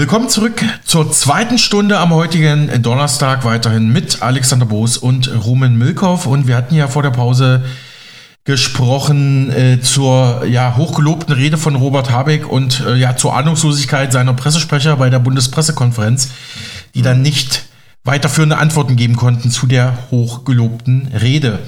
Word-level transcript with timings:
Willkommen 0.00 0.30
zurück 0.30 0.64
zur 0.82 1.12
zweiten 1.12 1.58
Stunde 1.58 1.98
am 1.98 2.14
heutigen 2.14 2.82
Donnerstag 2.82 3.44
weiterhin 3.44 3.92
mit 3.92 4.22
Alexander 4.22 4.64
Boos 4.64 4.96
und 4.96 5.30
Rumen 5.44 5.76
Milkow. 5.76 6.24
Und 6.24 6.46
wir 6.46 6.56
hatten 6.56 6.74
ja 6.74 6.88
vor 6.88 7.02
der 7.02 7.10
Pause 7.10 7.62
gesprochen 8.44 9.50
äh, 9.52 9.82
zur 9.82 10.46
ja, 10.46 10.78
hochgelobten 10.78 11.34
Rede 11.34 11.58
von 11.58 11.74
Robert 11.76 12.10
Habeck 12.10 12.50
und 12.50 12.80
äh, 12.80 12.96
ja, 12.96 13.14
zur 13.14 13.36
Ahnungslosigkeit 13.36 14.10
seiner 14.10 14.32
Pressesprecher 14.32 14.96
bei 14.96 15.10
der 15.10 15.18
Bundespressekonferenz, 15.18 16.30
die 16.94 17.02
dann 17.02 17.20
nicht 17.20 17.64
weiterführende 18.02 18.56
Antworten 18.56 18.96
geben 18.96 19.16
konnten 19.16 19.50
zu 19.50 19.66
der 19.66 19.98
hochgelobten 20.10 21.08
Rede. 21.08 21.58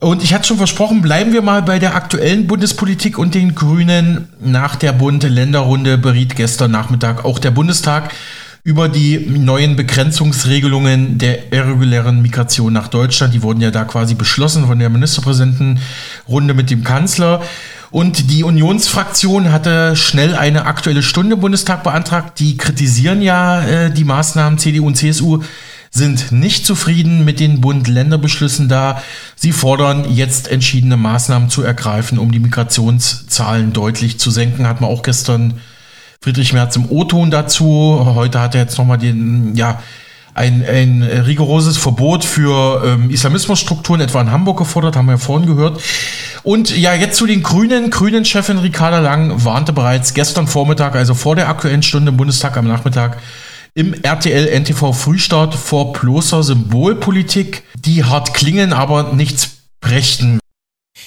Und 0.00 0.22
ich 0.22 0.32
hatte 0.32 0.46
schon 0.46 0.58
versprochen, 0.58 1.02
bleiben 1.02 1.32
wir 1.32 1.42
mal 1.42 1.62
bei 1.62 1.80
der 1.80 1.96
aktuellen 1.96 2.46
Bundespolitik 2.46 3.18
und 3.18 3.34
den 3.34 3.56
Grünen. 3.56 4.28
Nach 4.40 4.76
der 4.76 4.92
Bund-Länder-Runde 4.92 5.98
beriet 5.98 6.36
gestern 6.36 6.70
Nachmittag 6.70 7.24
auch 7.24 7.40
der 7.40 7.50
Bundestag 7.50 8.14
über 8.62 8.88
die 8.88 9.18
neuen 9.18 9.74
Begrenzungsregelungen 9.74 11.18
der 11.18 11.52
irregulären 11.52 12.22
Migration 12.22 12.72
nach 12.72 12.86
Deutschland. 12.86 13.34
Die 13.34 13.42
wurden 13.42 13.60
ja 13.60 13.72
da 13.72 13.84
quasi 13.84 14.14
beschlossen 14.14 14.66
von 14.68 14.78
der 14.78 14.88
Ministerpräsidentenrunde 14.88 16.54
mit 16.54 16.70
dem 16.70 16.84
Kanzler. 16.84 17.42
Und 17.90 18.30
die 18.30 18.44
Unionsfraktion 18.44 19.50
hatte 19.50 19.96
schnell 19.96 20.36
eine 20.36 20.66
aktuelle 20.66 21.02
Stunde 21.02 21.36
Bundestag 21.36 21.82
beantragt. 21.82 22.38
Die 22.38 22.56
kritisieren 22.56 23.20
ja 23.20 23.62
äh, 23.62 23.90
die 23.90 24.04
Maßnahmen 24.04 24.58
CDU 24.60 24.86
und 24.86 24.96
CSU 24.96 25.42
sind 25.90 26.32
nicht 26.32 26.66
zufrieden 26.66 27.24
mit 27.24 27.40
den 27.40 27.60
Bund-Länder-Beschlüssen 27.60 28.68
da. 28.68 29.02
Sie 29.36 29.52
fordern 29.52 30.12
jetzt 30.12 30.48
entschiedene 30.48 30.96
Maßnahmen 30.96 31.50
zu 31.50 31.62
ergreifen, 31.62 32.18
um 32.18 32.32
die 32.32 32.40
Migrationszahlen 32.40 33.72
deutlich 33.72 34.18
zu 34.18 34.30
senken. 34.30 34.66
Hat 34.66 34.80
man 34.80 34.90
auch 34.90 35.02
gestern 35.02 35.60
Friedrich 36.20 36.52
Merz 36.52 36.76
im 36.76 36.90
O-Ton 36.90 37.30
dazu. 37.30 38.00
Heute 38.14 38.40
hat 38.40 38.54
er 38.54 38.62
jetzt 38.62 38.78
nochmal 38.78 38.98
den, 38.98 39.54
ja, 39.54 39.80
ein, 40.38 40.64
ein 40.64 41.02
rigoroses 41.02 41.76
Verbot 41.76 42.24
für 42.24 42.82
ähm, 42.84 43.10
Islamismusstrukturen 43.10 44.00
etwa 44.00 44.20
in 44.20 44.30
Hamburg 44.30 44.58
gefordert, 44.58 44.94
haben 44.94 45.06
wir 45.06 45.12
ja 45.12 45.18
vorhin 45.18 45.48
gehört. 45.48 45.80
Und 46.44 46.76
ja, 46.76 46.94
jetzt 46.94 47.16
zu 47.16 47.26
den 47.26 47.42
Grünen. 47.42 47.90
Grünen-Chefin 47.90 48.58
Ricarda 48.58 49.00
Lang 49.00 49.44
warnte 49.44 49.72
bereits 49.72 50.14
gestern 50.14 50.46
Vormittag, 50.46 50.94
also 50.94 51.14
vor 51.14 51.34
der 51.34 51.48
aktuellen 51.48 51.82
Stunde 51.82 52.10
im 52.10 52.16
Bundestag 52.16 52.56
am 52.56 52.68
Nachmittag, 52.68 53.18
im 53.74 53.94
RTL 53.94 54.60
NTV 54.60 54.92
Frühstart 54.92 55.54
vor 55.54 55.92
bloßer 55.92 56.42
Symbolpolitik, 56.42 57.62
die 57.78 58.04
hart 58.04 58.34
klingen, 58.34 58.72
aber 58.72 59.12
nichts 59.12 59.50
brächten. 59.80 60.40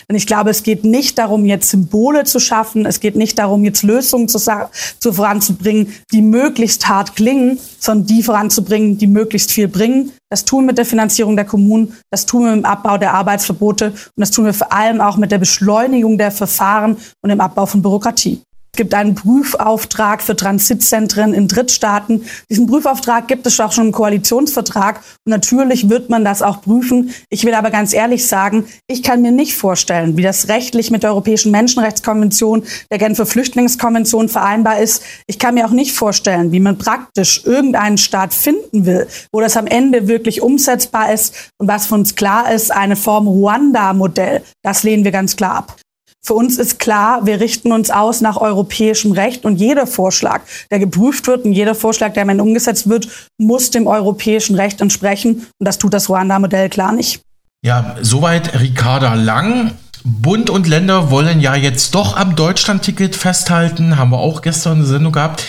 Und 0.08 0.16
ich 0.16 0.28
glaube, 0.28 0.50
es 0.50 0.64
geht 0.64 0.84
nicht 0.84 1.18
darum, 1.18 1.46
jetzt 1.46 1.70
Symbole 1.70 2.24
zu 2.24 2.40
schaffen. 2.40 2.86
Es 2.86 3.00
geht 3.00 3.16
nicht 3.16 3.40
darum, 3.40 3.64
jetzt 3.64 3.84
Lösungen 3.84 4.28
zu, 4.28 4.40
zu 4.40 5.14
voranzubringen, 5.14 5.94
die 6.12 6.22
möglichst 6.22 6.88
hart 6.88 7.16
klingen, 7.16 7.60
sondern 7.80 8.08
die 8.08 8.24
voranzubringen, 8.24 8.98
die 8.98 9.08
möglichst 9.08 9.52
viel 9.52 9.68
bringen. 9.68 10.12
Das 10.30 10.46
tun 10.46 10.64
wir 10.64 10.68
mit 10.68 10.78
der 10.78 10.86
Finanzierung 10.86 11.36
der 11.36 11.46
Kommunen, 11.46 11.98
das 12.10 12.26
tun 12.26 12.44
wir 12.44 12.56
mit 12.56 12.64
dem 12.64 12.66
Abbau 12.66 12.98
der 12.98 13.14
Arbeitsverbote 13.14 13.88
und 13.92 14.12
das 14.18 14.32
tun 14.32 14.46
wir 14.46 14.54
vor 14.54 14.72
allem 14.72 15.02
auch 15.02 15.18
mit 15.18 15.32
der 15.32 15.40
Beschleunigung 15.40 16.18
der 16.18 16.32
Verfahren 16.32 16.98
und 17.22 17.30
dem 17.30 17.42
Abbau 17.42 17.66
von 17.66 17.82
Bürokratie. 17.82 18.42
Es 18.74 18.78
gibt 18.78 18.94
einen 18.94 19.16
Prüfauftrag 19.16 20.22
für 20.22 20.34
Transitzentren 20.34 21.34
in 21.34 21.50
Drittstaaten. 21.50 22.24
Diesen 22.50 22.68
Prüfauftrag 22.68 23.28
gibt 23.28 23.46
es 23.46 23.60
auch 23.60 23.74
schon 23.74 23.88
im 23.88 23.92
Koalitionsvertrag. 23.92 25.02
Und 25.26 25.32
natürlich 25.32 25.90
wird 25.90 26.10
man 26.10 26.24
das 26.24 26.42
auch 26.42 26.62
prüfen. 26.62 27.14
Ich 27.30 27.44
will 27.44 27.54
aber 27.54 27.70
ganz 27.70 27.92
ehrlich 27.92 28.26
sagen, 28.26 28.66
ich 28.88 29.04
kann 29.04 29.22
mir 29.22 29.34
nicht 29.34 29.58
vorstellen, 29.58 30.16
wie 30.16 30.22
das 30.22 30.48
rechtlich 30.48 30.90
mit 30.90 31.04
der 31.04 31.10
Europäischen 31.12 31.52
Menschenrechtskonvention, 31.52 32.64
der 32.90 32.98
Genfer 32.98 33.26
Flüchtlingskonvention 33.26 34.30
vereinbar 34.30 34.80
ist. 34.80 35.04
Ich 35.28 35.38
kann 35.38 35.56
mir 35.56 35.66
auch 35.66 35.72
nicht 35.72 35.92
vorstellen, 35.92 36.54
wie 36.54 36.62
man 36.62 36.78
praktisch 36.78 37.46
irgendeinen 37.46 37.98
Staat 37.98 38.34
finden 38.34 38.86
will, 38.86 39.06
wo 39.34 39.42
das 39.42 39.58
am 39.58 39.68
Ende 39.68 40.08
wirklich 40.08 40.42
umsetzbar 40.42 41.12
ist. 41.12 41.52
Und 41.58 41.68
was 41.68 41.88
für 41.88 41.96
uns 41.96 42.16
klar 42.16 42.50
ist, 42.50 42.72
eine 42.72 42.96
Form 42.96 43.28
Ruanda-Modell, 43.28 44.44
das 44.64 44.84
lehnen 44.84 45.04
wir 45.04 45.12
ganz 45.12 45.36
klar 45.36 45.56
ab. 45.56 45.81
Für 46.24 46.36
uns 46.36 46.60
ist 46.60 46.78
klar, 46.78 47.26
wir 47.26 47.40
richten 47.40 47.72
uns 47.72 47.90
aus 47.90 48.22
nach 48.22 48.38
europäischem 48.38 49.12
Recht 49.12 49.44
und 49.44 49.56
jeder 49.56 49.88
Vorschlag, 49.88 50.42
der 50.70 50.78
geprüft 50.78 51.26
wird 51.26 51.46
und 51.46 51.54
jeder 51.54 51.74
Vorschlag, 51.74 52.14
der 52.14 52.24
am 52.24 52.30
Ende 52.30 52.44
umgesetzt 52.44 52.88
wird, 52.88 53.08
muss 53.40 53.72
dem 53.72 53.88
europäischen 53.88 54.56
Recht 54.56 54.82
entsprechen. 54.82 55.48
Und 55.58 55.68
das 55.68 55.80
tut 55.80 55.96
das 55.96 56.10
Ruanda-Modell 56.10 56.70
klar 56.70 56.92
nicht. 56.92 57.22
Ja, 57.64 57.96
soweit 58.02 58.60
Ricarda 58.60 59.16
Lang. 59.16 59.72
Bund 60.04 60.50
und 60.50 60.68
Länder 60.68 61.12
wollen 61.12 61.42
ja 61.42 61.56
jetzt 61.56 61.94
doch 61.96 62.16
am 62.16 62.36
Deutschland-Ticket 62.36 63.16
festhalten. 63.16 63.98
Haben 63.98 64.12
wir 64.12 64.20
auch 64.20 64.42
gestern 64.42 64.78
eine 64.78 64.86
Sendung 64.86 65.14
gehabt. 65.14 65.44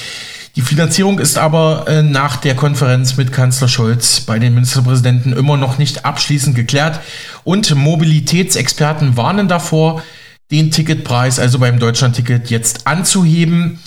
Die 0.56 0.60
Finanzierung 0.60 1.18
ist 1.18 1.38
aber 1.38 1.86
äh, 1.88 2.02
nach 2.02 2.36
der 2.36 2.54
Konferenz 2.54 3.16
mit 3.16 3.32
Kanzler 3.32 3.68
Scholz 3.68 4.20
bei 4.20 4.38
den 4.38 4.52
Ministerpräsidenten 4.52 5.32
immer 5.32 5.56
noch 5.56 5.78
nicht 5.78 6.04
abschließend 6.04 6.54
geklärt. 6.54 7.00
Und 7.44 7.74
Mobilitätsexperten 7.74 9.16
warnen 9.16 9.48
davor, 9.48 10.02
den 10.52 10.70
Ticketpreis, 10.70 11.38
also 11.38 11.58
beim 11.58 11.80
Deutschland-Ticket, 11.80 12.50
jetzt 12.50 12.86
anzuheben. 12.86 13.80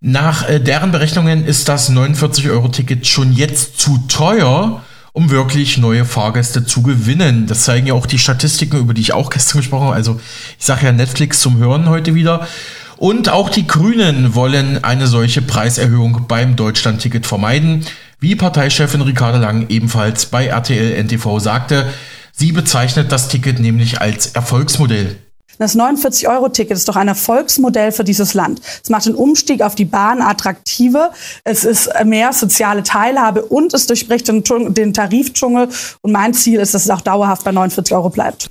Nach 0.00 0.48
äh, 0.48 0.58
deren 0.58 0.90
Berechnungen 0.90 1.44
ist 1.44 1.68
das 1.68 1.92
49-Euro-Ticket 1.92 3.06
schon 3.06 3.32
jetzt 3.34 3.78
zu 3.78 3.98
teuer, 4.08 4.82
um 5.12 5.30
wirklich 5.30 5.76
neue 5.76 6.04
Fahrgäste 6.04 6.64
zu 6.64 6.82
gewinnen. 6.82 7.46
Das 7.46 7.64
zeigen 7.64 7.88
ja 7.88 7.94
auch 7.94 8.06
die 8.06 8.18
Statistiken, 8.18 8.78
über 8.78 8.94
die 8.94 9.02
ich 9.02 9.12
auch 9.12 9.28
gestern 9.28 9.58
gesprochen 9.60 9.86
habe. 9.86 9.96
Also 9.96 10.18
ich 10.58 10.64
sage 10.64 10.86
ja 10.86 10.92
Netflix 10.92 11.40
zum 11.40 11.58
Hören 11.58 11.88
heute 11.88 12.14
wieder. 12.14 12.48
Und 12.96 13.28
auch 13.28 13.50
die 13.50 13.66
Grünen 13.66 14.34
wollen 14.34 14.82
eine 14.82 15.06
solche 15.06 15.42
Preiserhöhung 15.42 16.26
beim 16.26 16.56
Deutschland-Ticket 16.56 17.26
vermeiden, 17.26 17.84
wie 18.18 18.34
Parteichefin 18.34 19.02
Ricarda 19.02 19.38
Lang 19.38 19.66
ebenfalls 19.68 20.26
bei 20.26 20.46
RTL 20.46 21.04
NTV 21.04 21.38
sagte. 21.38 21.86
Sie 22.32 22.52
bezeichnet 22.52 23.12
das 23.12 23.28
Ticket 23.28 23.60
nämlich 23.60 24.00
als 24.00 24.28
Erfolgsmodell. 24.28 25.16
Das 25.58 25.76
49-Euro-Ticket 25.76 26.76
ist 26.76 26.88
doch 26.88 26.96
ein 26.96 27.08
Erfolgsmodell 27.08 27.92
für 27.92 28.04
dieses 28.04 28.34
Land. 28.34 28.60
Es 28.82 28.90
macht 28.90 29.06
den 29.06 29.14
Umstieg 29.14 29.62
auf 29.62 29.74
die 29.74 29.84
Bahn 29.84 30.22
attraktiver. 30.22 31.10
Es 31.44 31.64
ist 31.64 31.90
mehr 32.04 32.32
soziale 32.32 32.82
Teilhabe 32.82 33.44
und 33.44 33.74
es 33.74 33.86
durchbricht 33.86 34.28
den, 34.28 34.44
den 34.74 34.94
Tarifdschungel. 34.94 35.68
Und 36.02 36.12
mein 36.12 36.32
Ziel 36.34 36.60
ist, 36.60 36.74
dass 36.74 36.84
es 36.84 36.90
auch 36.90 37.00
dauerhaft 37.00 37.44
bei 37.44 37.52
49 37.52 37.94
Euro 37.94 38.10
bleibt. 38.10 38.50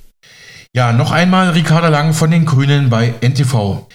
Ja, 0.74 0.92
noch 0.92 1.12
einmal 1.12 1.50
Ricarda 1.50 1.88
Lang 1.88 2.12
von 2.12 2.30
den 2.30 2.44
Grünen 2.44 2.90
bei 2.90 3.14
NTV. 3.22 3.86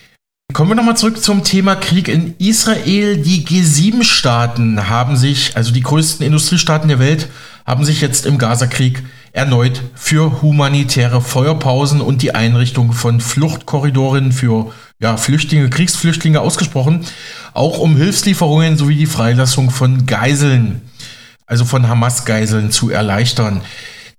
Kommen 0.53 0.69
wir 0.69 0.75
nochmal 0.75 0.97
zurück 0.97 1.23
zum 1.23 1.43
Thema 1.43 1.75
Krieg 1.75 2.07
in 2.07 2.35
Israel. 2.37 3.17
Die 3.17 3.45
G7-Staaten 3.45 4.89
haben 4.89 5.15
sich, 5.15 5.55
also 5.55 5.71
die 5.71 5.81
größten 5.81 6.25
Industriestaaten 6.25 6.89
der 6.89 6.99
Welt, 6.99 7.27
haben 7.65 7.85
sich 7.85 8.01
jetzt 8.01 8.25
im 8.25 8.37
Gazakrieg 8.37 9.03
erneut 9.33 9.81
für 9.95 10.41
humanitäre 10.41 11.19
Feuerpausen 11.19 12.01
und 12.01 12.21
die 12.21 12.35
Einrichtung 12.35 12.93
von 12.93 13.19
Fluchtkorridoren 13.19 14.31
für 14.31 14.71
ja, 14.99 15.17
Flüchtlinge, 15.17 15.69
Kriegsflüchtlinge 15.69 16.39
ausgesprochen, 16.39 17.05
auch 17.53 17.79
um 17.79 17.97
Hilfslieferungen 17.97 18.77
sowie 18.77 18.95
die 18.95 19.07
Freilassung 19.07 19.71
von 19.71 20.05
Geiseln, 20.05 20.81
also 21.47 21.65
von 21.65 21.89
Hamas-Geiseln 21.89 22.71
zu 22.71 22.91
erleichtern. 22.91 23.61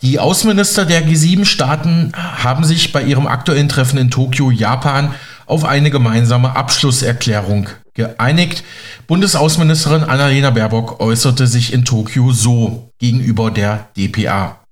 Die 0.03 0.19
Außenminister 0.19 0.85
der 0.85 1.07
G7-Staaten 1.07 2.13
haben 2.15 2.65
sich 2.65 2.93
bei 2.93 3.03
ihrem 3.03 3.29
aktuellen 3.29 3.69
Treffen 3.69 3.99
in 3.99 4.11
Tokio, 4.11 4.51
Japan, 4.51 5.15
auf 5.47 5.65
eine 5.65 5.91
gemeinsame 5.91 6.57
Abschlusserklärung 6.57 7.69
geeinigt. 7.95 8.65
Bundesaußenministerin 9.07 10.03
Annalena 10.03 10.51
Baerbock 10.51 11.01
äußerte 11.01 11.47
sich 11.47 11.73
in 11.73 11.85
Tokio 11.85 12.33
so 12.33 12.91
gegenüber 12.99 13.51
der 13.51 13.89
DPA. 13.97 14.64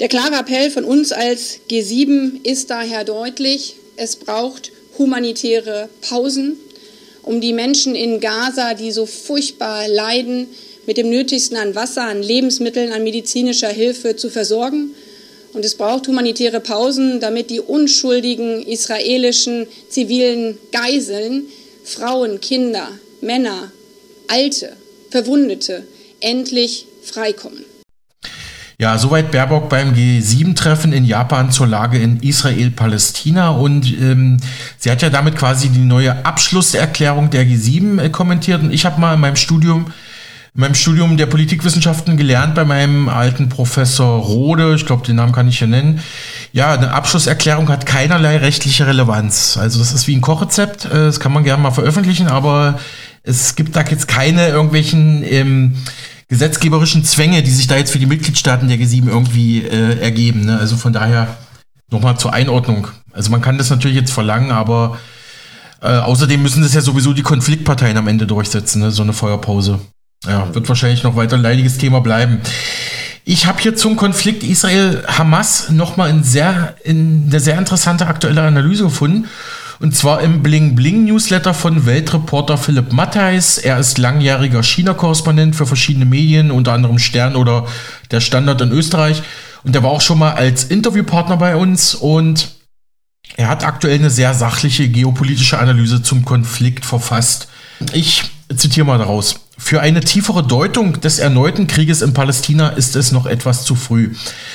Der 0.00 0.08
klare 0.08 0.36
Appell 0.36 0.70
von 0.70 0.84
uns 0.84 1.12
als 1.12 1.58
G7 1.70 2.42
ist 2.42 2.70
daher 2.70 3.04
deutlich, 3.04 3.76
es 3.96 4.16
braucht 4.16 4.72
humanitäre 4.96 5.90
Pausen, 6.00 6.56
um 7.22 7.42
die 7.42 7.52
Menschen 7.52 7.94
in 7.94 8.18
Gaza, 8.18 8.72
die 8.72 8.92
so 8.92 9.04
furchtbar 9.04 9.88
leiden, 9.88 10.48
mit 10.86 10.96
dem 10.96 11.10
Nötigsten 11.10 11.58
an 11.58 11.74
Wasser, 11.74 12.04
an 12.04 12.22
Lebensmitteln, 12.22 12.92
an 12.92 13.04
medizinischer 13.04 13.68
Hilfe 13.68 14.16
zu 14.16 14.30
versorgen. 14.30 14.94
Und 15.52 15.66
es 15.66 15.74
braucht 15.74 16.08
humanitäre 16.08 16.60
Pausen, 16.60 17.20
damit 17.20 17.50
die 17.50 17.60
unschuldigen 17.60 18.62
israelischen 18.66 19.66
zivilen 19.90 20.56
Geiseln, 20.72 21.46
Frauen, 21.84 22.40
Kinder, 22.40 22.88
Männer, 23.20 23.70
Alte, 24.28 24.72
Verwundete 25.10 25.84
endlich 26.20 26.86
freikommen. 27.02 27.69
Ja, 28.80 28.96
soweit 28.96 29.30
Baerbock 29.30 29.68
beim 29.68 29.92
G7-Treffen 29.92 30.94
in 30.94 31.04
Japan 31.04 31.50
zur 31.50 31.66
Lage 31.66 31.98
in 31.98 32.18
Israel-Palästina. 32.20 33.50
Und 33.50 33.84
ähm, 34.00 34.38
sie 34.78 34.90
hat 34.90 35.02
ja 35.02 35.10
damit 35.10 35.36
quasi 35.36 35.68
die 35.68 35.84
neue 35.84 36.24
Abschlusserklärung 36.24 37.28
der 37.28 37.44
G7 37.44 38.00
äh, 38.00 38.08
kommentiert. 38.08 38.62
Und 38.62 38.72
ich 38.72 38.86
habe 38.86 38.98
mal 38.98 39.12
in 39.12 39.20
meinem 39.20 39.36
Studium, 39.36 39.92
in 40.54 40.62
meinem 40.62 40.74
Studium 40.74 41.18
der 41.18 41.26
Politikwissenschaften 41.26 42.16
gelernt 42.16 42.54
bei 42.54 42.64
meinem 42.64 43.10
alten 43.10 43.50
Professor 43.50 44.18
Rode, 44.18 44.74
ich 44.74 44.86
glaube, 44.86 45.06
den 45.06 45.16
Namen 45.16 45.32
kann 45.32 45.46
ich 45.46 45.58
hier 45.58 45.68
nennen. 45.68 46.00
Ja, 46.54 46.72
eine 46.72 46.94
Abschlusserklärung 46.94 47.68
hat 47.68 47.84
keinerlei 47.84 48.38
rechtliche 48.38 48.86
Relevanz. 48.86 49.58
Also 49.58 49.78
das 49.78 49.92
ist 49.92 50.08
wie 50.08 50.16
ein 50.16 50.22
Kochrezept, 50.22 50.86
äh, 50.86 50.88
das 50.88 51.20
kann 51.20 51.34
man 51.34 51.44
gerne 51.44 51.62
mal 51.62 51.70
veröffentlichen, 51.70 52.28
aber 52.28 52.80
es 53.24 53.56
gibt 53.56 53.76
da 53.76 53.82
jetzt 53.82 54.08
keine 54.08 54.48
irgendwelchen 54.48 55.22
ähm, 55.22 55.76
gesetzgeberischen 56.30 57.04
Zwänge, 57.04 57.42
die 57.42 57.50
sich 57.50 57.66
da 57.66 57.76
jetzt 57.76 57.90
für 57.90 57.98
die 57.98 58.06
Mitgliedstaaten 58.06 58.68
der 58.68 58.78
G7 58.78 59.08
irgendwie 59.08 59.62
äh, 59.62 59.98
ergeben. 60.00 60.46
Ne? 60.46 60.58
Also 60.58 60.76
von 60.76 60.92
daher 60.92 61.36
nochmal 61.90 62.16
zur 62.18 62.32
Einordnung. 62.32 62.88
Also 63.12 63.30
man 63.30 63.42
kann 63.42 63.58
das 63.58 63.68
natürlich 63.68 63.96
jetzt 63.96 64.12
verlangen, 64.12 64.52
aber 64.52 64.98
äh, 65.82 65.88
außerdem 65.88 66.40
müssen 66.40 66.62
das 66.62 66.72
ja 66.72 66.80
sowieso 66.80 67.12
die 67.12 67.22
Konfliktparteien 67.22 67.96
am 67.96 68.06
Ende 68.06 68.26
durchsetzen, 68.26 68.80
ne? 68.80 68.92
so 68.92 69.02
eine 69.02 69.12
Feuerpause. 69.12 69.80
Ja, 70.24 70.54
wird 70.54 70.68
wahrscheinlich 70.68 71.02
noch 71.02 71.16
weiter 71.16 71.36
ein 71.36 71.42
leidiges 71.42 71.78
Thema 71.78 72.00
bleiben. 72.00 72.40
Ich 73.24 73.46
habe 73.46 73.60
hier 73.60 73.74
zum 73.74 73.96
Konflikt 73.96 74.44
Israel-Hamas 74.44 75.70
nochmal 75.70 76.10
in 76.10 76.22
sehr, 76.22 76.76
in 76.84 77.26
eine 77.28 77.40
sehr 77.40 77.58
interessante 77.58 78.06
aktuelle 78.06 78.42
Analyse 78.42 78.84
gefunden. 78.84 79.28
Und 79.80 79.96
zwar 79.96 80.20
im 80.20 80.42
Bling 80.42 80.74
Bling 80.76 81.06
Newsletter 81.06 81.54
von 81.54 81.86
Weltreporter 81.86 82.58
Philipp 82.58 82.92
Mattheis. 82.92 83.56
Er 83.56 83.78
ist 83.78 83.96
langjähriger 83.96 84.62
China-Korrespondent 84.62 85.56
für 85.56 85.64
verschiedene 85.64 86.04
Medien, 86.04 86.50
unter 86.50 86.74
anderem 86.74 86.98
Stern 86.98 87.34
oder 87.34 87.66
der 88.10 88.20
Standard 88.20 88.60
in 88.60 88.72
Österreich. 88.72 89.22
Und 89.64 89.74
er 89.74 89.82
war 89.82 89.90
auch 89.90 90.02
schon 90.02 90.18
mal 90.18 90.32
als 90.32 90.64
Interviewpartner 90.64 91.38
bei 91.38 91.56
uns 91.56 91.94
und 91.94 92.56
er 93.36 93.48
hat 93.48 93.64
aktuell 93.64 93.98
eine 93.98 94.10
sehr 94.10 94.34
sachliche 94.34 94.86
geopolitische 94.86 95.58
Analyse 95.58 96.02
zum 96.02 96.26
Konflikt 96.26 96.84
verfasst. 96.84 97.48
Ich 97.94 98.24
zitiere 98.54 98.86
mal 98.86 98.98
daraus. 98.98 99.46
Für 99.62 99.82
eine 99.82 100.00
tiefere 100.00 100.42
Deutung 100.42 101.00
des 101.00 101.18
erneuten 101.18 101.66
Krieges 101.66 102.00
in 102.02 102.14
Palästina 102.14 102.70
ist 102.70 102.96
es 102.96 103.12
noch 103.12 103.26
etwas 103.26 103.64
zu 103.64 103.76
früh. 103.76 104.14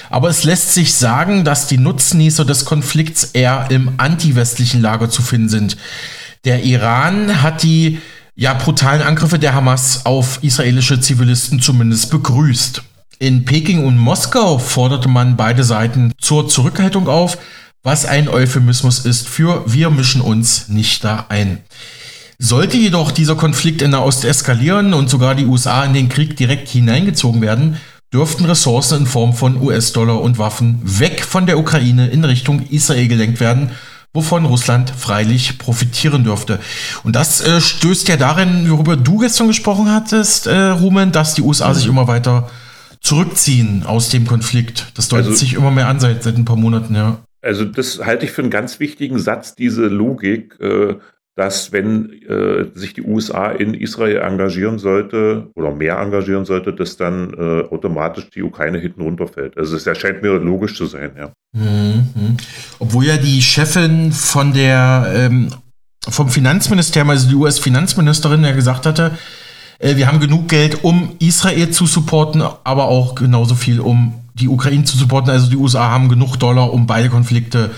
Aber 0.10 0.30
es 0.30 0.44
lässt 0.44 0.74
sich 0.74 0.96
sagen, 0.96 1.46
dass 1.46 1.68
die 1.68 1.78
Nutznießer 1.78 2.44
des 2.44 2.66
Konflikts 2.66 3.24
eher 3.24 3.68
im 3.70 3.94
anti-westlichen 3.98 4.82
Lager 4.82 5.10
zu 5.10 5.22
finden 5.22 5.48
sind. 5.48 5.78
Der 6.44 6.64
Iran 6.64 7.44
hat 7.44 7.64
die 7.64 8.00
ja, 8.36 8.56
brutalen 8.56 9.04
Angriffe 9.04 9.40
der 9.40 9.54
Hamas 9.54 10.06
auf 10.06 10.40
israelische 10.42 11.00
Zivilisten 11.00 11.62
zumindest 11.62 12.10
begrüßt. 12.10 12.82
In 13.20 13.46
Peking 13.46 13.86
und 13.86 13.98
Moskau 13.98 14.58
forderte 14.58 15.08
man 15.08 15.38
beide 15.38 15.64
Seiten 15.64 16.12
zur 16.20 16.50
Zurückhaltung 16.50 17.08
auf, 17.08 17.38
was 17.84 18.06
ein 18.06 18.28
Euphemismus 18.28 19.06
ist 19.06 19.30
für 19.30 19.64
wir 19.72 19.92
mischen 19.92 20.20
uns 20.20 20.68
nicht 20.68 21.04
da 21.04 21.28
ein. 21.30 21.60
Sollte 22.38 22.78
jedoch 22.78 23.12
dieser 23.12 23.36
Konflikt 23.36 23.82
in 23.82 23.92
der 23.92 24.04
Ost 24.04 24.26
eskalieren 24.26 24.94
und 24.94 25.10
sogar 25.10 25.36
die 25.36 25.46
USA 25.46 25.86
in 25.86 25.94
den 25.94 26.10
Krieg 26.10 26.36
direkt 26.36 26.68
hineingezogen 26.68 27.42
werden, 27.42 27.78
dürften 28.14 28.46
Ressourcen 28.46 29.00
in 29.00 29.08
Form 29.08 29.34
von 29.34 29.62
US-Dollar 29.62 30.22
und 30.22 30.38
Waffen 30.38 30.80
weg 30.84 31.24
von 31.24 31.46
der 31.46 31.58
Ukraine 31.58 32.08
in 32.08 32.24
Richtung 32.24 32.66
Israel 32.70 33.08
gelenkt 33.08 33.40
werden, 33.40 33.72
wovon 34.14 34.46
Russland 34.46 34.90
freilich 34.90 35.58
profitieren 35.58 36.24
dürfte. 36.24 36.60
Und 37.04 37.16
das 37.16 37.42
äh, 37.42 37.60
stößt 37.60 38.08
ja 38.08 38.18
darin, 38.18 38.70
worüber 38.70 38.96
du 38.96 39.20
gestern 39.20 39.48
gesprochen 39.48 39.92
hattest, 39.92 40.48
äh, 40.48 40.56
Rumen, 40.56 41.12
dass 41.12 41.36
die 41.36 41.42
USA 41.42 41.70
mhm. 41.70 41.74
sich 41.74 41.88
immer 41.88 42.08
weiter 42.08 42.50
zurückziehen 43.02 43.84
aus 43.86 44.10
dem 44.10 44.26
Konflikt. 44.26 44.92
Das 44.96 45.10
deutet 45.10 45.28
also, 45.28 45.38
sich 45.38 45.54
immer 45.54 45.72
mehr 45.72 45.88
an 45.88 46.00
seit, 46.00 46.24
seit 46.24 46.38
ein 46.38 46.46
paar 46.46 46.56
Monaten, 46.56 46.96
ja. 46.96 47.20
Also 47.42 47.64
das 47.64 48.00
halte 48.04 48.26
ich 48.26 48.32
für 48.32 48.42
einen 48.42 48.50
ganz 48.50 48.80
wichtigen 48.80 49.20
Satz, 49.20 49.54
diese 49.54 49.86
Logik. 49.86 50.58
Äh, 50.60 50.96
dass 51.36 51.74
wenn 51.74 52.12
äh, 52.24 52.68
sich 52.74 52.94
die 52.94 53.02
USA 53.02 53.52
in 53.52 53.74
Israel 53.74 54.18
engagieren 54.18 54.80
sollte 54.80 55.48
oder 55.56 55.72
mehr 55.72 55.98
engagieren 56.00 56.46
sollte, 56.46 56.74
dass 56.74 56.96
dann 56.96 57.34
äh, 57.34 57.74
automatisch 57.74 58.30
die 58.30 58.42
Ukraine 58.42 58.80
hinten 58.80 59.02
runterfällt. 59.02 59.58
Also 59.58 59.76
es 59.76 59.86
erscheint 59.86 60.22
mir 60.22 60.34
logisch 60.40 60.76
zu 60.76 60.86
sein, 60.86 61.12
ja. 61.18 61.32
Mhm. 61.54 62.38
Obwohl 62.80 63.06
ja 63.06 63.18
die 63.18 63.42
Chefin 63.42 64.14
von 64.14 64.54
der 64.54 65.12
ähm, 65.14 65.50
vom 66.08 66.30
Finanzministerium, 66.30 67.10
also 67.10 67.28
die 67.28 67.36
US-Finanzministerin, 67.36 68.44
ja 68.44 68.52
gesagt 68.52 68.86
hatte, 68.86 69.12
äh, 69.80 69.98
wir 69.98 70.08
haben 70.08 70.20
genug 70.20 70.48
Geld, 70.48 70.84
um 70.84 71.16
Israel 71.20 71.70
zu 71.72 71.86
supporten, 71.86 72.42
aber 72.42 72.86
auch 72.86 73.16
genauso 73.16 73.56
viel, 73.56 73.80
um 73.80 74.22
die 74.36 74.48
Ukraine 74.48 74.84
zu 74.84 74.98
supporten. 74.98 75.32
Also 75.32 75.50
die 75.50 75.58
USA 75.58 75.90
haben 75.90 76.10
genug 76.10 76.38
Dollar, 76.38 76.72
um 76.72 76.88
beide 76.88 77.10
Konflikte 77.10 77.72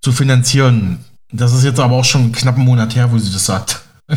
zu 0.00 0.12
finanzieren. 0.12 0.98
Das 1.32 1.52
ist 1.52 1.64
jetzt 1.64 1.80
aber 1.80 1.96
auch 1.96 2.04
schon 2.04 2.30
knapp 2.32 2.56
einen 2.56 2.64
Monat 2.64 2.94
her, 2.94 3.10
wo 3.10 3.18
sie 3.18 3.32
das 3.32 3.46
sagt. 3.46 3.80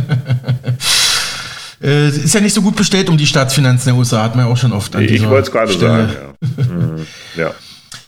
äh, 1.82 2.10
ist 2.10 2.34
ja 2.34 2.42
nicht 2.42 2.54
so 2.54 2.62
gut 2.62 2.76
bestellt 2.76 3.10
um 3.10 3.18
die 3.18 3.26
Staatsfinanzen 3.26 3.92
der 3.92 3.96
USA, 3.96 4.24
hat 4.24 4.36
man 4.36 4.46
ja 4.46 4.52
auch 4.52 4.58
schon 4.58 4.74
oft 4.74 4.96
an 4.96 5.04
Ich 5.04 5.28
wollte 5.28 5.48
es 5.48 5.52
gerade 5.52 5.78
sagen, 5.78 6.14
ja. 6.14 6.64
Mhm. 6.64 7.08
ja. 7.36 7.52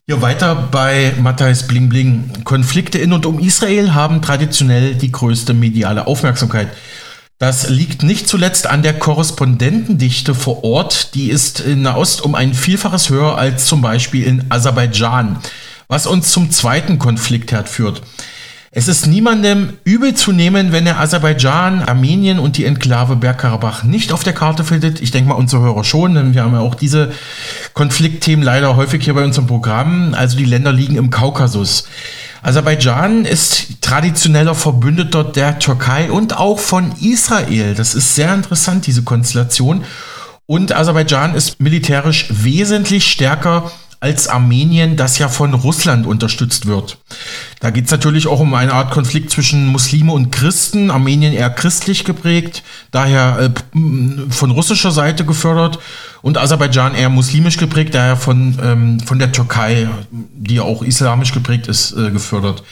Ja, 0.09 0.21
weiter 0.21 0.69
bei 0.71 1.13
Matthijs 1.19 1.67
Bling 1.67 1.89
Bling. 1.89 2.31
Konflikte 2.45 2.97
in 2.97 3.11
und 3.11 3.25
um 3.25 3.39
Israel 3.39 3.93
haben 3.93 4.21
traditionell 4.21 4.95
die 4.95 5.11
größte 5.11 5.53
mediale 5.53 6.07
Aufmerksamkeit. 6.07 6.69
Das 7.39 7.69
liegt 7.69 8.03
nicht 8.03 8.27
zuletzt 8.27 8.67
an 8.67 8.83
der 8.83 8.93
Korrespondentendichte 8.97 10.33
vor 10.33 10.63
Ort. 10.63 11.13
Die 11.13 11.29
ist 11.29 11.59
in 11.59 11.81
Nahost 11.81 12.21
um 12.21 12.35
ein 12.35 12.53
Vielfaches 12.53 13.09
höher 13.09 13.37
als 13.37 13.65
zum 13.65 13.81
Beispiel 13.81 14.23
in 14.23 14.45
Aserbaidschan. 14.49 15.39
Was 15.89 16.07
uns 16.07 16.31
zum 16.31 16.51
zweiten 16.51 16.99
Konfliktherd 16.99 17.67
führt. 17.67 18.01
Es 18.77 18.87
ist 18.87 19.07
niemandem 19.07 19.73
übel 19.85 20.13
zu 20.13 20.31
nehmen, 20.31 20.71
wenn 20.71 20.85
er 20.85 20.99
Aserbaidschan, 20.99 21.81
Armenien 21.81 22.37
und 22.37 22.57
die 22.57 22.65
Enklave 22.65 23.15
Bergkarabach 23.15 23.81
nicht 23.81 24.11
auf 24.11 24.23
der 24.23 24.33
Karte 24.33 24.63
findet. 24.63 25.01
Ich 25.01 25.09
denke 25.09 25.29
mal, 25.29 25.33
unsere 25.33 25.63
Hörer 25.63 25.83
schon, 25.83 26.13
denn 26.13 26.35
wir 26.35 26.43
haben 26.43 26.53
ja 26.53 26.59
auch 26.59 26.75
diese 26.75 27.11
Konfliktthemen 27.73 28.45
leider 28.45 28.75
häufig 28.75 29.03
hier 29.03 29.15
bei 29.15 29.23
uns 29.23 29.35
im 29.39 29.47
Programm. 29.47 30.13
Also 30.13 30.37
die 30.37 30.45
Länder 30.45 30.71
liegen 30.71 30.95
im 30.95 31.09
Kaukasus. 31.09 31.87
Aserbaidschan 32.43 33.25
ist 33.25 33.81
traditioneller 33.81 34.53
Verbündeter 34.53 35.23
der 35.23 35.57
Türkei 35.57 36.11
und 36.11 36.37
auch 36.37 36.59
von 36.59 36.91
Israel. 37.01 37.73
Das 37.73 37.95
ist 37.95 38.13
sehr 38.13 38.31
interessant, 38.31 38.85
diese 38.85 39.01
Konstellation. 39.01 39.85
Und 40.45 40.71
Aserbaidschan 40.71 41.33
ist 41.33 41.59
militärisch 41.59 42.27
wesentlich 42.29 43.07
stärker 43.07 43.71
als 43.99 44.27
Armenien, 44.27 44.95
das 44.95 45.17
ja 45.17 45.27
von 45.27 45.53
Russland 45.53 46.05
unterstützt 46.05 46.67
wird. 46.67 46.99
Da 47.59 47.71
geht 47.71 47.85
es 47.85 47.91
natürlich 47.91 48.27
auch 48.27 48.39
um 48.39 48.53
eine 48.53 48.73
Art 48.73 48.91
Konflikt 48.91 49.31
zwischen 49.31 49.67
Muslime 49.67 50.13
und 50.13 50.31
Christen, 50.31 50.91
Armenien 50.91 51.33
eher 51.33 51.49
christlich 51.49 52.03
geprägt, 52.05 52.63
daher 52.91 53.39
äh, 53.39 53.79
von 54.29 54.51
russischer 54.51 54.91
Seite 54.91 55.25
gefördert 55.25 55.79
und 56.21 56.37
Aserbaidschan 56.37 56.93
eher 56.93 57.09
muslimisch 57.09 57.57
geprägt, 57.57 57.95
daher 57.95 58.17
von, 58.17 58.57
ähm, 58.63 58.99
von 58.99 59.17
der 59.17 59.31
Türkei, 59.31 59.89
die 60.11 60.55
ja 60.55 60.61
auch 60.61 60.83
islamisch 60.83 61.33
geprägt 61.33 61.67
ist, 61.67 61.93
äh, 61.93 62.11
gefördert. 62.11 62.63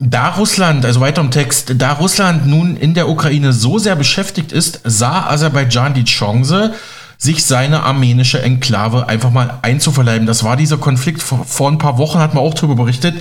Da 0.00 0.28
Russland, 0.28 0.86
also 0.86 1.00
weiter 1.00 1.20
im 1.20 1.32
Text, 1.32 1.74
da 1.76 1.92
Russland 1.92 2.46
nun 2.46 2.76
in 2.76 2.94
der 2.94 3.08
Ukraine 3.08 3.52
so 3.52 3.78
sehr 3.78 3.96
beschäftigt 3.96 4.52
ist, 4.52 4.80
sah 4.84 5.26
Aserbaidschan 5.26 5.92
die 5.92 6.04
Chance, 6.04 6.72
sich 7.20 7.44
seine 7.44 7.82
armenische 7.82 8.40
Enklave 8.40 9.08
einfach 9.08 9.32
mal 9.32 9.58
einzuverleiben. 9.62 10.26
Das 10.26 10.44
war 10.44 10.56
dieser 10.56 10.78
Konflikt 10.78 11.20
vor, 11.20 11.68
ein 11.68 11.78
paar 11.78 11.98
Wochen, 11.98 12.20
hat 12.20 12.32
man 12.34 12.44
auch 12.44 12.54
darüber 12.54 12.76
berichtet. 12.76 13.16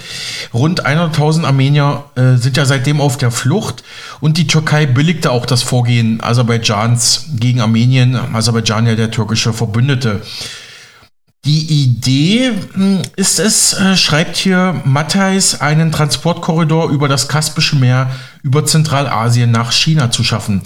Rund 0.53 0.85
100.000 0.85 1.45
Armenier 1.45 2.03
äh, 2.15 2.35
sind 2.35 2.57
ja 2.57 2.65
seitdem 2.65 3.01
auf 3.01 3.17
der 3.17 3.31
Flucht 3.31 3.83
und 4.19 4.37
die 4.37 4.45
Türkei 4.45 4.85
billigte 4.85 5.31
auch 5.31 5.47
das 5.47 5.63
Vorgehen 5.63 6.21
Aserbaidschans 6.21 7.25
gegen 7.39 7.59
Armenien. 7.59 8.15
Aserbaidschan 8.15 8.85
ja 8.85 8.95
der 8.95 9.09
türkische 9.09 9.51
Verbündete. 9.51 10.21
Die 11.47 11.83
Idee 11.83 12.51
hm, 12.73 13.03
ist 13.15 13.39
es, 13.39 13.71
äh, 13.71 13.95
schreibt 13.95 14.35
hier 14.35 14.81
Matthijs, 14.83 15.61
einen 15.61 15.93
Transportkorridor 15.93 16.89
über 16.89 17.07
das 17.07 17.29
Kaspische 17.29 17.77
Meer 17.77 18.11
über 18.43 18.65
Zentralasien 18.65 19.49
nach 19.49 19.71
China 19.71 20.11
zu 20.11 20.25
schaffen. 20.25 20.61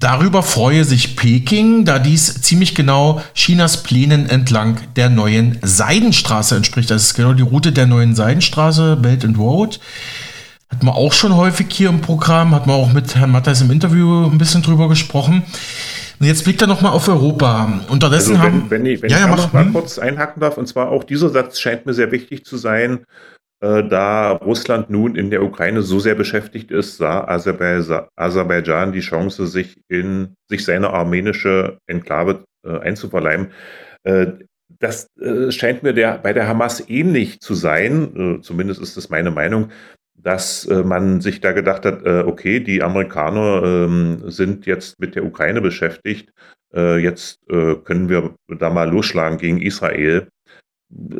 Darüber 0.00 0.42
freue 0.42 0.84
sich 0.84 1.14
Peking, 1.14 1.84
da 1.84 2.00
dies 2.00 2.42
ziemlich 2.42 2.74
genau 2.74 3.22
Chinas 3.34 3.84
Plänen 3.84 4.28
entlang 4.28 4.80
der 4.96 5.10
neuen 5.10 5.58
Seidenstraße 5.62 6.56
entspricht. 6.56 6.90
Das 6.90 7.02
ist 7.02 7.14
genau 7.14 7.32
die 7.32 7.44
Route 7.44 7.70
der 7.70 7.86
neuen 7.86 8.16
Seidenstraße, 8.16 8.96
Belt 8.96 9.24
and 9.24 9.38
Road. 9.38 9.78
Hat 10.68 10.82
man 10.82 10.94
auch 10.94 11.12
schon 11.12 11.36
häufig 11.36 11.68
hier 11.70 11.88
im 11.88 12.00
Programm, 12.00 12.52
hat 12.52 12.66
man 12.66 12.74
auch 12.74 12.92
mit 12.92 13.14
Herrn 13.14 13.30
Matthijs 13.30 13.60
im 13.60 13.70
Interview 13.70 14.26
ein 14.26 14.38
bisschen 14.38 14.62
drüber 14.62 14.88
gesprochen. 14.88 15.44
Und 16.18 16.26
jetzt 16.26 16.44
blickt 16.44 16.62
er 16.62 16.66
nochmal 16.66 16.92
auf 16.92 17.08
Europa. 17.08 17.82
Unterdessen 17.88 18.36
also 18.36 18.46
wenn, 18.46 18.52
haben. 18.52 18.70
Wenn 18.70 18.86
ich, 18.86 19.02
wenn 19.02 19.10
ja, 19.10 19.16
ich 19.16 19.24
ja, 19.24 19.36
noch 19.36 19.52
mal 19.52 19.64
hm? 19.64 19.72
kurz 19.72 19.98
einhaken 19.98 20.40
darf, 20.40 20.56
und 20.56 20.66
zwar 20.66 20.88
auch 20.90 21.04
dieser 21.04 21.28
Satz 21.28 21.60
scheint 21.60 21.86
mir 21.86 21.94
sehr 21.94 22.10
wichtig 22.12 22.44
zu 22.44 22.56
sein, 22.56 23.04
äh, 23.60 23.84
da 23.84 24.32
Russland 24.32 24.90
nun 24.90 25.16
in 25.16 25.30
der 25.30 25.42
Ukraine 25.42 25.82
so 25.82 25.98
sehr 25.98 26.14
beschäftigt 26.14 26.70
ist, 26.70 26.98
sah 26.98 27.24
Aserbaidschan 27.24 28.92
die 28.92 29.00
Chance, 29.00 29.46
sich 29.46 29.78
in 29.88 30.34
sich 30.48 30.64
seine 30.64 30.90
armenische 30.90 31.78
Enklave 31.86 32.44
äh, 32.66 32.78
einzuverleiben. 32.78 33.48
Äh, 34.04 34.26
das 34.78 35.08
äh, 35.20 35.50
scheint 35.50 35.82
mir 35.82 35.94
der, 35.94 36.18
bei 36.18 36.32
der 36.32 36.48
Hamas 36.48 36.88
ähnlich 36.88 37.40
zu 37.40 37.54
sein, 37.54 38.38
äh, 38.38 38.40
zumindest 38.42 38.80
ist 38.80 38.96
das 38.96 39.08
meine 39.08 39.30
Meinung 39.30 39.70
dass 40.26 40.64
äh, 40.64 40.82
man 40.82 41.20
sich 41.20 41.40
da 41.40 41.52
gedacht 41.52 41.86
hat, 41.86 42.04
äh, 42.04 42.24
okay, 42.26 42.58
die 42.58 42.82
Amerikaner 42.82 43.62
ähm, 43.62 44.22
sind 44.26 44.66
jetzt 44.66 44.98
mit 44.98 45.14
der 45.14 45.24
Ukraine 45.24 45.60
beschäftigt, 45.60 46.32
äh, 46.74 46.98
jetzt 46.98 47.38
äh, 47.48 47.76
können 47.76 48.08
wir 48.08 48.34
da 48.48 48.68
mal 48.68 48.90
losschlagen 48.90 49.38
gegen 49.38 49.62
Israel. 49.62 50.26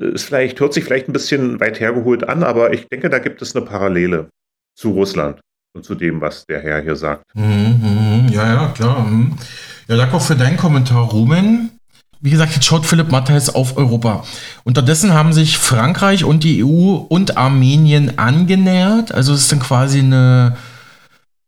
Ist 0.00 0.25
vielleicht, 0.25 0.58
hört 0.58 0.75
sich 0.75 0.82
vielleicht 0.82 1.08
ein 1.08 1.12
bisschen 1.12 1.60
weit 1.60 1.78
hergeholt 1.78 2.28
an, 2.28 2.42
aber 2.42 2.72
ich 2.72 2.88
denke, 2.88 3.08
da 3.08 3.20
gibt 3.20 3.40
es 3.42 3.54
eine 3.54 3.64
Parallele 3.64 4.28
zu 4.75 4.90
Russland. 4.90 5.40
und 5.72 5.84
zu 5.84 5.94
dem, 5.94 6.20
was 6.20 6.44
der 6.46 6.60
Herr 6.60 6.80
hier 6.80 6.96
sagt. 6.96 7.22
Mhm, 7.34 8.28
ja, 8.30 8.54
ja, 8.54 8.72
klar. 8.75 9.04
Mhm. 9.04 9.36
Ja, 9.86 9.96
danke 9.96 10.16
auch 10.16 10.22
für 10.22 10.34
deinen 10.34 10.56
Kommentar, 10.56 11.10
Rumen. 11.10 11.75
Wie 12.20 12.30
gesagt, 12.30 12.54
jetzt 12.54 12.64
schaut 12.64 12.87
Philipp 12.87 13.11
Matthias 13.11 13.54
auf 13.54 13.76
Europa. 13.76 14.25
Unterdessen 14.64 15.12
haben 15.12 15.32
sich 15.32 15.58
Frankreich 15.58 16.25
und 16.25 16.44
die 16.44 16.64
EU 16.64 16.94
und 16.94 17.37
Armenien 17.37 18.18
angenähert. 18.18 19.12
Also 19.12 19.35
es 19.35 19.42
ist 19.42 19.52
dann 19.52 19.61
quasi 19.61 19.99
eine, 19.99 20.56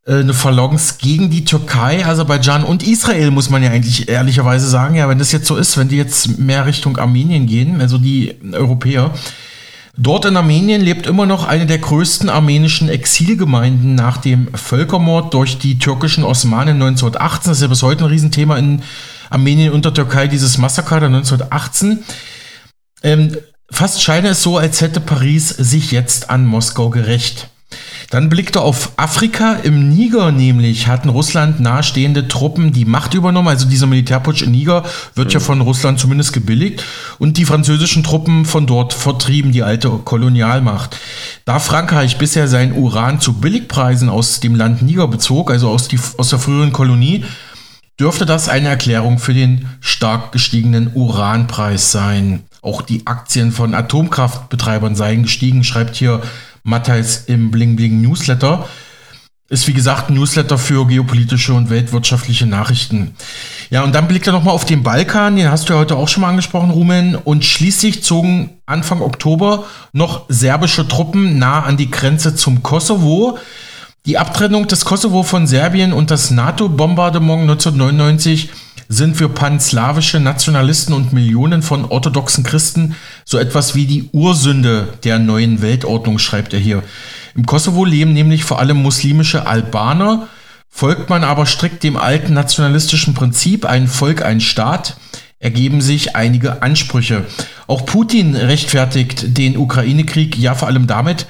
äh, 0.06 0.20
eine 0.20 0.34
Verlockung 0.34 0.78
gegen 0.98 1.30
die 1.30 1.44
Türkei, 1.44 2.04
Aserbaidschan 2.04 2.64
und 2.64 2.86
Israel, 2.86 3.30
muss 3.30 3.48
man 3.48 3.62
ja 3.62 3.70
eigentlich 3.70 4.08
ehrlicherweise 4.08 4.68
sagen. 4.68 4.94
Ja, 4.94 5.08
wenn 5.08 5.18
das 5.18 5.32
jetzt 5.32 5.46
so 5.46 5.56
ist, 5.56 5.78
wenn 5.78 5.88
die 5.88 5.96
jetzt 5.96 6.38
mehr 6.38 6.66
Richtung 6.66 6.98
Armenien 6.98 7.46
gehen, 7.46 7.80
also 7.80 7.96
die 7.96 8.36
Europäer. 8.52 9.12
Dort 10.00 10.26
in 10.26 10.36
Armenien 10.36 10.80
lebt 10.80 11.08
immer 11.08 11.26
noch 11.26 11.48
eine 11.48 11.66
der 11.66 11.78
größten 11.78 12.28
armenischen 12.28 12.88
Exilgemeinden 12.88 13.96
nach 13.96 14.18
dem 14.18 14.46
Völkermord 14.54 15.34
durch 15.34 15.58
die 15.58 15.80
türkischen 15.80 16.22
Osmanen 16.22 16.80
1918. 16.80 17.50
Das 17.50 17.58
ist 17.58 17.62
ja 17.62 17.66
bis 17.68 17.82
heute 17.82 18.04
ein 18.04 18.10
Riesenthema 18.10 18.56
in 18.58 18.82
Armenien 19.28 19.72
und 19.72 19.84
der 19.84 19.94
Türkei, 19.94 20.28
dieses 20.28 20.56
Massaker 20.56 21.00
der 21.00 21.08
1918. 21.08 22.04
Ähm, 23.02 23.36
fast 23.72 24.00
scheine 24.00 24.28
es 24.28 24.42
so, 24.44 24.56
als 24.56 24.80
hätte 24.82 25.00
Paris 25.00 25.48
sich 25.48 25.90
jetzt 25.90 26.30
an 26.30 26.46
Moskau 26.46 26.90
gerecht. 26.90 27.48
Dann 28.10 28.30
blickte 28.30 28.62
auf 28.62 28.92
Afrika. 28.96 29.52
Im 29.52 29.90
Niger 29.90 30.32
nämlich 30.32 30.86
hatten 30.86 31.10
Russland 31.10 31.60
nahestehende 31.60 32.26
Truppen 32.26 32.72
die 32.72 32.86
Macht 32.86 33.12
übernommen. 33.12 33.48
Also 33.48 33.68
dieser 33.68 33.86
Militärputsch 33.86 34.42
in 34.42 34.52
Niger 34.52 34.84
wird 35.14 35.34
ja 35.34 35.40
von 35.40 35.60
Russland 35.60 36.00
zumindest 36.00 36.32
gebilligt. 36.32 36.82
Und 37.18 37.36
die 37.36 37.44
französischen 37.44 38.02
Truppen 38.02 38.46
von 38.46 38.66
dort 38.66 38.94
vertrieben, 38.94 39.52
die 39.52 39.62
alte 39.62 39.90
Kolonialmacht. 39.90 40.96
Da 41.44 41.58
Frankreich 41.58 42.16
bisher 42.16 42.48
sein 42.48 42.72
Uran 42.72 43.20
zu 43.20 43.34
Billigpreisen 43.34 44.08
aus 44.08 44.40
dem 44.40 44.54
Land 44.54 44.80
Niger 44.80 45.06
bezog, 45.06 45.50
also 45.50 45.68
aus, 45.68 45.88
die, 45.88 46.00
aus 46.16 46.30
der 46.30 46.38
früheren 46.38 46.72
Kolonie, 46.72 47.26
dürfte 48.00 48.24
das 48.24 48.48
eine 48.48 48.68
Erklärung 48.68 49.18
für 49.18 49.34
den 49.34 49.68
stark 49.80 50.32
gestiegenen 50.32 50.92
Uranpreis 50.94 51.92
sein. 51.92 52.44
Auch 52.62 52.80
die 52.80 53.06
Aktien 53.06 53.52
von 53.52 53.74
Atomkraftbetreibern 53.74 54.94
seien 54.94 55.24
gestiegen, 55.24 55.62
schreibt 55.62 55.96
hier 55.96 56.22
Matthijs 56.68 57.24
im 57.26 57.50
Bling 57.50 57.76
Bling 57.76 58.02
Newsletter. 58.02 58.68
Ist 59.48 59.66
wie 59.66 59.72
gesagt 59.72 60.10
ein 60.10 60.14
Newsletter 60.14 60.58
für 60.58 60.86
geopolitische 60.86 61.54
und 61.54 61.70
weltwirtschaftliche 61.70 62.44
Nachrichten. 62.44 63.14
Ja, 63.70 63.82
und 63.82 63.94
dann 63.94 64.06
blickt 64.06 64.26
er 64.26 64.34
nochmal 64.34 64.54
auf 64.54 64.66
den 64.66 64.82
Balkan, 64.82 65.36
den 65.36 65.50
hast 65.50 65.68
du 65.68 65.72
ja 65.72 65.78
heute 65.78 65.96
auch 65.96 66.08
schon 66.08 66.20
mal 66.20 66.28
angesprochen, 66.28 66.70
Rumen. 66.70 67.16
Und 67.16 67.46
schließlich 67.46 68.04
zogen 68.04 68.50
Anfang 68.66 69.00
Oktober 69.00 69.64
noch 69.92 70.26
serbische 70.28 70.86
Truppen 70.86 71.38
nah 71.38 71.62
an 71.62 71.78
die 71.78 71.90
Grenze 71.90 72.34
zum 72.34 72.62
Kosovo. 72.62 73.38
Die 74.04 74.18
Abtrennung 74.18 74.68
des 74.68 74.84
Kosovo 74.84 75.22
von 75.22 75.46
Serbien 75.46 75.94
und 75.94 76.10
das 76.10 76.30
NATO-Bombardement 76.30 77.42
1999 77.42 78.50
sind 78.88 79.16
für 79.16 79.28
panslawische 79.28 80.18
Nationalisten 80.18 80.94
und 80.94 81.12
Millionen 81.12 81.62
von 81.62 81.84
orthodoxen 81.84 82.42
Christen 82.42 82.96
so 83.24 83.38
etwas 83.38 83.74
wie 83.74 83.86
die 83.86 84.08
Ursünde 84.12 84.88
der 85.04 85.18
neuen 85.18 85.60
Weltordnung, 85.60 86.18
schreibt 86.18 86.54
er 86.54 86.58
hier. 86.58 86.82
Im 87.34 87.44
Kosovo 87.44 87.84
leben 87.84 88.14
nämlich 88.14 88.44
vor 88.44 88.58
allem 88.58 88.82
muslimische 88.82 89.46
Albaner, 89.46 90.28
folgt 90.70 91.10
man 91.10 91.22
aber 91.22 91.44
strikt 91.44 91.82
dem 91.82 91.96
alten 91.96 92.32
nationalistischen 92.32 93.14
Prinzip, 93.14 93.66
ein 93.66 93.88
Volk, 93.88 94.24
ein 94.24 94.40
Staat, 94.40 94.96
ergeben 95.38 95.80
sich 95.80 96.16
einige 96.16 96.62
Ansprüche. 96.62 97.26
Auch 97.66 97.84
Putin 97.84 98.34
rechtfertigt 98.34 99.36
den 99.38 99.56
Ukraine-Krieg 99.56 100.36
ja 100.36 100.54
vor 100.54 100.68
allem 100.68 100.86
damit, 100.86 101.26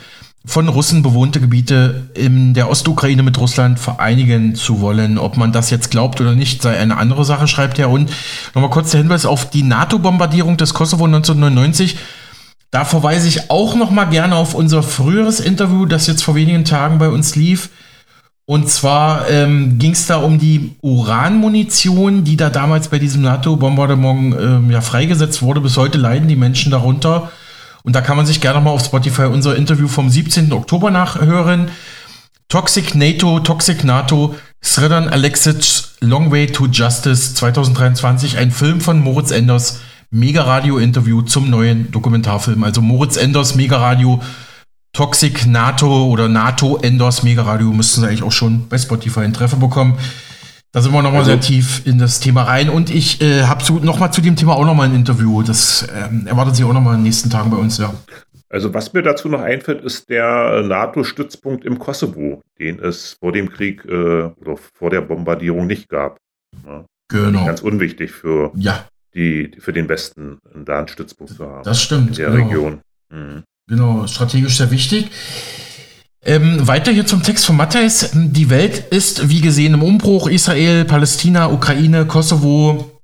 von 0.48 0.66
Russen 0.68 1.02
bewohnte 1.02 1.40
Gebiete 1.40 2.08
in 2.14 2.54
der 2.54 2.70
Ostukraine 2.70 3.22
mit 3.22 3.38
Russland 3.38 3.78
vereinigen 3.78 4.54
zu 4.54 4.80
wollen. 4.80 5.18
Ob 5.18 5.36
man 5.36 5.52
das 5.52 5.68
jetzt 5.68 5.90
glaubt 5.90 6.22
oder 6.22 6.34
nicht, 6.34 6.62
sei 6.62 6.78
eine 6.78 6.96
andere 6.96 7.26
Sache, 7.26 7.46
schreibt 7.46 7.78
er. 7.78 7.90
Und 7.90 8.10
nochmal 8.54 8.70
kurz 8.70 8.90
der 8.90 9.00
Hinweis 9.00 9.26
auf 9.26 9.50
die 9.50 9.62
NATO-Bombardierung 9.62 10.56
des 10.56 10.72
Kosovo 10.72 11.04
1999. 11.04 11.98
Da 12.70 12.86
verweise 12.86 13.28
ich 13.28 13.50
auch 13.50 13.74
nochmal 13.74 14.08
gerne 14.08 14.36
auf 14.36 14.54
unser 14.54 14.82
früheres 14.82 15.38
Interview, 15.38 15.84
das 15.84 16.06
jetzt 16.06 16.22
vor 16.22 16.34
wenigen 16.34 16.64
Tagen 16.64 16.98
bei 16.98 17.10
uns 17.10 17.36
lief. 17.36 17.68
Und 18.46 18.70
zwar 18.70 19.28
ähm, 19.28 19.78
ging 19.78 19.92
es 19.92 20.06
da 20.06 20.16
um 20.16 20.38
die 20.38 20.76
Uranmunition, 20.80 22.24
die 22.24 22.38
da 22.38 22.48
damals 22.48 22.88
bei 22.88 22.98
diesem 22.98 23.20
NATO-Bombardement 23.20 24.34
ähm, 24.40 24.70
ja 24.70 24.80
freigesetzt 24.80 25.42
wurde. 25.42 25.60
Bis 25.60 25.76
heute 25.76 25.98
leiden 25.98 26.28
die 26.28 26.36
Menschen 26.36 26.72
darunter. 26.72 27.30
Und 27.82 27.94
da 27.94 28.00
kann 28.00 28.16
man 28.16 28.26
sich 28.26 28.40
gerne 28.40 28.60
mal 28.60 28.70
auf 28.70 28.84
Spotify 28.84 29.22
unser 29.22 29.56
Interview 29.56 29.88
vom 29.88 30.10
17. 30.10 30.52
Oktober 30.52 30.90
nachhören. 30.90 31.70
Toxic 32.48 32.94
NATO, 32.94 33.40
Toxic 33.40 33.84
NATO, 33.84 34.34
Sredan 34.64 35.08
Alexic, 35.08 35.84
Long 36.00 36.32
Way 36.32 36.46
to 36.48 36.66
Justice 36.66 37.34
2023, 37.34 38.38
ein 38.38 38.50
Film 38.50 38.80
von 38.80 39.00
Moritz 39.00 39.30
Enders, 39.30 39.80
Mega 40.10 40.42
Radio 40.42 40.78
Interview 40.78 41.20
zum 41.22 41.50
neuen 41.50 41.90
Dokumentarfilm. 41.90 42.64
Also 42.64 42.80
Moritz 42.80 43.18
Enders, 43.18 43.54
Mega 43.54 43.76
Radio, 43.76 44.20
Toxic 44.94 45.46
NATO 45.46 46.06
oder 46.06 46.28
NATO 46.28 46.78
Enders 46.78 47.22
Mega 47.22 47.42
Radio 47.42 47.70
müssten 47.72 48.00
Sie 48.00 48.06
eigentlich 48.06 48.22
auch 48.22 48.32
schon 48.32 48.68
bei 48.68 48.78
Spotify 48.78 49.20
einen 49.20 49.34
Treffer 49.34 49.58
bekommen. 49.58 49.98
Da 50.72 50.82
sind 50.82 50.92
wir 50.92 51.02
nochmal 51.02 51.20
also, 51.20 51.30
sehr 51.30 51.40
tief 51.40 51.86
in 51.86 51.98
das 51.98 52.20
Thema 52.20 52.42
rein. 52.42 52.68
Und 52.68 52.90
ich 52.90 53.22
äh, 53.22 53.44
habe 53.44 53.64
zu, 53.64 53.74
nochmal 53.80 54.12
zu 54.12 54.20
dem 54.20 54.36
Thema 54.36 54.54
auch 54.54 54.66
nochmal 54.66 54.88
ein 54.88 54.94
Interview. 54.94 55.42
Das 55.42 55.88
ähm, 55.94 56.26
erwartet 56.26 56.56
sich 56.56 56.64
auch 56.64 56.72
nochmal 56.72 56.94
in 56.94 57.00
den 57.00 57.04
nächsten 57.04 57.30
Tagen 57.30 57.50
bei 57.50 57.56
uns, 57.56 57.78
ja. 57.78 57.94
Also 58.50 58.72
was 58.72 58.92
mir 58.92 59.02
dazu 59.02 59.28
noch 59.28 59.40
einfällt, 59.40 59.82
ist 59.82 60.08
der 60.08 60.62
NATO-Stützpunkt 60.62 61.64
im 61.64 61.78
Kosovo, 61.78 62.40
den 62.58 62.80
es 62.80 63.16
vor 63.20 63.32
dem 63.32 63.50
Krieg 63.50 63.84
äh, 63.84 64.24
oder 64.24 64.56
vor 64.56 64.90
der 64.90 65.02
Bombardierung 65.02 65.66
nicht 65.66 65.88
gab. 65.88 66.18
Ja. 66.66 66.84
Genau. 67.08 67.46
Ganz 67.46 67.60
unwichtig 67.62 68.10
für, 68.10 68.52
ja. 68.54 68.86
die, 69.14 69.52
für 69.58 69.72
den 69.72 69.88
Westen, 69.88 70.38
da 70.64 70.78
einen 70.78 70.88
Stützpunkt 70.88 71.34
zu 71.34 71.46
haben. 71.46 71.64
Das 71.64 71.82
stimmt. 71.82 72.10
In 72.10 72.14
der 72.16 72.30
genau. 72.30 72.44
Region. 72.44 72.80
Mhm. 73.10 73.42
Genau, 73.68 74.06
strategisch 74.06 74.56
sehr 74.56 74.70
wichtig. 74.70 75.10
Ähm, 76.24 76.66
weiter 76.66 76.90
hier 76.90 77.06
zum 77.06 77.22
Text 77.22 77.46
von 77.46 77.56
Matthäus. 77.56 78.10
Die 78.12 78.50
Welt 78.50 78.78
ist, 78.90 79.28
wie 79.28 79.40
gesehen, 79.40 79.74
im 79.74 79.82
Umbruch. 79.82 80.28
Israel, 80.28 80.84
Palästina, 80.84 81.50
Ukraine, 81.50 82.06
Kosovo, 82.06 82.98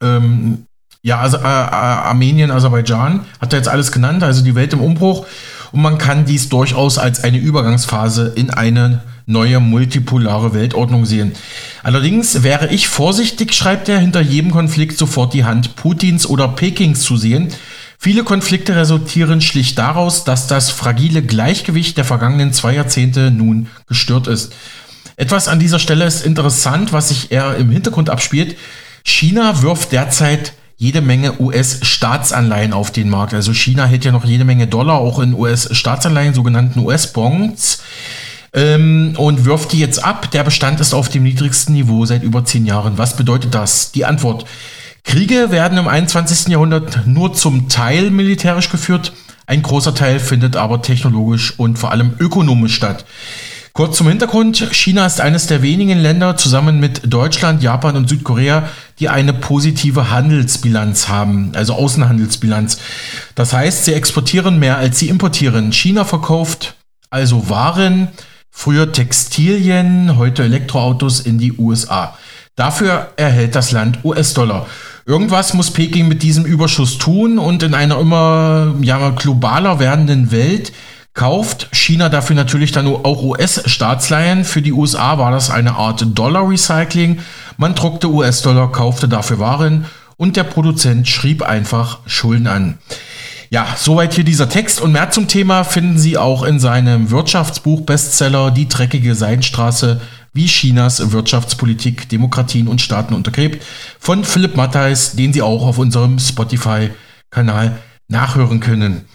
ähm, 0.00 0.66
ja, 1.02 1.20
also, 1.20 1.38
äh, 1.38 1.40
äh, 1.40 1.44
Armenien, 1.44 2.50
Aserbaidschan, 2.50 3.24
hat 3.40 3.52
er 3.52 3.58
jetzt 3.58 3.68
alles 3.68 3.92
genannt, 3.92 4.22
also 4.22 4.42
die 4.42 4.54
Welt 4.54 4.72
im 4.72 4.80
Umbruch. 4.80 5.26
Und 5.72 5.82
man 5.82 5.98
kann 5.98 6.24
dies 6.24 6.48
durchaus 6.48 6.98
als 6.98 7.22
eine 7.24 7.38
Übergangsphase 7.38 8.32
in 8.36 8.50
eine 8.50 9.02
neue 9.26 9.60
multipolare 9.60 10.54
Weltordnung 10.54 11.04
sehen. 11.04 11.32
Allerdings 11.82 12.42
wäre 12.42 12.68
ich 12.68 12.88
vorsichtig, 12.88 13.54
schreibt 13.54 13.88
er, 13.88 13.98
hinter 13.98 14.20
jedem 14.20 14.50
Konflikt 14.50 14.96
sofort 14.96 15.34
die 15.34 15.44
Hand 15.44 15.76
Putins 15.76 16.26
oder 16.26 16.48
Pekings 16.48 17.02
zu 17.02 17.16
sehen, 17.16 17.48
Viele 18.00 18.22
Konflikte 18.22 18.76
resultieren 18.76 19.40
schlicht 19.40 19.76
daraus, 19.76 20.22
dass 20.22 20.46
das 20.46 20.70
fragile 20.70 21.20
Gleichgewicht 21.20 21.96
der 21.96 22.04
vergangenen 22.04 22.52
zwei 22.52 22.74
Jahrzehnte 22.74 23.32
nun 23.32 23.66
gestört 23.88 24.28
ist. 24.28 24.52
Etwas 25.16 25.48
an 25.48 25.58
dieser 25.58 25.80
Stelle 25.80 26.04
ist 26.04 26.24
interessant, 26.24 26.92
was 26.92 27.08
sich 27.08 27.32
eher 27.32 27.56
im 27.56 27.70
Hintergrund 27.70 28.08
abspielt. 28.08 28.56
China 29.02 29.62
wirft 29.62 29.90
derzeit 29.90 30.52
jede 30.76 31.00
Menge 31.00 31.40
US-Staatsanleihen 31.40 32.72
auf 32.72 32.92
den 32.92 33.10
Markt. 33.10 33.34
Also 33.34 33.52
China 33.52 33.84
hält 33.84 34.04
ja 34.04 34.12
noch 34.12 34.24
jede 34.24 34.44
Menge 34.44 34.68
Dollar 34.68 34.98
auch 34.98 35.18
in 35.18 35.34
US-Staatsanleihen, 35.34 36.34
sogenannten 36.34 36.78
US-Bonds, 36.78 37.82
ähm, 38.52 39.14
und 39.16 39.44
wirft 39.44 39.72
die 39.72 39.80
jetzt 39.80 40.04
ab. 40.04 40.30
Der 40.30 40.44
Bestand 40.44 40.78
ist 40.78 40.94
auf 40.94 41.08
dem 41.08 41.24
niedrigsten 41.24 41.74
Niveau 41.74 42.06
seit 42.06 42.22
über 42.22 42.44
zehn 42.44 42.64
Jahren. 42.64 42.96
Was 42.96 43.16
bedeutet 43.16 43.54
das? 43.54 43.90
Die 43.90 44.04
Antwort. 44.04 44.46
Kriege 45.08 45.50
werden 45.50 45.78
im 45.78 45.88
21. 45.88 46.48
Jahrhundert 46.48 47.06
nur 47.06 47.32
zum 47.32 47.70
Teil 47.70 48.10
militärisch 48.10 48.68
geführt, 48.68 49.14
ein 49.46 49.62
großer 49.62 49.94
Teil 49.94 50.20
findet 50.20 50.54
aber 50.54 50.82
technologisch 50.82 51.58
und 51.58 51.78
vor 51.78 51.92
allem 51.92 52.12
ökonomisch 52.18 52.74
statt. 52.74 53.06
Kurz 53.72 53.96
zum 53.96 54.08
Hintergrund, 54.08 54.68
China 54.72 55.06
ist 55.06 55.22
eines 55.22 55.46
der 55.46 55.62
wenigen 55.62 55.98
Länder 55.98 56.36
zusammen 56.36 56.78
mit 56.78 57.10
Deutschland, 57.10 57.62
Japan 57.62 57.96
und 57.96 58.10
Südkorea, 58.10 58.68
die 58.98 59.08
eine 59.08 59.32
positive 59.32 60.10
Handelsbilanz 60.10 61.08
haben, 61.08 61.52
also 61.54 61.72
Außenhandelsbilanz. 61.72 62.78
Das 63.34 63.54
heißt, 63.54 63.86
sie 63.86 63.94
exportieren 63.94 64.58
mehr 64.58 64.76
als 64.76 64.98
sie 64.98 65.08
importieren. 65.08 65.72
China 65.72 66.04
verkauft 66.04 66.74
also 67.08 67.48
Waren, 67.48 68.08
früher 68.50 68.92
Textilien, 68.92 70.18
heute 70.18 70.42
Elektroautos 70.42 71.20
in 71.20 71.38
die 71.38 71.54
USA. 71.54 72.14
Dafür 72.56 73.12
erhält 73.16 73.54
das 73.54 73.70
Land 73.70 74.00
US-Dollar. 74.04 74.66
Irgendwas 75.08 75.54
muss 75.54 75.70
Peking 75.70 76.06
mit 76.06 76.22
diesem 76.22 76.44
Überschuss 76.44 76.98
tun 76.98 77.38
und 77.38 77.62
in 77.62 77.72
einer 77.72 77.98
immer 77.98 78.74
ja, 78.82 79.08
globaler 79.08 79.78
werdenden 79.78 80.30
Welt 80.30 80.70
kauft 81.14 81.70
China 81.72 82.10
dafür 82.10 82.36
natürlich 82.36 82.72
dann 82.72 82.86
auch 82.86 83.22
US-Staatsleihen. 83.22 84.44
Für 84.44 84.60
die 84.60 84.74
USA 84.74 85.16
war 85.16 85.30
das 85.30 85.48
eine 85.48 85.76
Art 85.76 86.04
Dollar-Recycling. 86.06 87.20
Man 87.56 87.74
druckte 87.74 88.10
US-Dollar, 88.10 88.70
kaufte 88.70 89.08
dafür 89.08 89.38
Waren 89.38 89.86
und 90.18 90.36
der 90.36 90.44
Produzent 90.44 91.08
schrieb 91.08 91.40
einfach 91.40 92.00
Schulden 92.04 92.46
an. 92.46 92.76
Ja, 93.48 93.66
soweit 93.78 94.12
hier 94.12 94.24
dieser 94.24 94.50
Text 94.50 94.78
und 94.78 94.92
mehr 94.92 95.10
zum 95.10 95.26
Thema 95.26 95.64
finden 95.64 95.98
Sie 95.98 96.18
auch 96.18 96.42
in 96.42 96.60
seinem 96.60 97.10
Wirtschaftsbuch-Bestseller 97.10 98.50
Die 98.50 98.68
dreckige 98.68 99.14
Seidenstraße, 99.14 100.02
wie 100.38 100.46
Chinas 100.46 101.10
Wirtschaftspolitik 101.10 102.08
Demokratien 102.08 102.68
und 102.68 102.80
Staaten 102.80 103.12
untergräbt 103.12 103.66
von 103.98 104.22
Philipp 104.22 104.54
Mattheis, 104.54 105.16
den 105.16 105.32
Sie 105.32 105.42
auch 105.42 105.66
auf 105.66 105.78
unserem 105.78 106.20
Spotify-Kanal 106.20 107.76
nachhören 108.06 108.60
können. 108.60 109.06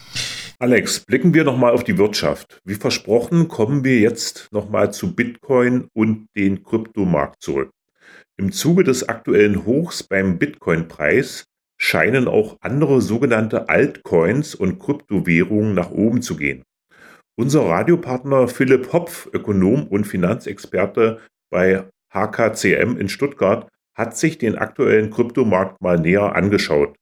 Alex, 0.58 1.00
blicken 1.00 1.32
wir 1.32 1.44
nochmal 1.44 1.72
auf 1.72 1.82
die 1.82 1.96
Wirtschaft. 1.96 2.60
Wie 2.66 2.74
versprochen 2.74 3.48
kommen 3.48 3.84
wir 3.84 4.00
jetzt 4.00 4.48
nochmal 4.52 4.92
zu 4.92 5.14
Bitcoin 5.14 5.88
und 5.94 6.26
den 6.36 6.62
Kryptomarkt 6.62 7.42
zurück. 7.42 7.70
Im 8.36 8.52
Zuge 8.52 8.84
des 8.84 9.08
aktuellen 9.08 9.64
Hochs 9.64 10.02
beim 10.02 10.38
Bitcoin-Preis 10.38 11.46
scheinen 11.78 12.28
auch 12.28 12.58
andere 12.60 13.00
sogenannte 13.00 13.70
Altcoins 13.70 14.54
und 14.54 14.78
Kryptowährungen 14.78 15.72
nach 15.72 15.90
oben 15.90 16.20
zu 16.20 16.36
gehen. 16.36 16.64
Unser 17.36 17.66
Radiopartner 17.66 18.46
Philipp 18.46 18.92
Hopf, 18.92 19.28
Ökonom 19.32 19.88
und 19.88 20.06
Finanzexperte 20.06 21.20
bei 21.50 21.84
HKCM 22.12 22.96
in 22.96 23.08
Stuttgart, 23.08 23.66
hat 23.96 24.16
sich 24.16 24.38
den 24.38 24.56
aktuellen 24.56 25.10
Kryptomarkt 25.10 25.80
mal 25.82 25.98
näher 25.98 26.36
angeschaut. 26.36 26.94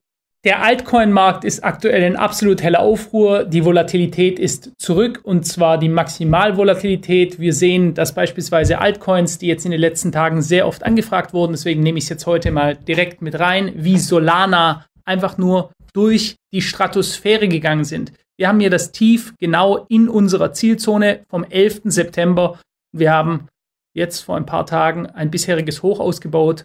Der 0.43 0.61
Altcoin-Markt 0.61 1.45
ist 1.45 1.63
aktuell 1.63 2.03
in 2.03 2.17
absolut 2.17 2.61
heller 2.61 2.81
Aufruhr. 2.81 3.45
Die 3.45 3.63
Volatilität 3.63 4.39
ist 4.39 4.71
zurück 4.77 5.21
und 5.23 5.45
zwar 5.45 5.77
die 5.77 5.87
Maximalvolatilität. 5.87 7.39
Wir 7.39 7.53
sehen, 7.53 7.93
dass 7.93 8.13
beispielsweise 8.13 8.79
Altcoins, 8.79 9.37
die 9.37 9.47
jetzt 9.47 9.63
in 9.63 9.71
den 9.71 9.79
letzten 9.79 10.11
Tagen 10.11 10.41
sehr 10.41 10.67
oft 10.67 10.83
angefragt 10.83 11.33
wurden, 11.33 11.53
deswegen 11.53 11.81
nehme 11.81 11.97
ich 11.97 12.05
es 12.05 12.09
jetzt 12.09 12.25
heute 12.25 12.51
mal 12.51 12.75
direkt 12.75 13.21
mit 13.21 13.39
rein, 13.39 13.71
wie 13.75 13.97
Solana 13.97 14.85
einfach 15.05 15.37
nur 15.37 15.71
durch 15.93 16.35
die 16.51 16.61
Stratosphäre 16.61 17.47
gegangen 17.47 17.85
sind. 17.85 18.11
Wir 18.37 18.47
haben 18.47 18.59
hier 18.59 18.69
das 18.69 18.91
Tief 18.91 19.33
genau 19.39 19.85
in 19.89 20.09
unserer 20.09 20.53
Zielzone 20.53 21.23
vom 21.29 21.43
11. 21.43 21.81
September. 21.85 22.59
Wir 22.91 23.11
haben 23.11 23.47
jetzt 23.95 24.21
vor 24.21 24.37
ein 24.37 24.45
paar 24.45 24.65
Tagen 24.65 25.05
ein 25.05 25.29
bisheriges 25.29 25.83
Hoch 25.83 25.99
ausgebaut 25.99 26.63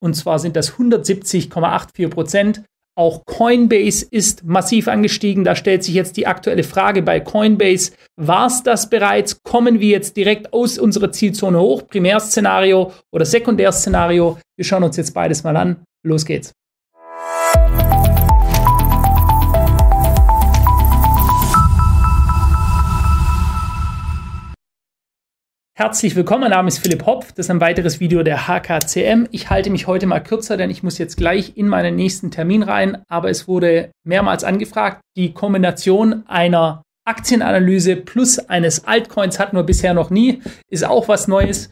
und 0.00 0.14
zwar 0.14 0.38
sind 0.38 0.56
das 0.56 0.74
170,84 0.74 2.08
Prozent. 2.08 2.62
Auch 2.96 3.24
Coinbase 3.26 4.06
ist 4.10 4.44
massiv 4.44 4.88
angestiegen. 4.88 5.44
Da 5.44 5.54
stellt 5.54 5.84
sich 5.84 5.94
jetzt 5.94 6.16
die 6.16 6.26
aktuelle 6.26 6.64
Frage 6.64 7.02
bei 7.02 7.20
Coinbase. 7.20 7.92
War 8.16 8.46
es 8.46 8.64
das 8.64 8.90
bereits? 8.90 9.40
Kommen 9.44 9.78
wir 9.78 9.88
jetzt 9.88 10.16
direkt 10.16 10.52
aus 10.52 10.78
unserer 10.78 11.12
Zielzone 11.12 11.60
hoch? 11.60 11.86
Primärszenario 11.86 12.92
oder 13.12 13.24
Sekundärszenario? 13.24 14.38
Wir 14.56 14.64
schauen 14.64 14.82
uns 14.82 14.96
jetzt 14.96 15.14
beides 15.14 15.44
mal 15.44 15.56
an. 15.56 15.84
Los 16.04 16.24
geht's. 16.24 16.52
Herzlich 25.78 26.16
willkommen, 26.16 26.40
mein 26.40 26.50
Name 26.50 26.66
ist 26.66 26.80
Philipp 26.80 27.06
Hopf. 27.06 27.30
Das 27.30 27.46
ist 27.46 27.50
ein 27.52 27.60
weiteres 27.60 28.00
Video 28.00 28.24
der 28.24 28.48
HKCM. 28.48 29.28
Ich 29.30 29.48
halte 29.48 29.70
mich 29.70 29.86
heute 29.86 30.08
mal 30.08 30.18
kürzer, 30.18 30.56
denn 30.56 30.70
ich 30.70 30.82
muss 30.82 30.98
jetzt 30.98 31.16
gleich 31.16 31.56
in 31.56 31.68
meinen 31.68 31.94
nächsten 31.94 32.32
Termin 32.32 32.64
rein. 32.64 33.04
Aber 33.06 33.30
es 33.30 33.46
wurde 33.46 33.92
mehrmals 34.02 34.42
angefragt. 34.42 35.00
Die 35.16 35.32
Kombination 35.32 36.24
einer 36.26 36.82
Aktienanalyse 37.04 37.94
plus 37.94 38.40
eines 38.40 38.86
Altcoins 38.88 39.38
hatten 39.38 39.56
wir 39.56 39.62
bisher 39.62 39.94
noch 39.94 40.10
nie. 40.10 40.42
Ist 40.68 40.84
auch 40.84 41.06
was 41.06 41.28
Neues. 41.28 41.70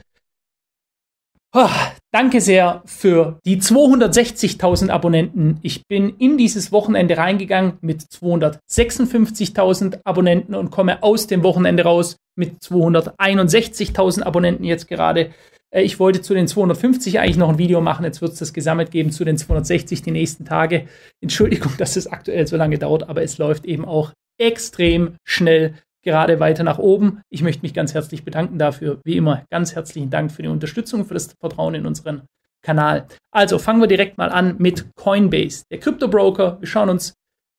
Oh, 1.53 1.69
danke 2.13 2.41
sehr 2.41 2.83
für 2.87 3.41
die 3.45 3.61
260.000 3.61 4.89
Abonnenten. 4.91 5.59
Ich 5.63 5.85
bin 5.89 6.11
in 6.11 6.39
dieses 6.39 6.71
Wochenende 6.71 7.17
reingegangen 7.17 7.79
mit 7.81 8.03
256.000 8.03 9.99
Abonnenten 10.05 10.55
und 10.55 10.71
komme 10.71 11.03
aus 11.03 11.27
dem 11.27 11.43
Wochenende 11.43 11.83
raus 11.83 12.19
mit 12.37 12.61
261.000 12.61 14.23
Abonnenten 14.23 14.65
jetzt 14.65 14.89
gerade. 14.89 15.31
Äh, 15.71 15.83
ich 15.83 15.99
wollte 15.99 16.23
zu 16.23 16.35
den 16.35 16.49
250 16.49 17.19
eigentlich 17.19 17.37
noch 17.37 17.49
ein 17.49 17.59
Video 17.59 17.81
machen. 17.81 18.05
Jetzt 18.05 18.23
wird 18.23 18.33
es 18.33 18.39
das 18.39 18.53
gesammelt 18.53 18.91
geben 18.91 19.11
zu 19.11 19.25
den 19.25 19.39
260 19.39 20.03
die 20.03 20.11
nächsten 20.11 20.45
Tage. 20.45 20.87
Entschuldigung, 21.21 21.73
dass 21.79 21.97
es 21.97 22.07
aktuell 22.07 22.47
so 22.47 22.57
lange 22.57 22.79
dauert, 22.79 23.09
aber 23.09 23.23
es 23.23 23.39
läuft 23.39 23.65
eben 23.65 23.85
auch 23.85 24.13
extrem 24.39 25.17
schnell 25.25 25.75
gerade 26.03 26.39
weiter 26.39 26.63
nach 26.63 26.79
oben. 26.79 27.21
Ich 27.31 27.43
möchte 27.43 27.63
mich 27.63 27.75
ganz 27.75 27.93
herzlich 27.95 28.25
bedanken 28.25 28.59
dafür. 28.59 29.01
Wie 29.05 29.17
immer, 29.17 29.45
ganz 29.51 29.75
herzlichen 29.75 30.11
Dank 30.11 30.31
für 30.31 30.43
die 30.43 30.49
Unterstützung, 30.49 31.05
für 31.05 31.15
das 31.15 31.35
Vertrauen 31.41 31.75
in 31.75 31.87
unseren 31.87 32.23
Kanal. 32.63 33.07
Also 33.33 33.59
fangen 33.59 33.81
wir 33.81 33.89
direkt 33.89 34.17
mal 34.19 34.31
an 34.31 34.57
mit 34.59 34.87
Coinbase, 34.95 35.65
der 35.71 35.79
Kryptobroker. 35.79 36.59
Wir 36.61 36.69
schauen 36.69 36.91
uns 36.91 37.15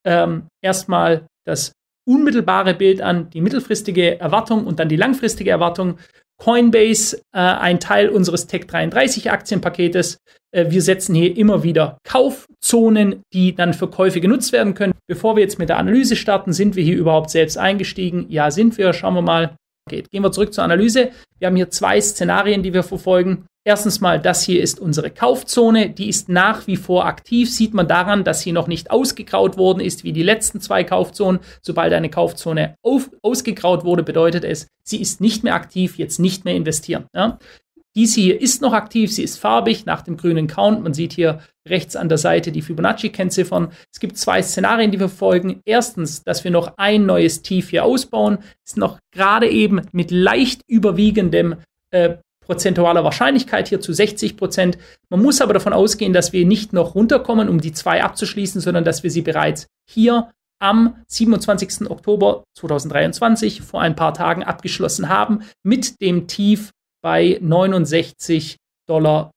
ähm, 0.05 0.47
erstmal 0.61 1.27
das 1.45 1.73
unmittelbare 2.07 2.73
Bild 2.73 3.01
an, 3.01 3.29
die 3.29 3.41
mittelfristige 3.41 4.19
Erwartung 4.19 4.65
und 4.65 4.79
dann 4.79 4.89
die 4.89 4.95
langfristige 4.95 5.51
Erwartung. 5.51 5.97
Coinbase, 6.39 7.17
äh, 7.33 7.39
ein 7.39 7.79
Teil 7.79 8.09
unseres 8.09 8.47
Tech 8.47 8.67
33 8.67 9.31
Aktienpaketes. 9.31 10.19
Äh, 10.51 10.69
wir 10.69 10.81
setzen 10.81 11.15
hier 11.15 11.35
immer 11.35 11.63
wieder 11.63 11.97
Kaufzonen, 12.03 13.23
die 13.33 13.55
dann 13.55 13.73
für 13.73 13.87
Käufe 13.87 14.21
genutzt 14.21 14.51
werden 14.51 14.73
können. 14.73 14.93
Bevor 15.07 15.35
wir 15.35 15.43
jetzt 15.43 15.59
mit 15.59 15.69
der 15.69 15.77
Analyse 15.77 16.15
starten, 16.15 16.53
sind 16.53 16.75
wir 16.75 16.83
hier 16.83 16.97
überhaupt 16.97 17.31
selbst 17.31 17.57
eingestiegen? 17.57 18.27
Ja, 18.29 18.51
sind 18.51 18.77
wir. 18.77 18.93
Schauen 18.93 19.15
wir 19.15 19.21
mal. 19.21 19.55
Okay, 19.87 20.03
gehen 20.11 20.23
wir 20.23 20.31
zurück 20.31 20.53
zur 20.53 20.63
Analyse. 20.63 21.11
Wir 21.39 21.47
haben 21.47 21.55
hier 21.55 21.69
zwei 21.69 21.99
Szenarien, 21.99 22.61
die 22.61 22.73
wir 22.73 22.83
verfolgen. 22.83 23.45
Erstens 23.67 23.99
mal, 23.99 24.17
das 24.17 24.43
hier 24.43 24.63
ist 24.63 24.79
unsere 24.79 25.11
Kaufzone. 25.11 25.89
Die 25.89 26.07
ist 26.07 26.29
nach 26.29 26.67
wie 26.67 26.77
vor 26.77 27.05
aktiv. 27.05 27.51
Sieht 27.51 27.73
man 27.73 27.85
daran, 27.85 28.23
dass 28.23 28.39
sie 28.39 28.53
noch 28.53 28.67
nicht 28.67 28.91
ausgegraut 28.91 29.57
worden 29.57 29.81
ist, 29.81 30.05
wie 30.05 30.13
die 30.13 30.23
letzten 30.23 30.61
zwei 30.61 30.85
Kaufzonen. 30.85 31.41
Sobald 31.61 31.91
eine 31.91 32.09
Kaufzone 32.09 32.75
auf, 32.81 33.09
ausgegraut 33.21 33.83
wurde, 33.83 34.03
bedeutet 34.03 34.45
es, 34.45 34.69
sie 34.83 35.01
ist 35.01 35.19
nicht 35.19 35.43
mehr 35.43 35.53
aktiv, 35.53 35.97
jetzt 35.97 36.17
nicht 36.17 36.45
mehr 36.45 36.55
investieren. 36.55 37.07
Ja? 37.13 37.39
Diese 37.93 38.21
hier 38.21 38.39
ist 38.39 38.61
noch 38.61 38.71
aktiv, 38.71 39.11
sie 39.11 39.23
ist 39.23 39.37
farbig 39.37 39.85
nach 39.85 40.01
dem 40.01 40.15
grünen 40.15 40.47
Count. 40.47 40.81
Man 40.81 40.93
sieht 40.93 41.11
hier 41.11 41.41
rechts 41.67 41.97
an 41.97 42.07
der 42.07 42.19
Seite 42.19 42.53
die 42.53 42.61
Fibonacci-Kennziffern. 42.61 43.73
Es 43.91 43.99
gibt 43.99 44.17
zwei 44.17 44.41
Szenarien, 44.41 44.91
die 44.91 44.99
wir 45.01 45.09
verfolgen. 45.09 45.59
Erstens, 45.65 46.23
dass 46.23 46.45
wir 46.45 46.51
noch 46.51 46.75
ein 46.77 47.05
neues 47.05 47.41
Tief 47.41 47.71
hier 47.71 47.83
ausbauen. 47.83 48.37
Ist 48.65 48.77
noch 48.77 48.97
gerade 49.11 49.49
eben 49.49 49.81
mit 49.91 50.09
leicht 50.11 50.61
überwiegendem 50.67 51.55
äh, 51.91 52.15
prozentualer 52.47 53.03
Wahrscheinlichkeit 53.03 53.67
hier 53.67 53.81
zu 53.81 53.93
60 53.93 54.37
Prozent. 54.37 54.77
Man 55.09 55.21
muss 55.21 55.41
aber 55.41 55.53
davon 55.53 55.73
ausgehen, 55.73 56.13
dass 56.13 56.33
wir 56.33 56.45
nicht 56.45 56.73
noch 56.73 56.95
runterkommen, 56.95 57.49
um 57.49 57.61
die 57.61 57.73
zwei 57.73 58.03
abzuschließen, 58.03 58.61
sondern 58.61 58.85
dass 58.85 59.03
wir 59.03 59.11
sie 59.11 59.21
bereits 59.21 59.67
hier 59.87 60.31
am 60.59 60.95
27. 61.07 61.91
Oktober 61.91 62.45
2023 62.57 63.61
vor 63.61 63.81
ein 63.81 63.95
paar 63.95 64.13
Tagen 64.13 64.43
abgeschlossen 64.43 65.09
haben 65.09 65.41
mit 65.61 66.01
dem 66.01 66.27
Tief 66.27 66.71
bei 67.03 67.39
69,62 67.43 68.57
Dollar 68.87 69.31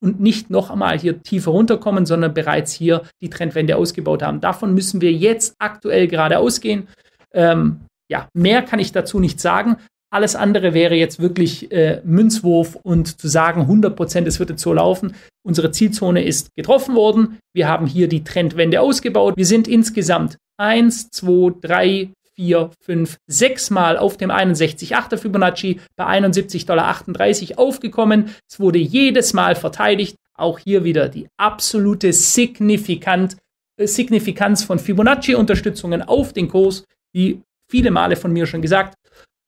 und 0.00 0.20
nicht 0.20 0.50
noch 0.50 0.70
einmal 0.70 0.98
hier 0.98 1.22
tiefer 1.22 1.50
runterkommen, 1.50 2.06
sondern 2.06 2.32
bereits 2.32 2.72
hier 2.72 3.02
die 3.20 3.30
Trendwende 3.30 3.76
ausgebaut 3.76 4.22
haben. 4.22 4.40
Davon 4.40 4.72
müssen 4.72 5.00
wir 5.00 5.12
jetzt 5.12 5.56
aktuell 5.58 6.06
gerade 6.06 6.38
ausgehen. 6.38 6.86
Ähm, 7.32 7.80
ja, 8.08 8.28
mehr 8.34 8.62
kann 8.62 8.78
ich 8.78 8.92
dazu 8.92 9.18
nicht 9.18 9.40
sagen. 9.40 9.78
Alles 10.10 10.36
andere 10.36 10.72
wäre 10.72 10.94
jetzt 10.94 11.18
wirklich 11.20 11.70
äh, 11.72 12.00
Münzwurf 12.04 12.78
und 12.82 13.20
zu 13.20 13.28
sagen, 13.28 13.62
100 13.62 13.96
Prozent, 13.96 14.28
es 14.28 14.38
wird 14.38 14.50
jetzt 14.50 14.62
so 14.62 14.72
laufen. 14.72 15.14
Unsere 15.44 15.72
Zielzone 15.72 16.24
ist 16.24 16.54
getroffen 16.54 16.94
worden. 16.94 17.38
Wir 17.52 17.68
haben 17.68 17.86
hier 17.86 18.08
die 18.08 18.22
Trendwende 18.22 18.80
ausgebaut. 18.80 19.36
Wir 19.36 19.46
sind 19.46 19.66
insgesamt 19.66 20.38
1, 20.58 21.10
2, 21.10 21.54
3, 21.60 22.10
4, 22.36 22.70
5, 22.80 23.16
6 23.26 23.70
Mal 23.70 23.96
auf 23.96 24.16
dem 24.16 24.30
61,8er 24.30 25.16
Fibonacci 25.16 25.80
bei 25.96 26.06
71,38 26.06 26.66
Dollar 26.66 26.96
aufgekommen. 27.56 28.30
Es 28.48 28.60
wurde 28.60 28.78
jedes 28.78 29.32
Mal 29.32 29.56
verteidigt. 29.56 30.16
Auch 30.34 30.58
hier 30.58 30.84
wieder 30.84 31.08
die 31.08 31.28
absolute 31.38 32.12
Signifikant, 32.12 33.36
äh, 33.76 33.86
Signifikanz 33.86 34.62
von 34.62 34.78
Fibonacci-Unterstützungen 34.78 36.02
auf 36.02 36.32
den 36.32 36.48
Kurs, 36.48 36.84
wie 37.12 37.40
viele 37.68 37.90
Male 37.90 38.16
von 38.16 38.32
mir 38.32 38.46
schon 38.46 38.62
gesagt. 38.62 38.94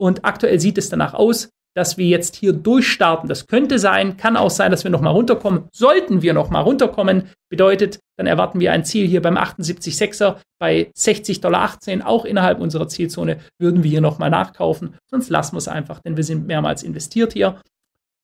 Und 0.00 0.24
aktuell 0.24 0.60
sieht 0.60 0.78
es 0.78 0.88
danach 0.88 1.14
aus, 1.14 1.50
dass 1.78 1.96
wir 1.96 2.06
jetzt 2.06 2.34
hier 2.34 2.52
durchstarten. 2.52 3.28
Das 3.28 3.46
könnte 3.46 3.78
sein, 3.78 4.16
kann 4.16 4.36
auch 4.36 4.50
sein, 4.50 4.72
dass 4.72 4.82
wir 4.82 4.90
nochmal 4.90 5.12
runterkommen. 5.12 5.68
Sollten 5.72 6.22
wir 6.22 6.34
nochmal 6.34 6.64
runterkommen, 6.64 7.30
bedeutet, 7.50 8.00
dann 8.16 8.26
erwarten 8.26 8.58
wir 8.58 8.72
ein 8.72 8.84
Ziel 8.84 9.06
hier 9.06 9.22
beim 9.22 9.36
78,6er 9.36 10.38
bei 10.58 10.90
60,18 10.96 11.40
Dollar, 11.40 11.78
auch 12.04 12.24
innerhalb 12.24 12.58
unserer 12.58 12.88
Zielzone, 12.88 13.38
würden 13.60 13.84
wir 13.84 13.90
hier 13.90 14.00
nochmal 14.00 14.30
nachkaufen. 14.30 14.96
Sonst 15.08 15.30
lassen 15.30 15.54
wir 15.54 15.58
es 15.58 15.68
einfach, 15.68 16.00
denn 16.00 16.16
wir 16.16 16.24
sind 16.24 16.48
mehrmals 16.48 16.82
investiert 16.82 17.34
hier. 17.34 17.60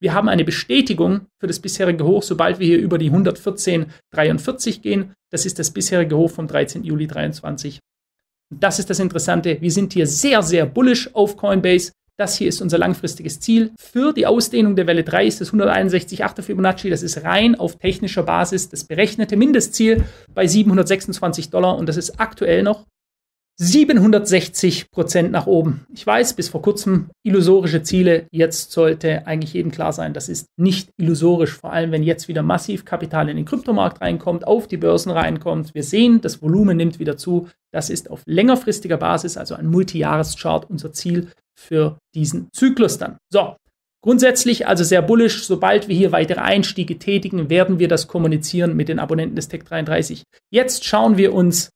Wir 0.01 0.13
haben 0.13 0.27
eine 0.27 0.43
Bestätigung 0.43 1.27
für 1.39 1.47
das 1.47 1.61
bisherige 1.61 2.03
Hoch, 2.03 2.23
sobald 2.23 2.59
wir 2.59 2.67
hier 2.67 2.79
über 2.79 2.97
die 2.97 3.09
114,43 3.09 4.81
gehen. 4.81 5.13
Das 5.31 5.45
ist 5.45 5.57
das 5.59 5.71
bisherige 5.71 6.17
Hoch 6.17 6.31
vom 6.31 6.47
13. 6.47 6.83
Juli 6.83 7.07
2023. 7.07 7.79
Das 8.53 8.79
ist 8.79 8.89
das 8.89 8.99
Interessante. 8.99 9.57
Wir 9.59 9.71
sind 9.71 9.93
hier 9.93 10.07
sehr, 10.07 10.43
sehr 10.43 10.65
bullish 10.65 11.09
auf 11.13 11.35
Coinbase. 11.37 11.91
Das 12.17 12.37
hier 12.37 12.47
ist 12.47 12.61
unser 12.61 12.77
langfristiges 12.77 13.41
Ziel. 13.41 13.71
Für 13.77 14.13
die 14.13 14.25
Ausdehnung 14.25 14.75
der 14.77 14.87
Welle 14.87 15.03
3 15.03 15.25
ist 15.25 15.41
das 15.41 15.51
161,8 15.51 16.41
Fibonacci. 16.43 16.89
Das 16.89 17.03
ist 17.03 17.23
rein 17.23 17.55
auf 17.55 17.75
technischer 17.77 18.23
Basis 18.23 18.69
das 18.69 18.85
berechnete 18.85 19.35
Mindestziel 19.35 20.05
bei 20.33 20.47
726 20.47 21.49
Dollar 21.49 21.77
und 21.77 21.89
das 21.89 21.97
ist 21.97 22.19
aktuell 22.19 22.63
noch 22.63 22.85
760 23.57 24.91
Prozent 24.91 25.31
nach 25.31 25.47
oben. 25.47 25.85
Ich 25.93 26.05
weiß, 26.05 26.33
bis 26.33 26.49
vor 26.49 26.61
kurzem 26.61 27.09
illusorische 27.23 27.83
Ziele. 27.83 28.27
Jetzt 28.31 28.71
sollte 28.71 29.25
eigentlich 29.27 29.53
jedem 29.53 29.71
klar 29.71 29.93
sein, 29.93 30.13
das 30.13 30.27
ist 30.27 30.47
nicht 30.57 30.89
illusorisch, 30.97 31.53
vor 31.53 31.71
allem 31.71 31.91
wenn 31.91 32.03
jetzt 32.03 32.27
wieder 32.27 32.43
massiv 32.43 32.83
Kapital 32.83 33.29
in 33.29 33.37
den 33.37 33.45
Kryptomarkt 33.45 34.01
reinkommt, 34.01 34.45
auf 34.45 34.67
die 34.67 34.77
Börsen 34.77 35.11
reinkommt. 35.11 35.73
Wir 35.73 35.83
sehen, 35.83 36.19
das 36.19 36.41
Volumen 36.41 36.75
nimmt 36.75 36.99
wieder 36.99 37.15
zu. 37.15 37.47
Das 37.71 37.89
ist 37.89 38.11
auf 38.11 38.23
längerfristiger 38.25 38.97
Basis, 38.97 39.37
also 39.37 39.55
ein 39.55 39.67
Multijahreschart, 39.67 40.69
unser 40.69 40.91
Ziel 40.91 41.29
für 41.57 41.97
diesen 42.13 42.49
Zyklus 42.51 42.97
dann. 42.97 43.17
So, 43.31 43.55
Grundsätzlich 44.05 44.67
also 44.67 44.83
sehr 44.83 45.01
bullisch. 45.01 45.47
Sobald 45.47 45.87
wir 45.87 45.95
hier 45.95 46.11
weitere 46.11 46.39
Einstiege 46.39 46.99
tätigen, 46.99 47.49
werden 47.49 47.79
wir 47.79 47.87
das 47.87 48.07
kommunizieren 48.07 48.75
mit 48.75 48.87
den 48.87 48.99
Abonnenten 48.99 49.35
des 49.35 49.47
Tech 49.47 49.63
33. 49.63 50.21
Jetzt 50.51 50.85
schauen 50.85 51.17
wir 51.17 51.33
uns 51.33 51.71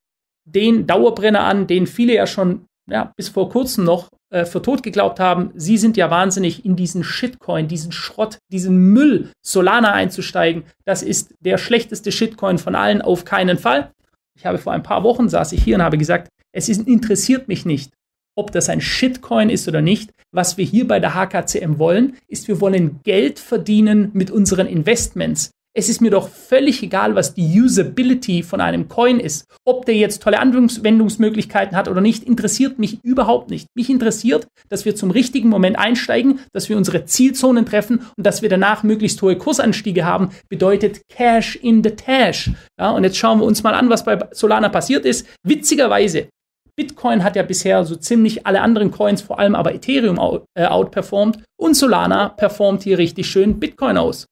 den 0.55 0.87
Dauerbrenner 0.87 1.41
an, 1.41 1.67
den 1.67 1.87
viele 1.87 2.13
ja 2.15 2.27
schon 2.27 2.65
ja, 2.89 3.13
bis 3.15 3.29
vor 3.29 3.49
kurzem 3.49 3.83
noch 3.83 4.09
äh, 4.31 4.45
für 4.45 4.61
tot 4.61 4.83
geglaubt 4.83 5.19
haben. 5.19 5.51
Sie 5.55 5.77
sind 5.77 5.97
ja 5.97 6.09
wahnsinnig 6.09 6.65
in 6.65 6.75
diesen 6.75 7.03
Shitcoin, 7.03 7.67
diesen 7.67 7.91
Schrott, 7.91 8.39
diesen 8.51 8.77
Müll 8.77 9.31
Solana 9.45 9.93
einzusteigen. 9.93 10.63
Das 10.85 11.03
ist 11.03 11.33
der 11.39 11.57
schlechteste 11.57 12.11
Shitcoin 12.11 12.57
von 12.57 12.75
allen, 12.75 13.01
auf 13.01 13.25
keinen 13.25 13.57
Fall. 13.57 13.91
Ich 14.37 14.45
habe 14.45 14.57
vor 14.57 14.73
ein 14.73 14.83
paar 14.83 15.03
Wochen 15.03 15.29
saß 15.29 15.51
ich 15.51 15.63
hier 15.63 15.75
und 15.75 15.83
habe 15.83 15.97
gesagt, 15.97 16.29
es 16.51 16.69
ist, 16.69 16.87
interessiert 16.87 17.47
mich 17.47 17.65
nicht, 17.65 17.91
ob 18.35 18.51
das 18.51 18.69
ein 18.69 18.81
Shitcoin 18.81 19.49
ist 19.49 19.67
oder 19.67 19.81
nicht. 19.81 20.11
Was 20.31 20.57
wir 20.57 20.65
hier 20.65 20.87
bei 20.87 20.99
der 20.99 21.13
HKCM 21.13 21.77
wollen, 21.77 22.17
ist, 22.27 22.47
wir 22.47 22.61
wollen 22.61 23.01
Geld 23.03 23.39
verdienen 23.39 24.11
mit 24.13 24.31
unseren 24.31 24.67
Investments. 24.67 25.51
Es 25.79 25.87
ist 25.87 26.01
mir 26.01 26.11
doch 26.11 26.27
völlig 26.27 26.83
egal, 26.83 27.15
was 27.15 27.35
die 27.35 27.61
Usability 27.61 28.43
von 28.43 28.59
einem 28.59 28.89
Coin 28.89 29.17
ist. 29.17 29.45
Ob 29.63 29.85
der 29.85 29.95
jetzt 29.95 30.21
tolle 30.21 30.41
Anwendungsmöglichkeiten 30.41 31.77
hat 31.77 31.87
oder 31.87 32.01
nicht, 32.01 32.25
interessiert 32.25 32.79
mich 32.79 33.01
überhaupt 33.01 33.49
nicht. 33.49 33.67
Mich 33.77 33.89
interessiert, 33.89 34.45
dass 34.67 34.83
wir 34.83 34.97
zum 34.97 35.09
richtigen 35.09 35.47
Moment 35.47 35.79
einsteigen, 35.79 36.41
dass 36.51 36.67
wir 36.67 36.75
unsere 36.75 37.05
Zielzonen 37.05 37.65
treffen 37.65 38.01
und 38.17 38.25
dass 38.25 38.41
wir 38.41 38.49
danach 38.49 38.83
möglichst 38.83 39.21
hohe 39.21 39.37
Kursanstiege 39.37 40.03
haben, 40.03 40.31
bedeutet 40.49 40.99
Cash 41.07 41.55
in 41.55 41.81
the 41.81 41.91
Tash. 41.91 42.51
Ja, 42.77 42.91
und 42.91 43.05
jetzt 43.05 43.15
schauen 43.15 43.39
wir 43.39 43.45
uns 43.45 43.63
mal 43.63 43.73
an, 43.73 43.89
was 43.89 44.03
bei 44.03 44.19
Solana 44.31 44.67
passiert 44.67 45.05
ist. 45.05 45.27
Witzigerweise, 45.43 46.27
Bitcoin 46.75 47.23
hat 47.23 47.37
ja 47.37 47.43
bisher 47.43 47.85
so 47.85 47.95
ziemlich 47.95 48.45
alle 48.45 48.59
anderen 48.59 48.91
Coins, 48.91 49.21
vor 49.21 49.39
allem 49.39 49.55
aber 49.55 49.73
Ethereum 49.73 50.19
äh, 50.55 50.65
outperformt 50.65 51.39
und 51.57 51.75
Solana 51.75 52.27
performt 52.27 52.83
hier 52.83 52.97
richtig 52.97 53.27
schön 53.27 53.61
Bitcoin 53.61 53.95
aus 53.95 54.27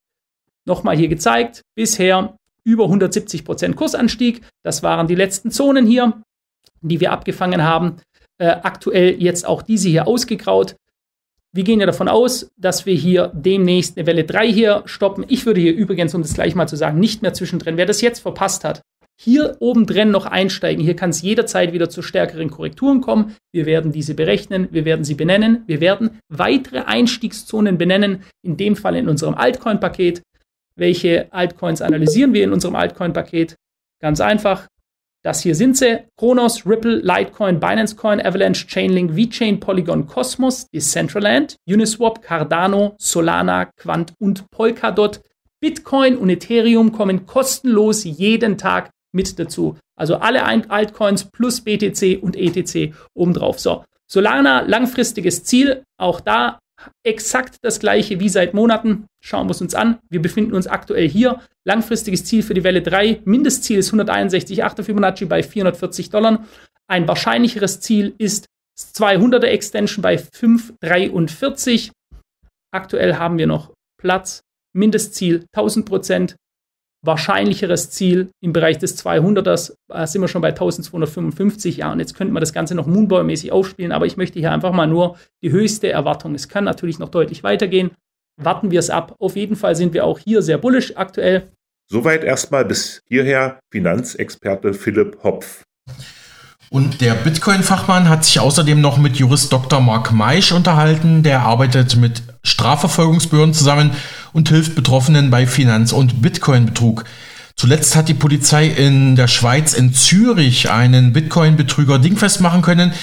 nochmal 0.67 0.97
hier 0.97 1.07
gezeigt. 1.07 1.61
Bisher 1.75 2.37
über 2.63 2.83
170 2.83 3.45
Prozent 3.45 3.75
Kursanstieg. 3.75 4.41
Das 4.63 4.83
waren 4.83 5.07
die 5.07 5.15
letzten 5.15 5.51
Zonen 5.51 5.87
hier, 5.87 6.21
die 6.81 6.99
wir 6.99 7.11
abgefangen 7.11 7.63
haben. 7.63 7.97
Äh, 8.37 8.47
aktuell 8.47 9.21
jetzt 9.21 9.47
auch 9.47 9.61
diese 9.61 9.89
hier 9.89 10.07
ausgegraut. 10.07 10.75
Wir 11.53 11.63
gehen 11.63 11.79
ja 11.79 11.85
davon 11.85 12.07
aus, 12.07 12.51
dass 12.57 12.85
wir 12.85 12.93
hier 12.93 13.31
demnächst 13.33 13.97
eine 13.97 14.05
Welle 14.05 14.25
3 14.25 14.51
hier 14.51 14.83
stoppen. 14.85 15.25
Ich 15.27 15.45
würde 15.45 15.61
hier 15.61 15.73
übrigens, 15.73 16.13
um 16.13 16.21
das 16.21 16.33
gleich 16.33 16.53
mal 16.53 16.67
zu 16.67 16.75
sagen, 16.75 16.99
nicht 16.99 17.21
mehr 17.21 17.33
zwischendrin. 17.33 17.77
Wer 17.77 17.85
das 17.85 18.01
jetzt 18.01 18.19
verpasst 18.19 18.63
hat, 18.63 18.81
hier 19.19 19.57
obendrin 19.59 20.11
noch 20.11 20.27
einsteigen. 20.27 20.83
Hier 20.83 20.95
kann 20.95 21.09
es 21.09 21.23
jederzeit 21.23 21.73
wieder 21.73 21.89
zu 21.89 22.03
stärkeren 22.03 22.51
Korrekturen 22.51 23.01
kommen. 23.01 23.35
Wir 23.51 23.65
werden 23.65 23.91
diese 23.91 24.13
berechnen, 24.13 24.67
wir 24.71 24.85
werden 24.85 25.03
sie 25.03 25.15
benennen, 25.15 25.63
wir 25.65 25.81
werden 25.81 26.19
weitere 26.29 26.81
Einstiegszonen 26.81 27.79
benennen, 27.79 28.21
in 28.43 28.57
dem 28.57 28.75
Fall 28.75 28.95
in 28.95 29.09
unserem 29.09 29.33
Altcoin-Paket. 29.33 30.21
Welche 30.77 31.27
Altcoins 31.33 31.81
analysieren 31.81 32.33
wir 32.33 32.43
in 32.43 32.53
unserem 32.53 32.75
Altcoin-Paket? 32.75 33.55
Ganz 33.99 34.21
einfach. 34.21 34.67
Das 35.23 35.41
hier 35.41 35.55
sind 35.55 35.75
sie. 35.75 36.05
Kronos, 36.17 36.65
Ripple, 36.65 36.99
Litecoin, 36.99 37.59
Binance 37.59 37.95
Coin, 37.95 38.23
Avalanche, 38.23 38.67
Chainlink, 38.67 39.15
VeChain, 39.15 39.59
Polygon, 39.59 40.05
Cosmos, 40.05 40.67
Decentraland, 40.69 41.57
Uniswap, 41.67 42.21
Cardano, 42.21 42.95
Solana, 42.99 43.65
Quant 43.75 44.13
und 44.19 44.49
Polkadot. 44.51 45.21
Bitcoin 45.59 46.15
und 46.15 46.29
Ethereum 46.29 46.91
kommen 46.91 47.25
kostenlos 47.25 48.03
jeden 48.03 48.59
Tag 48.59 48.91
mit 49.11 49.39
dazu. 49.39 49.77
Also 49.97 50.17
alle 50.17 50.45
Altcoins 50.45 51.25
plus 51.25 51.61
BTC 51.61 52.21
und 52.21 52.35
ETC 52.35 52.93
obendrauf. 53.15 53.59
So, 53.59 53.83
Solana, 54.05 54.61
langfristiges 54.61 55.43
Ziel. 55.43 55.83
Auch 55.99 56.21
da 56.21 56.59
exakt 57.03 57.57
das 57.61 57.79
gleiche 57.79 58.19
wie 58.19 58.29
seit 58.29 58.53
Monaten. 58.53 59.07
Schauen 59.21 59.47
wir 59.47 59.51
es 59.51 59.61
uns 59.61 59.75
an. 59.75 59.99
Wir 60.09 60.21
befinden 60.21 60.53
uns 60.53 60.67
aktuell 60.67 61.07
hier. 61.09 61.41
Langfristiges 61.65 62.25
Ziel 62.25 62.43
für 62.43 62.53
die 62.53 62.63
Welle 62.63 62.81
3. 62.81 63.21
Mindestziel 63.25 63.79
ist 63.79 63.93
161,8 63.93 64.83
Fibonacci 64.83 65.25
bei 65.25 65.43
440 65.43 66.09
Dollar. 66.09 66.45
Ein 66.87 67.07
wahrscheinlicheres 67.07 67.81
Ziel 67.81 68.13
ist 68.17 68.47
200er 68.79 69.45
Extension 69.45 70.01
bei 70.01 70.15
5,43. 70.15 71.91
Aktuell 72.71 73.15
haben 73.15 73.37
wir 73.37 73.47
noch 73.47 73.73
Platz. 73.99 74.41
Mindestziel 74.73 75.45
1000 75.53 75.85
Prozent 75.85 76.35
wahrscheinlicheres 77.07 77.89
Ziel 77.89 78.29
im 78.41 78.53
Bereich 78.53 78.77
des 78.77 79.03
200ers 79.03 79.73
äh, 79.91 80.05
sind 80.05 80.21
wir 80.21 80.27
schon 80.27 80.43
bei 80.43 80.49
1255. 80.49 81.77
Ja, 81.77 81.91
und 81.91 81.99
jetzt 81.99 82.15
könnte 82.15 82.33
man 82.33 82.41
das 82.41 82.53
Ganze 82.53 82.75
noch 82.75 82.85
Moonboy-mäßig 82.85 83.51
aufspielen, 83.51 83.91
aber 83.91 84.05
ich 84.05 84.17
möchte 84.17 84.37
hier 84.37 84.51
einfach 84.51 84.73
mal 84.73 84.85
nur 84.85 85.17
die 85.41 85.51
höchste 85.51 85.89
Erwartung. 85.89 86.35
Es 86.35 86.47
kann 86.47 86.65
natürlich 86.65 86.99
noch 86.99 87.09
deutlich 87.09 87.43
weitergehen. 87.43 87.91
Warten 88.39 88.69
wir 88.69 88.79
es 88.79 88.91
ab. 88.91 89.15
Auf 89.17 89.35
jeden 89.35 89.55
Fall 89.55 89.75
sind 89.75 89.95
wir 89.95 90.05
auch 90.05 90.19
hier 90.19 90.43
sehr 90.43 90.59
bullisch 90.59 90.95
aktuell. 90.95 91.49
Soweit 91.89 92.23
erstmal 92.23 92.65
bis 92.65 93.01
hierher 93.07 93.59
Finanzexperte 93.71 94.73
Philipp 94.73 95.23
Hopf. 95.23 95.63
Und 96.69 96.99
der 96.99 97.13
Bitcoin-Fachmann 97.13 98.09
hat 98.09 98.25
sich 98.25 98.41
außerdem 98.41 98.81
noch 98.81 98.97
mit 98.97 99.15
Jurist 99.15 99.53
Dr. 99.53 99.79
Mark 99.79 100.11
Meisch 100.11 100.51
unterhalten. 100.51 101.23
Der 101.23 101.41
arbeitet 101.41 101.95
mit 101.95 102.21
Strafverfolgungsbehörden 102.43 103.53
zusammen 103.53 103.91
und 104.33 104.49
hilft 104.49 104.75
Betroffenen 104.75 105.29
bei 105.29 105.47
Finanz- 105.47 105.91
und 105.91 106.21
Bitcoin-Betrug. 106.21 107.05
Zuletzt 107.59 107.95
hat 107.95 108.07
die 108.07 108.13
Polizei 108.13 108.67
in 108.67 109.15
der 109.15 109.27
Schweiz 109.27 109.73
in 109.73 109.91
Zürich 109.91 110.69
einen 110.69 111.11
Bitcoin-Betrüger 111.11 111.97
dingfest 111.97 112.39
machen 112.39 112.61
können. 112.61 112.93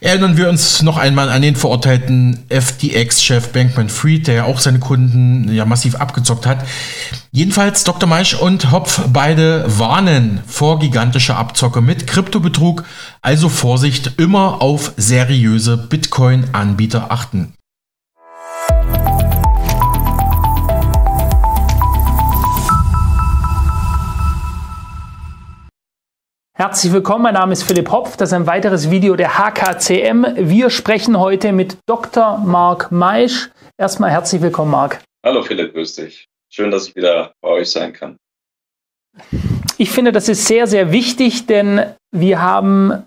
Erinnern 0.00 0.36
wir 0.36 0.48
uns 0.48 0.82
noch 0.82 0.96
einmal 0.96 1.28
an 1.28 1.42
den 1.42 1.54
verurteilten 1.54 2.40
FTX-Chef 2.48 3.52
Bankman 3.52 3.88
Fried, 3.88 4.26
der 4.26 4.34
ja 4.34 4.44
auch 4.46 4.58
seine 4.58 4.80
Kunden 4.80 5.54
ja 5.54 5.64
massiv 5.64 5.94
abgezockt 5.94 6.44
hat. 6.44 6.66
Jedenfalls 7.30 7.84
Dr. 7.84 8.08
Meisch 8.08 8.34
und 8.34 8.72
Hopf 8.72 9.00
beide 9.12 9.64
warnen 9.78 10.40
vor 10.44 10.80
gigantischer 10.80 11.36
Abzocke 11.36 11.80
mit 11.80 12.08
Kryptobetrug. 12.08 12.82
Also 13.22 13.48
Vorsicht, 13.48 14.14
immer 14.16 14.60
auf 14.60 14.90
seriöse 14.96 15.76
Bitcoin-Anbieter 15.76 17.12
achten. 17.12 17.52
Herzlich 26.60 26.92
willkommen, 26.92 27.22
mein 27.22 27.32
Name 27.32 27.54
ist 27.54 27.62
Philipp 27.62 27.90
Hopf. 27.90 28.18
Das 28.18 28.28
ist 28.28 28.32
ein 28.34 28.46
weiteres 28.46 28.90
Video 28.90 29.16
der 29.16 29.38
HKCM. 29.38 30.26
Wir 30.36 30.68
sprechen 30.68 31.18
heute 31.18 31.52
mit 31.52 31.78
Dr. 31.86 32.36
Marc 32.36 32.92
Meisch. 32.92 33.48
Erstmal 33.78 34.10
herzlich 34.10 34.42
willkommen, 34.42 34.70
Marc. 34.70 35.00
Hallo 35.24 35.42
Philipp, 35.42 35.72
grüß 35.72 35.94
dich. 35.94 36.26
Schön, 36.52 36.70
dass 36.70 36.88
ich 36.88 36.94
wieder 36.94 37.32
bei 37.40 37.48
euch 37.48 37.70
sein 37.70 37.94
kann. 37.94 38.18
Ich 39.78 39.90
finde, 39.90 40.12
das 40.12 40.28
ist 40.28 40.44
sehr, 40.44 40.66
sehr 40.66 40.92
wichtig, 40.92 41.46
denn 41.46 41.94
wir 42.14 42.42
haben 42.42 43.06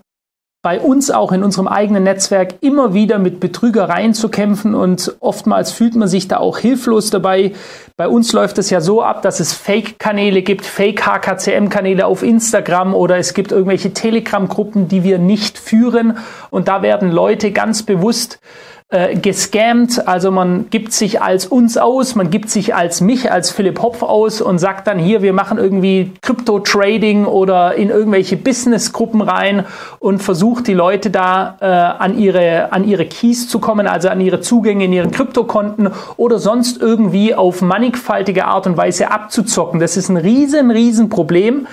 bei 0.64 0.80
uns 0.80 1.10
auch 1.10 1.30
in 1.32 1.44
unserem 1.44 1.68
eigenen 1.68 2.04
Netzwerk 2.04 2.54
immer 2.62 2.94
wieder 2.94 3.18
mit 3.18 3.38
Betrügereien 3.38 4.14
zu 4.14 4.30
kämpfen 4.30 4.74
und 4.74 5.14
oftmals 5.20 5.72
fühlt 5.72 5.94
man 5.94 6.08
sich 6.08 6.26
da 6.26 6.38
auch 6.38 6.56
hilflos 6.56 7.10
dabei. 7.10 7.52
Bei 7.98 8.08
uns 8.08 8.32
läuft 8.32 8.56
es 8.56 8.70
ja 8.70 8.80
so 8.80 9.02
ab, 9.02 9.20
dass 9.20 9.40
es 9.40 9.52
Fake-Kanäle 9.52 10.40
gibt, 10.40 10.64
Fake-HKCM-Kanäle 10.64 12.06
auf 12.06 12.22
Instagram 12.22 12.94
oder 12.94 13.18
es 13.18 13.34
gibt 13.34 13.52
irgendwelche 13.52 13.92
Telegram-Gruppen, 13.92 14.88
die 14.88 15.04
wir 15.04 15.18
nicht 15.18 15.58
führen 15.58 16.16
und 16.48 16.66
da 16.66 16.80
werden 16.80 17.12
Leute 17.12 17.52
ganz 17.52 17.82
bewusst 17.82 18.40
äh, 18.94 19.16
gescammt. 19.16 20.06
Also 20.06 20.30
man 20.30 20.70
gibt 20.70 20.92
sich 20.92 21.20
als 21.20 21.46
uns 21.46 21.76
aus, 21.76 22.14
man 22.14 22.30
gibt 22.30 22.48
sich 22.48 22.76
als 22.76 23.00
mich, 23.00 23.32
als 23.32 23.50
Philipp 23.50 23.82
Hopf 23.82 24.04
aus 24.04 24.40
und 24.40 24.58
sagt 24.58 24.86
dann 24.86 25.00
hier, 25.00 25.20
wir 25.20 25.32
machen 25.32 25.58
irgendwie 25.58 26.12
Crypto-Trading 26.22 27.24
oder 27.24 27.74
in 27.74 27.90
irgendwelche 27.90 28.36
Business-Gruppen 28.36 29.20
rein 29.20 29.66
und 29.98 30.22
versucht 30.22 30.68
die 30.68 30.74
Leute 30.74 31.10
da 31.10 31.56
äh, 31.60 31.64
an, 31.64 32.16
ihre, 32.16 32.72
an 32.72 32.84
ihre 32.84 33.06
Keys 33.06 33.48
zu 33.48 33.58
kommen, 33.58 33.88
also 33.88 34.08
an 34.10 34.20
ihre 34.20 34.40
Zugänge 34.40 34.84
in 34.84 34.92
ihren 34.92 35.10
Kryptokonten 35.10 35.90
oder 36.16 36.38
sonst 36.38 36.80
irgendwie 36.80 37.34
auf 37.34 37.62
mannigfaltige 37.62 38.44
Art 38.44 38.68
und 38.68 38.76
Weise 38.76 39.10
abzuzocken. 39.10 39.80
Das 39.80 39.96
ist 39.96 40.08
ein 40.08 40.18
riesen, 40.18 40.70
riesen 40.70 41.08
Problem. 41.08 41.66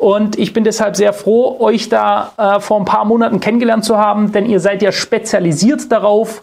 Und 0.00 0.38
ich 0.38 0.54
bin 0.54 0.64
deshalb 0.64 0.96
sehr 0.96 1.12
froh, 1.12 1.60
euch 1.60 1.90
da 1.90 2.32
äh, 2.38 2.60
vor 2.60 2.78
ein 2.78 2.86
paar 2.86 3.04
Monaten 3.04 3.38
kennengelernt 3.38 3.84
zu 3.84 3.98
haben, 3.98 4.32
denn 4.32 4.46
ihr 4.46 4.58
seid 4.58 4.80
ja 4.80 4.92
spezialisiert 4.92 5.92
darauf, 5.92 6.42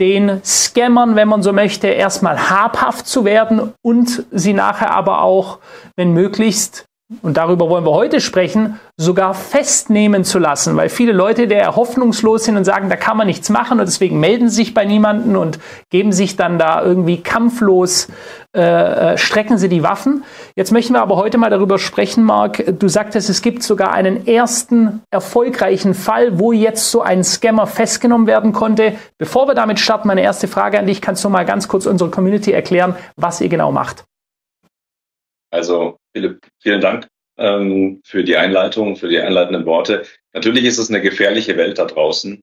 den 0.00 0.42
Scammern, 0.44 1.16
wenn 1.16 1.26
man 1.26 1.42
so 1.42 1.54
möchte, 1.54 1.86
erstmal 1.88 2.50
habhaft 2.50 3.06
zu 3.06 3.24
werden 3.24 3.72
und 3.80 4.26
sie 4.30 4.52
nachher 4.52 4.90
aber 4.90 5.22
auch, 5.22 5.60
wenn 5.96 6.12
möglichst, 6.12 6.89
und 7.22 7.36
darüber 7.36 7.68
wollen 7.68 7.84
wir 7.84 7.90
heute 7.90 8.20
sprechen, 8.20 8.78
sogar 8.96 9.34
festnehmen 9.34 10.22
zu 10.22 10.38
lassen, 10.38 10.76
weil 10.76 10.88
viele 10.88 11.12
Leute 11.12 11.48
der 11.48 11.74
hoffnungslos 11.74 12.44
sind 12.44 12.56
und 12.56 12.64
sagen, 12.64 12.88
da 12.88 12.94
kann 12.94 13.16
man 13.16 13.26
nichts 13.26 13.48
machen 13.48 13.80
und 13.80 13.86
deswegen 13.86 14.20
melden 14.20 14.48
sie 14.48 14.56
sich 14.56 14.74
bei 14.74 14.84
niemanden 14.84 15.34
und 15.34 15.58
geben 15.90 16.12
sich 16.12 16.36
dann 16.36 16.58
da 16.58 16.82
irgendwie 16.84 17.20
kampflos, 17.20 18.08
äh, 18.54 18.60
äh, 18.60 19.18
strecken 19.18 19.58
sie 19.58 19.68
die 19.68 19.82
Waffen. 19.82 20.22
Jetzt 20.54 20.70
möchten 20.70 20.92
wir 20.92 21.02
aber 21.02 21.16
heute 21.16 21.36
mal 21.36 21.50
darüber 21.50 21.78
sprechen, 21.80 22.22
Marc. 22.22 22.62
Du 22.78 22.88
sagtest, 22.88 23.28
es 23.28 23.42
gibt 23.42 23.64
sogar 23.64 23.92
einen 23.92 24.28
ersten 24.28 25.02
erfolgreichen 25.10 25.94
Fall, 25.94 26.38
wo 26.38 26.52
jetzt 26.52 26.90
so 26.92 27.02
ein 27.02 27.24
Scammer 27.24 27.66
festgenommen 27.66 28.28
werden 28.28 28.52
konnte. 28.52 28.94
Bevor 29.18 29.48
wir 29.48 29.54
damit 29.54 29.80
starten, 29.80 30.06
meine 30.06 30.22
erste 30.22 30.46
Frage 30.46 30.78
an 30.78 30.86
dich. 30.86 31.00
Kannst 31.00 31.24
du 31.24 31.28
mal 31.28 31.44
ganz 31.44 31.66
kurz 31.66 31.86
unserer 31.86 32.10
Community 32.10 32.52
erklären, 32.52 32.94
was 33.16 33.40
ihr 33.40 33.48
genau 33.48 33.72
macht? 33.72 34.04
Also 35.50 35.98
Philipp, 36.12 36.46
vielen 36.60 36.80
Dank 36.80 37.08
ähm, 37.36 38.00
für 38.04 38.22
die 38.22 38.36
Einleitung, 38.36 38.96
für 38.96 39.08
die 39.08 39.18
einleitenden 39.18 39.66
Worte. 39.66 40.04
Natürlich 40.32 40.64
ist 40.64 40.78
es 40.78 40.90
eine 40.90 41.00
gefährliche 41.00 41.56
Welt 41.56 41.78
da 41.78 41.86
draußen. 41.86 42.40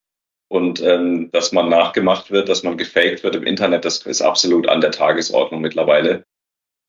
Und 0.49 0.81
ähm, 0.81 1.29
dass 1.31 1.51
man 1.51 1.69
nachgemacht 1.69 2.31
wird, 2.31 2.47
dass 2.47 2.63
man 2.63 2.77
gefaked 2.77 3.23
wird 3.23 3.35
im 3.35 3.43
Internet, 3.43 3.83
das 3.83 4.05
ist 4.05 4.21
absolut 4.21 4.69
an 4.69 4.79
der 4.79 4.91
Tagesordnung 4.91 5.59
mittlerweile. 5.59 6.23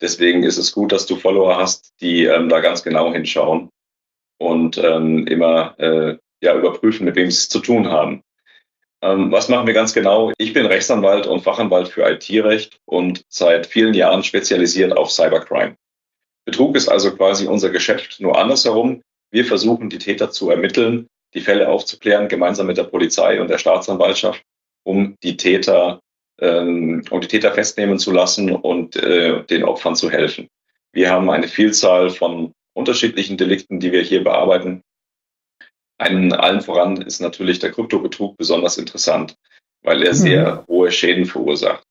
Deswegen 0.01 0.45
ist 0.45 0.59
es 0.59 0.73
gut, 0.73 0.93
dass 0.93 1.07
du 1.07 1.17
Follower 1.17 1.57
hast, 1.57 1.93
die 2.01 2.25
ähm, 2.25 2.49
da 2.49 2.61
ganz 2.61 2.85
genau 2.85 3.13
hinschauen 3.13 3.71
und 4.39 4.79
ähm, 4.79 5.27
immer 5.27 5.75
äh, 5.79 6.19
ja, 6.41 6.55
überprüfen, 6.57 7.05
mit 7.05 7.17
wem 7.17 7.31
sie 7.31 7.39
es 7.39 7.49
zu 7.49 7.59
tun 7.59 7.89
haben. 7.89 8.23
Ähm, 9.03 9.33
was 9.33 9.49
machen 9.49 9.67
wir 9.67 9.75
ganz 9.75 9.93
genau? 9.93 10.33
Ich 10.39 10.53
bin 10.53 10.67
Rechtsanwalt 10.67 11.27
und 11.27 11.41
Fachanwalt 11.41 11.89
für 11.89 12.09
IT-Recht 12.09 12.79
und 12.85 13.25
seit 13.29 13.67
vielen 13.67 13.95
Jahren 13.95 14.23
spezialisiert 14.23 14.97
auf 14.97 15.11
Cybercrime. 15.11 15.77
Betrug 16.49 16.77
ist 16.77 16.89
also 16.89 17.15
quasi 17.15 17.47
unser 17.47 17.69
Geschäft 17.69 18.21
nur 18.21 18.39
andersherum. 18.39 19.03
Wir 19.31 19.45
versuchen, 19.45 19.91
die 19.91 19.99
Täter 19.99 20.31
zu 20.31 20.49
ermitteln, 20.49 21.07
die 21.35 21.43
Fälle 21.43 21.69
aufzuklären, 21.69 22.29
gemeinsam 22.29 22.69
mit 22.69 22.79
der 22.79 22.85
Polizei 22.85 23.39
und 23.39 23.51
der 23.51 23.59
Staatsanwaltschaft, 23.59 24.43
um 24.83 25.15
die 25.23 25.37
Täter, 25.37 26.01
ähm, 26.41 27.05
um 27.11 27.21
die 27.21 27.29
Täter 27.29 27.53
festnehmen 27.53 27.99
zu 27.99 28.13
lassen 28.13 28.51
und 28.51 28.97
äh, 28.97 29.45
den 29.45 29.63
Opfern 29.63 29.95
zu 29.95 30.11
helfen. 30.11 30.49
Wir 30.91 31.11
haben 31.11 31.29
eine 31.29 31.49
Vielzahl 31.49 32.09
von 32.09 32.55
unterschiedlichen 32.73 33.37
Delikten, 33.37 33.79
die 33.79 33.93
wir 33.93 34.01
hier 34.01 34.25
bearbeiten. 34.25 34.81
Einen 35.99 36.33
allen 36.33 36.63
voran 36.63 37.03
ist 37.03 37.21
natürlich 37.21 37.59
der 37.59 37.73
Kryptobetrug 37.73 38.39
besonders 38.39 38.79
interessant, 38.79 39.37
weil 39.83 40.03
er 40.03 40.15
sehr 40.15 40.55
mhm. 40.55 40.67
hohe 40.67 40.93
Schäden 40.93 41.27
verursacht. 41.27 41.85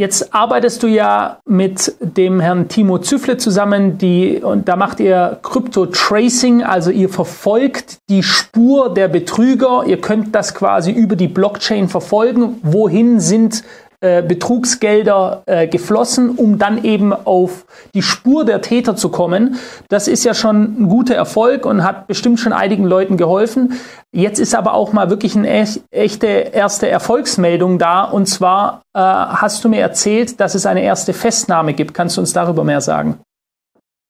Jetzt 0.00 0.32
arbeitest 0.32 0.84
du 0.84 0.86
ja 0.86 1.40
mit 1.44 1.92
dem 1.98 2.38
Herrn 2.38 2.68
Timo 2.68 2.98
Züffle 2.98 3.36
zusammen, 3.36 3.98
die, 3.98 4.40
und 4.40 4.68
da 4.68 4.76
macht 4.76 5.00
ihr 5.00 5.40
Crypto-Tracing, 5.42 6.62
also 6.62 6.92
ihr 6.92 7.08
verfolgt 7.08 7.98
die 8.08 8.22
Spur 8.22 8.94
der 8.94 9.08
Betrüger. 9.08 9.82
Ihr 9.88 10.00
könnt 10.00 10.36
das 10.36 10.54
quasi 10.54 10.92
über 10.92 11.16
die 11.16 11.26
Blockchain 11.26 11.88
verfolgen. 11.88 12.60
Wohin 12.62 13.18
sind 13.18 13.64
äh, 14.00 14.22
Betrugsgelder 14.22 15.42
äh, 15.46 15.66
geflossen, 15.66 16.30
um 16.30 16.56
dann 16.56 16.84
eben 16.84 17.12
auf 17.12 17.66
die 17.94 18.02
Spur 18.02 18.44
der 18.44 18.62
Täter 18.62 18.94
zu 18.94 19.08
kommen. 19.08 19.58
Das 19.88 20.06
ist 20.06 20.24
ja 20.24 20.34
schon 20.34 20.82
ein 20.82 20.88
guter 20.88 21.16
Erfolg 21.16 21.66
und 21.66 21.82
hat 21.82 22.06
bestimmt 22.06 22.38
schon 22.38 22.52
einigen 22.52 22.84
Leuten 22.84 23.16
geholfen. 23.16 23.80
Jetzt 24.12 24.38
ist 24.38 24.54
aber 24.54 24.74
auch 24.74 24.92
mal 24.92 25.10
wirklich 25.10 25.34
eine 25.34 25.66
echte 25.90 26.26
erste 26.26 26.88
Erfolgsmeldung 26.88 27.80
da. 27.80 28.04
Und 28.04 28.26
zwar 28.26 28.82
äh, 28.94 29.00
hast 29.00 29.64
du 29.64 29.68
mir 29.68 29.80
erzählt, 29.80 30.38
dass 30.38 30.54
es 30.54 30.64
eine 30.64 30.84
erste 30.84 31.12
Festnahme 31.12 31.74
gibt. 31.74 31.92
Kannst 31.92 32.16
du 32.16 32.20
uns 32.20 32.32
darüber 32.32 32.62
mehr 32.62 32.80
sagen? 32.80 33.18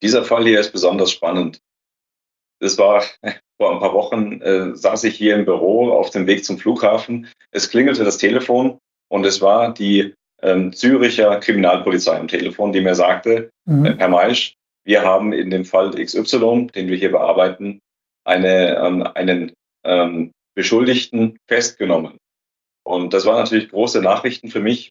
Dieser 0.02 0.22
Fall 0.22 0.44
hier 0.44 0.60
ist 0.60 0.70
besonders 0.70 1.10
spannend. 1.10 1.60
Das 2.60 2.76
war 2.76 3.02
vor 3.56 3.72
ein 3.72 3.80
paar 3.80 3.94
Wochen, 3.94 4.42
äh, 4.42 4.76
saß 4.76 5.04
ich 5.04 5.16
hier 5.16 5.34
im 5.34 5.46
Büro 5.46 5.92
auf 5.92 6.10
dem 6.10 6.26
Weg 6.26 6.44
zum 6.44 6.58
Flughafen. 6.58 7.26
Es 7.52 7.70
klingelte 7.70 8.04
das 8.04 8.18
Telefon 8.18 8.78
und 9.08 9.24
es 9.24 9.40
war 9.40 9.72
die 9.72 10.14
ähm, 10.42 10.72
Züricher 10.72 11.40
Kriminalpolizei 11.40 12.18
am 12.18 12.28
Telefon, 12.28 12.72
die 12.72 12.80
mir 12.80 12.94
sagte, 12.94 13.50
mhm. 13.64 13.84
äh, 13.84 13.96
Herr 13.96 14.08
Meisch, 14.08 14.54
wir 14.84 15.02
haben 15.02 15.32
in 15.32 15.50
dem 15.50 15.64
Fall 15.64 15.90
XY, 15.90 16.68
den 16.74 16.88
wir 16.88 16.96
hier 16.96 17.10
bearbeiten, 17.10 17.80
eine, 18.24 18.76
ähm, 18.76 19.02
einen 19.02 19.52
ähm, 19.84 20.32
Beschuldigten 20.54 21.38
festgenommen. 21.46 22.18
Und 22.84 23.12
das 23.12 23.26
waren 23.26 23.36
natürlich 23.36 23.70
große 23.70 24.00
Nachrichten 24.00 24.48
für 24.48 24.60
mich. 24.60 24.90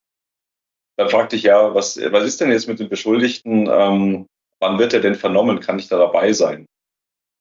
Dann 0.97 1.09
fragte 1.09 1.35
ich 1.35 1.43
ja, 1.43 1.73
was, 1.73 1.99
was 2.11 2.25
ist 2.25 2.41
denn 2.41 2.51
jetzt 2.51 2.67
mit 2.67 2.79
dem 2.79 2.89
Beschuldigten? 2.89 3.67
Ähm, 3.69 4.27
wann 4.59 4.79
wird 4.79 4.93
er 4.93 5.01
denn 5.01 5.15
vernommen? 5.15 5.59
Kann 5.59 5.79
ich 5.79 5.87
da 5.87 5.97
dabei 5.97 6.33
sein? 6.33 6.65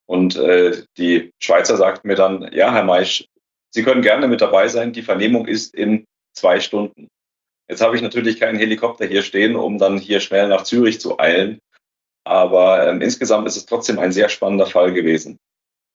Und 0.07 0.37
äh, 0.37 0.83
die 0.99 1.31
Schweizer 1.43 1.77
sagten 1.77 2.09
mir 2.09 2.15
dann, 2.15 2.51
ja, 2.53 2.73
Herr 2.73 2.85
Meisch, 2.85 3.27
Sie 3.75 3.83
können 3.83 4.01
gerne 4.01 4.29
mit 4.29 4.41
dabei 4.41 4.69
sein. 4.69 4.95
Die 4.95 5.03
Vernehmung 5.03 5.47
ist 5.47 5.75
in 5.75 6.07
zwei 6.37 6.61
Stunden. 6.61 7.09
Jetzt 7.69 7.81
habe 7.81 7.97
ich 7.97 8.03
natürlich 8.03 8.39
keinen 8.39 8.59
Helikopter 8.59 9.07
hier 9.07 9.23
stehen, 9.23 9.57
um 9.57 9.79
dann 9.79 9.99
hier 9.99 10.21
schnell 10.21 10.49
nach 10.49 10.63
Zürich 10.63 11.01
zu 11.01 11.19
eilen. 11.19 11.59
Aber 12.25 12.87
ähm, 12.87 13.01
insgesamt 13.01 13.47
ist 13.47 13.57
es 13.57 13.67
trotzdem 13.67 13.99
ein 13.99 14.13
sehr 14.13 14.29
spannender 14.29 14.67
Fall 14.67 14.93
gewesen. 14.93 15.39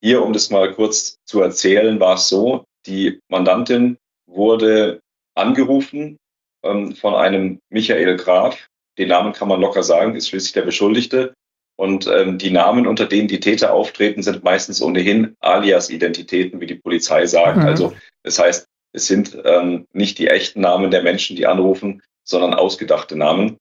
Hier, 0.01 0.23
um 0.23 0.33
das 0.33 0.49
mal 0.49 0.73
kurz 0.73 1.17
zu 1.25 1.41
erzählen, 1.41 1.99
war 1.99 2.15
es 2.15 2.27
so, 2.27 2.65
die 2.85 3.19
Mandantin 3.29 3.97
wurde 4.25 5.01
angerufen 5.35 6.17
ähm, 6.63 6.95
von 6.95 7.15
einem 7.15 7.59
Michael 7.69 8.17
Graf. 8.17 8.67
Den 8.97 9.09
Namen 9.09 9.33
kann 9.33 9.47
man 9.47 9.61
locker 9.61 9.83
sagen, 9.83 10.15
ist 10.15 10.29
schließlich 10.29 10.53
der 10.53 10.63
Beschuldigte. 10.63 11.33
Und 11.77 12.07
ähm, 12.07 12.37
die 12.37 12.51
Namen, 12.51 12.85
unter 12.85 13.05
denen 13.05 13.27
die 13.27 13.39
Täter 13.39 13.73
auftreten, 13.73 14.23
sind 14.23 14.43
meistens 14.43 14.81
ohnehin 14.81 15.35
Alias-Identitäten, 15.39 16.59
wie 16.59 16.67
die 16.67 16.75
Polizei 16.75 17.25
sagt. 17.25 17.57
Mhm. 17.57 17.65
Also 17.65 17.93
das 18.23 18.39
heißt, 18.39 18.67
es 18.93 19.07
sind 19.07 19.37
ähm, 19.45 19.87
nicht 19.93 20.19
die 20.19 20.27
echten 20.27 20.61
Namen 20.61 20.91
der 20.91 21.03
Menschen, 21.03 21.35
die 21.35 21.47
anrufen, 21.47 22.01
sondern 22.23 22.53
ausgedachte 22.53 23.15
Namen. 23.15 23.57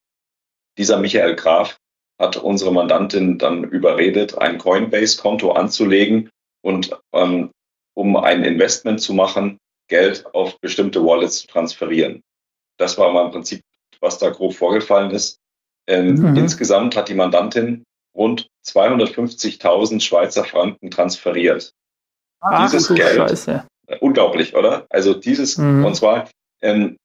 Dieser 0.76 0.98
Michael 0.98 1.36
Graf 1.36 1.78
hat 2.18 2.36
unsere 2.36 2.72
Mandantin 2.72 3.38
dann 3.38 3.64
überredet, 3.64 4.36
ein 4.36 4.58
Coinbase-Konto 4.58 5.52
anzulegen 5.52 6.30
und 6.62 6.96
ähm, 7.12 7.50
um 7.94 8.16
ein 8.16 8.44
Investment 8.44 9.00
zu 9.00 9.14
machen, 9.14 9.58
Geld 9.88 10.26
auf 10.34 10.58
bestimmte 10.60 11.04
Wallets 11.04 11.40
zu 11.40 11.46
transferieren. 11.46 12.22
Das 12.76 12.98
war 12.98 13.12
mal 13.12 13.26
im 13.26 13.32
Prinzip, 13.32 13.62
was 14.00 14.18
da 14.18 14.30
grob 14.30 14.54
vorgefallen 14.54 15.10
ist. 15.10 15.38
Ähm, 15.86 16.14
mhm. 16.14 16.36
Insgesamt 16.36 16.96
hat 16.96 17.08
die 17.08 17.14
Mandantin 17.14 17.84
rund 18.14 18.48
250.000 18.66 20.00
Schweizer 20.00 20.44
Franken 20.44 20.90
transferiert. 20.90 21.72
Ah, 22.40 22.64
Dieses 22.64 22.88
Geld 22.88 23.16
Scheiße 23.16 23.66
unglaublich, 24.00 24.54
oder? 24.54 24.86
Also 24.90 25.14
dieses, 25.14 25.58
mhm. 25.58 25.84
und 25.84 25.94
zwar 25.94 26.28
ähm, 26.62 26.96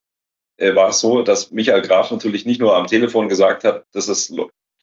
äh, 0.58 0.76
war 0.76 0.90
es 0.90 1.00
so, 1.00 1.22
dass 1.22 1.52
Michael 1.52 1.82
Graf 1.82 2.12
natürlich 2.12 2.46
nicht 2.46 2.62
nur 2.62 2.76
am 2.76 2.88
Telefon 2.88 3.30
gesagt 3.30 3.64
hat, 3.64 3.86
das 3.94 4.08
ist 4.08 4.34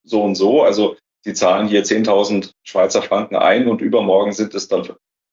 so 0.05 0.23
und 0.23 0.35
so, 0.35 0.63
also 0.63 0.97
sie 1.23 1.35
zahlen 1.35 1.69
hier 1.69 1.85
10.000 1.85 2.53
Schweizer 2.65 3.03
Franken 3.03 3.37
ein 3.37 3.69
und 3.69 3.81
übermorgen 3.81 4.33
sind 4.33 4.55
es 4.55 4.69
dann 4.69 4.89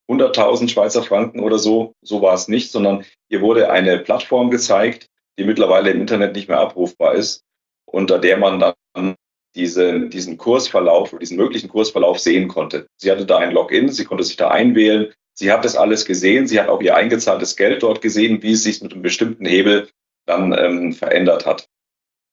100.000 0.10 0.70
Schweizer 0.70 1.04
Franken 1.04 1.40
oder 1.40 1.60
so. 1.60 1.94
So 2.02 2.22
war 2.22 2.34
es 2.34 2.48
nicht, 2.48 2.72
sondern 2.72 3.06
hier 3.30 3.42
wurde 3.42 3.70
eine 3.70 4.00
Plattform 4.00 4.50
gezeigt, 4.50 5.08
die 5.38 5.44
mittlerweile 5.44 5.92
im 5.92 6.02
Internet 6.02 6.36
nicht 6.36 6.50
mehr 6.50 6.60
abrufbar 6.60 7.14
ist, 7.14 7.44
unter 7.86 8.20
der 8.20 8.38
man 8.38 8.60
dann 8.60 9.16
diese, 9.56 10.08
diesen 10.10 10.38
Kursverlauf 10.38 11.12
oder 11.12 11.20
diesen 11.20 11.38
möglichen 11.38 11.70
Kursverlauf 11.70 12.20
sehen 12.20 12.48
konnte. 12.48 12.88
Sie 12.98 13.12
hatte 13.12 13.26
da 13.26 13.38
ein 13.38 13.52
Login, 13.52 13.90
sie 13.90 14.06
konnte 14.06 14.24
sich 14.24 14.36
da 14.36 14.50
einwählen, 14.50 15.14
Sie 15.40 15.54
hat 15.54 15.64
das 15.64 15.78
alles 15.78 16.04
gesehen. 16.04 16.48
Sie 16.48 16.60
hat 16.60 16.68
auch 16.68 16.82
ihr 16.82 16.98
eingezahltes 16.98 17.56
Geld 17.56 17.82
dort 17.82 18.02
gesehen, 18.02 18.44
wie 18.44 18.52
es 18.52 18.64
sich 18.64 18.82
mit 18.82 18.92
einem 18.92 19.02
bestimmten 19.02 19.46
Hebel 19.46 19.88
dann 20.26 20.52
ähm, 20.52 20.92
verändert 20.92 21.46
hat. 21.46 21.70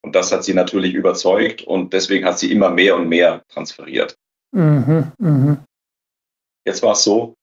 Und 0.03 0.16
das 0.16 0.33
hat 0.33 0.42
sie 0.42 0.55
natürlich 0.55 0.92
überzeugt 0.92 1.62
und 1.62 1.92
deswegen 1.92 2.25
hat 2.25 2.40
sie 2.40 2.51
immer 2.51 2.69
mehr 2.69 2.97
und 2.97 3.09
mehr 3.09 3.45
transferiert. 3.47 4.16
Mhm, 4.51 5.12
mh. 5.19 5.64
Jetzt 6.64 6.83
war 6.83 6.95
es 6.95 7.05
so, 7.05 7.35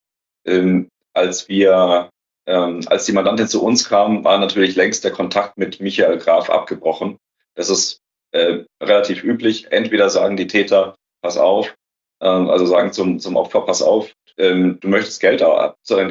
ähm, 0.45 0.89
als 1.13 1.47
wir, 1.47 2.09
ähm, 2.45 2.81
als 2.87 3.05
die 3.05 3.13
Mandantin 3.13 3.47
zu 3.47 3.63
uns 3.63 3.87
kam, 3.87 4.25
war 4.25 4.39
natürlich 4.39 4.75
längst 4.75 5.05
der 5.05 5.11
Kontakt 5.11 5.57
mit 5.57 5.79
Michael 5.79 6.17
Graf 6.17 6.49
abgebrochen. 6.49 7.19
Das 7.55 7.69
ist 7.69 8.01
äh, 8.31 8.65
relativ 8.81 9.23
üblich. 9.23 9.71
Entweder 9.71 10.09
sagen 10.09 10.35
die 10.35 10.47
Täter, 10.47 10.97
pass 11.21 11.37
auf, 11.37 11.73
ähm, 12.19 12.49
also 12.49 12.65
sagen 12.65 12.91
zum, 12.91 13.19
zum 13.21 13.37
Opfer, 13.37 13.61
pass 13.61 13.81
auf, 13.81 14.11
ähm, 14.37 14.79
du 14.79 14.87
möchtest 14.87 15.19
Geld, 15.19 15.43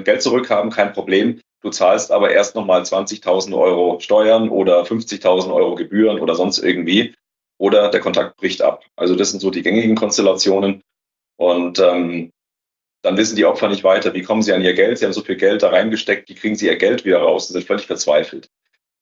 Geld 0.04 0.22
zurückhaben, 0.22 0.70
kein 0.70 0.92
Problem. 0.92 1.40
Du 1.60 1.70
zahlst 1.70 2.10
aber 2.10 2.32
erst 2.32 2.54
nochmal 2.54 2.82
20.000 2.82 3.56
Euro 3.56 4.00
Steuern 4.00 4.48
oder 4.48 4.82
50.000 4.82 5.52
Euro 5.52 5.74
Gebühren 5.76 6.18
oder 6.18 6.34
sonst 6.34 6.58
irgendwie. 6.58 7.14
Oder 7.58 7.88
der 7.88 8.00
Kontakt 8.00 8.36
bricht 8.36 8.62
ab. 8.62 8.84
Also 8.96 9.14
das 9.14 9.30
sind 9.30 9.40
so 9.40 9.50
die 9.50 9.62
gängigen 9.62 9.94
Konstellationen. 9.94 10.82
Und 11.36 11.78
ähm, 11.78 12.32
dann 13.02 13.16
wissen 13.16 13.36
die 13.36 13.44
Opfer 13.44 13.68
nicht 13.68 13.84
weiter, 13.84 14.14
wie 14.14 14.22
kommen 14.22 14.42
sie 14.42 14.52
an 14.52 14.62
ihr 14.62 14.74
Geld. 14.74 14.98
Sie 14.98 15.04
haben 15.04 15.12
so 15.12 15.22
viel 15.22 15.36
Geld 15.36 15.62
da 15.62 15.70
reingesteckt, 15.70 16.28
wie 16.28 16.34
kriegen 16.34 16.56
sie 16.56 16.66
ihr 16.66 16.76
Geld 16.76 17.04
wieder 17.04 17.18
raus? 17.18 17.48
Sie 17.48 17.52
sind 17.52 17.64
völlig 17.64 17.86
verzweifelt. 17.86 18.48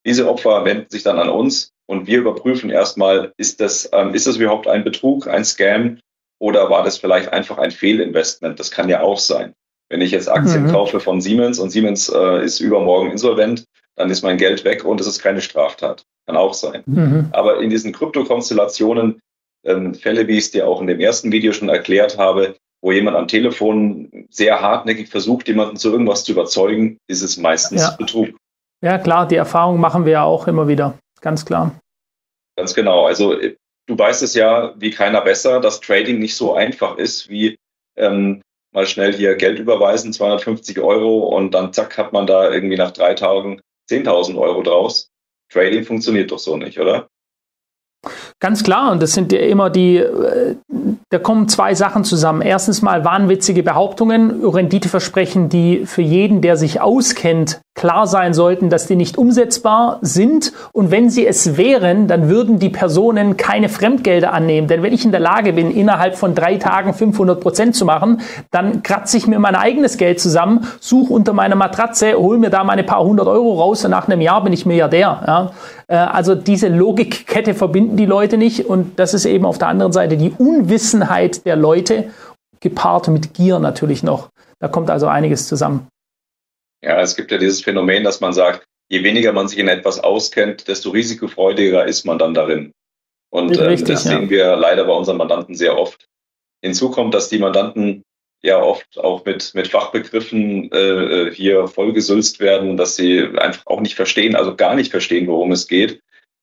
Diese 0.06 0.28
Opfer 0.28 0.64
wenden 0.64 0.90
sich 0.90 1.02
dann 1.02 1.18
an 1.18 1.28
uns 1.28 1.72
und 1.86 2.06
wir 2.06 2.18
überprüfen 2.18 2.70
erstmal, 2.70 3.32
ist 3.36 3.60
das, 3.60 3.88
ähm, 3.92 4.14
ist 4.14 4.26
das 4.26 4.36
überhaupt 4.36 4.66
ein 4.66 4.84
Betrug, 4.84 5.26
ein 5.26 5.44
Scam 5.44 5.98
oder 6.40 6.70
war 6.70 6.82
das 6.82 6.98
vielleicht 6.98 7.32
einfach 7.32 7.58
ein 7.58 7.70
Fehlinvestment? 7.70 8.58
Das 8.58 8.70
kann 8.70 8.88
ja 8.88 9.02
auch 9.02 9.18
sein. 9.18 9.54
Wenn 9.88 10.00
ich 10.00 10.10
jetzt 10.10 10.28
Aktien 10.28 10.64
mhm. 10.64 10.72
kaufe 10.72 11.00
von 11.00 11.20
Siemens 11.20 11.58
und 11.58 11.70
Siemens 11.70 12.08
äh, 12.08 12.44
ist 12.44 12.60
übermorgen 12.60 13.10
insolvent, 13.10 13.64
dann 13.96 14.10
ist 14.10 14.22
mein 14.22 14.38
Geld 14.38 14.64
weg 14.64 14.84
und 14.84 15.00
es 15.00 15.06
ist 15.06 15.20
keine 15.20 15.42
Straftat. 15.42 16.04
Kann 16.26 16.36
auch 16.36 16.54
sein. 16.54 16.82
Mhm. 16.86 17.28
Aber 17.32 17.60
in 17.60 17.70
diesen 17.70 17.92
Kryptokonstellationen, 17.92 19.20
ähm, 19.64 19.94
Fälle, 19.94 20.26
wie 20.28 20.38
ich 20.38 20.44
es 20.44 20.50
dir 20.52 20.66
auch 20.66 20.80
in 20.80 20.86
dem 20.86 21.00
ersten 21.00 21.32
Video 21.32 21.52
schon 21.52 21.68
erklärt 21.68 22.16
habe, 22.16 22.56
wo 22.82 22.92
jemand 22.92 23.16
am 23.16 23.28
Telefon 23.28 24.26
sehr 24.30 24.62
hartnäckig 24.62 25.08
versucht, 25.08 25.48
jemanden 25.48 25.76
zu 25.76 25.90
irgendwas 25.90 26.24
zu 26.24 26.32
überzeugen, 26.32 26.98
ist 27.08 27.22
es 27.22 27.36
meistens 27.36 27.82
ja. 27.82 27.90
Betrug. 27.90 28.28
Ja, 28.82 28.96
klar, 28.96 29.28
die 29.28 29.36
Erfahrung 29.36 29.78
machen 29.78 30.06
wir 30.06 30.12
ja 30.12 30.22
auch 30.22 30.48
immer 30.48 30.66
wieder. 30.66 30.98
Ganz 31.20 31.44
klar. 31.44 31.74
Ganz 32.56 32.74
genau. 32.74 33.06
Also 33.06 33.36
du 33.86 33.98
weißt 33.98 34.22
es 34.22 34.34
ja 34.34 34.74
wie 34.76 34.90
keiner 34.90 35.20
besser, 35.20 35.60
dass 35.60 35.80
Trading 35.80 36.18
nicht 36.18 36.36
so 36.36 36.54
einfach 36.54 36.96
ist, 36.98 37.28
wie 37.28 37.58
ähm, 37.96 38.42
mal 38.72 38.86
schnell 38.86 39.12
hier 39.12 39.34
Geld 39.36 39.58
überweisen, 39.58 40.12
250 40.12 40.78
Euro 40.80 41.26
und 41.36 41.52
dann 41.52 41.72
zack 41.72 41.98
hat 41.98 42.12
man 42.12 42.26
da 42.26 42.50
irgendwie 42.50 42.76
nach 42.76 42.92
drei 42.92 43.14
Tagen 43.14 43.60
10.000 43.90 44.38
Euro 44.38 44.62
draus. 44.62 45.08
Trading 45.52 45.84
funktioniert 45.84 46.30
doch 46.30 46.38
so 46.38 46.56
nicht, 46.56 46.78
oder? 46.78 47.08
Ganz 48.38 48.64
klar, 48.64 48.92
und 48.92 49.02
das 49.02 49.12
sind 49.12 49.32
ja 49.32 49.40
immer 49.40 49.68
die, 49.68 49.96
äh, 49.96 50.56
da 51.10 51.18
kommen 51.18 51.48
zwei 51.48 51.74
Sachen 51.74 52.04
zusammen. 52.04 52.40
Erstens 52.40 52.80
mal 52.80 53.04
wahnwitzige 53.04 53.62
Behauptungen, 53.62 54.42
Renditeversprechen, 54.42 55.50
die 55.50 55.84
für 55.84 56.00
jeden, 56.00 56.40
der 56.40 56.56
sich 56.56 56.80
auskennt, 56.80 57.60
klar 57.80 58.06
sein 58.06 58.34
sollten, 58.34 58.68
dass 58.68 58.86
die 58.86 58.94
nicht 58.94 59.16
umsetzbar 59.16 60.00
sind. 60.02 60.52
Und 60.72 60.90
wenn 60.90 61.08
sie 61.08 61.26
es 61.26 61.56
wären, 61.56 62.08
dann 62.08 62.28
würden 62.28 62.58
die 62.58 62.68
Personen 62.68 63.38
keine 63.38 63.70
Fremdgelder 63.70 64.34
annehmen. 64.34 64.68
Denn 64.68 64.82
wenn 64.82 64.92
ich 64.92 65.06
in 65.06 65.12
der 65.12 65.20
Lage 65.20 65.54
bin, 65.54 65.70
innerhalb 65.70 66.14
von 66.14 66.34
drei 66.34 66.56
Tagen 66.56 66.92
500 66.92 67.40
Prozent 67.40 67.74
zu 67.74 67.86
machen, 67.86 68.20
dann 68.50 68.82
kratze 68.82 69.16
ich 69.16 69.26
mir 69.26 69.38
mein 69.38 69.54
eigenes 69.54 69.96
Geld 69.96 70.20
zusammen, 70.20 70.66
suche 70.78 71.14
unter 71.14 71.32
meiner 71.32 71.56
Matratze, 71.56 72.12
hole 72.18 72.38
mir 72.38 72.50
da 72.50 72.64
meine 72.64 72.84
paar 72.84 73.02
hundert 73.02 73.28
Euro 73.28 73.54
raus 73.54 73.82
und 73.82 73.92
nach 73.92 74.08
einem 74.08 74.20
Jahr 74.20 74.44
bin 74.44 74.52
ich 74.52 74.66
Milliardär. 74.66 75.22
Ja? 75.26 75.50
Äh, 75.86 75.96
also 75.96 76.34
diese 76.34 76.68
Logikkette 76.68 77.54
verbinden 77.54 77.96
die 77.96 78.04
Leute 78.04 78.36
nicht. 78.36 78.66
Und 78.66 78.98
das 78.98 79.14
ist 79.14 79.24
eben 79.24 79.46
auf 79.46 79.56
der 79.56 79.68
anderen 79.68 79.92
Seite 79.92 80.18
die 80.18 80.34
Unwissenheit 80.36 81.46
der 81.46 81.56
Leute, 81.56 82.10
gepaart 82.60 83.08
mit 83.08 83.32
Gier 83.32 83.58
natürlich 83.58 84.02
noch. 84.02 84.28
Da 84.58 84.68
kommt 84.68 84.90
also 84.90 85.06
einiges 85.06 85.48
zusammen. 85.48 85.86
Ja, 86.82 87.00
es 87.00 87.16
gibt 87.16 87.30
ja 87.30 87.38
dieses 87.38 87.62
Phänomen, 87.62 88.04
dass 88.04 88.20
man 88.20 88.32
sagt, 88.32 88.66
je 88.88 89.02
weniger 89.04 89.32
man 89.32 89.48
sich 89.48 89.58
in 89.58 89.68
etwas 89.68 90.00
auskennt, 90.00 90.68
desto 90.68 90.90
risikofreudiger 90.90 91.86
ist 91.86 92.04
man 92.04 92.18
dann 92.18 92.34
darin. 92.34 92.72
Und 93.30 93.56
äh, 93.56 93.64
Richtig, 93.64 93.88
das 93.88 94.04
ja. 94.04 94.12
sehen 94.12 94.30
wir 94.30 94.56
leider 94.56 94.84
bei 94.84 94.92
unseren 94.92 95.16
Mandanten 95.16 95.54
sehr 95.54 95.78
oft. 95.78 96.08
Hinzu 96.62 96.90
kommt, 96.90 97.14
dass 97.14 97.28
die 97.28 97.38
Mandanten 97.38 98.02
ja 98.42 98.60
oft 98.60 98.98
auch 98.98 99.24
mit, 99.24 99.54
mit 99.54 99.68
Fachbegriffen 99.68 100.70
äh, 100.72 100.78
äh 100.78 101.34
hier 101.34 101.68
vollgesülzt 101.68 102.40
werden, 102.40 102.76
dass 102.76 102.96
sie 102.96 103.20
einfach 103.36 103.66
auch 103.66 103.80
nicht 103.80 103.94
verstehen, 103.94 104.34
also 104.34 104.56
gar 104.56 104.74
nicht 104.74 104.90
verstehen, 104.90 105.26
worum 105.26 105.52
es 105.52 105.68
geht. 105.68 106.00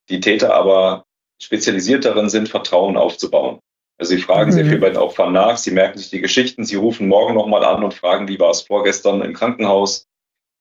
Die 0.10 0.20
Täter 0.20 0.54
aber 0.54 1.06
spezialisiert 1.42 2.06
darin 2.06 2.30
sind, 2.30 2.50
Vertrauen 2.50 2.98
aufzubauen. 2.98 3.60
Also 3.98 4.16
sie 4.16 4.22
fragen 4.22 4.52
mhm. 4.52 4.56
sehr 4.56 4.66
viel 4.66 4.78
bei 4.78 4.90
den 4.90 4.98
Opfern 4.98 5.34
nach, 5.34 5.58
sie 5.58 5.72
merken 5.72 5.98
sich 5.98 6.10
die 6.10 6.22
Geschichten, 6.22 6.64
sie 6.64 6.76
rufen 6.76 7.08
morgen 7.08 7.34
nochmal 7.34 7.64
an 7.66 7.84
und 7.84 7.94
fragen, 7.94 8.28
wie 8.28 8.40
war 8.40 8.52
es 8.52 8.62
vorgestern 8.62 9.22
im 9.22 9.34
Krankenhaus. 9.34 10.06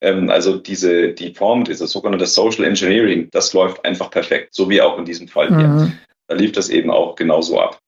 Ähm, 0.06 0.30
also 0.30 0.56
diese, 0.56 1.08
die 1.12 1.34
Form, 1.34 1.64
dieses 1.64 1.90
sogenannte 1.90 2.26
Social 2.26 2.64
Engineering, 2.64 3.28
das 3.32 3.52
läuft 3.52 3.84
einfach 3.84 4.08
perfekt, 4.08 4.54
so 4.54 4.70
wie 4.70 4.80
auch 4.80 4.98
in 4.98 5.04
diesem 5.04 5.26
Fall 5.26 5.48
hier. 5.48 5.66
Mhm. 5.66 5.98
Da 6.28 6.36
lief 6.36 6.52
das 6.52 6.68
eben 6.68 6.90
auch 6.90 7.16
genauso 7.16 7.60
ab. 7.60 7.80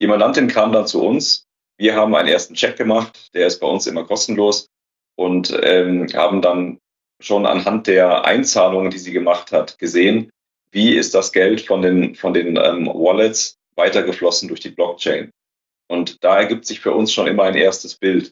Die 0.00 0.06
Mandantin 0.06 0.46
kam 0.46 0.72
dann 0.72 0.86
zu 0.86 1.04
uns. 1.04 1.46
Wir 1.76 1.96
haben 1.96 2.14
einen 2.14 2.28
ersten 2.28 2.54
Check 2.54 2.76
gemacht, 2.76 3.34
der 3.34 3.48
ist 3.48 3.58
bei 3.58 3.66
uns 3.66 3.86
immer 3.86 4.04
kostenlos 4.04 4.68
und 5.16 5.58
ähm, 5.62 6.06
haben 6.14 6.40
dann 6.40 6.78
schon 7.20 7.46
anhand 7.46 7.88
der 7.88 8.24
Einzahlungen, 8.24 8.90
die 8.90 8.98
sie 8.98 9.12
gemacht 9.12 9.50
hat, 9.50 9.78
gesehen, 9.78 10.30
wie 10.70 10.94
ist 10.94 11.14
das 11.14 11.32
Geld 11.32 11.62
von 11.62 11.82
den, 11.82 12.14
von 12.14 12.32
den 12.32 12.56
ähm, 12.56 12.86
Wallets 12.86 13.56
weitergeflossen 13.74 14.48
durch 14.48 14.60
die 14.60 14.70
Blockchain. 14.70 15.30
Und 15.88 16.22
da 16.22 16.38
ergibt 16.38 16.64
sich 16.64 16.80
für 16.80 16.92
uns 16.92 17.12
schon 17.12 17.26
immer 17.26 17.44
ein 17.44 17.56
erstes 17.56 17.96
Bild. 17.96 18.30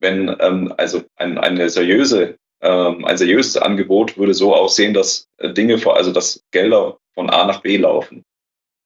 Wenn 0.00 0.34
ähm, 0.40 0.72
also 0.76 1.02
ein, 1.16 1.36
eine 1.38 1.68
seriöse 1.68 2.36
ähm, 2.62 3.04
ein 3.04 3.16
seriöses 3.16 3.56
Angebot 3.56 4.18
würde 4.18 4.34
so 4.34 4.54
aussehen, 4.54 4.94
dass 4.94 5.28
äh, 5.38 5.52
Dinge, 5.52 5.78
vor, 5.78 5.96
also 5.96 6.12
dass 6.12 6.42
Gelder 6.50 6.98
von 7.14 7.30
A 7.30 7.46
nach 7.46 7.62
B 7.62 7.76
laufen. 7.76 8.24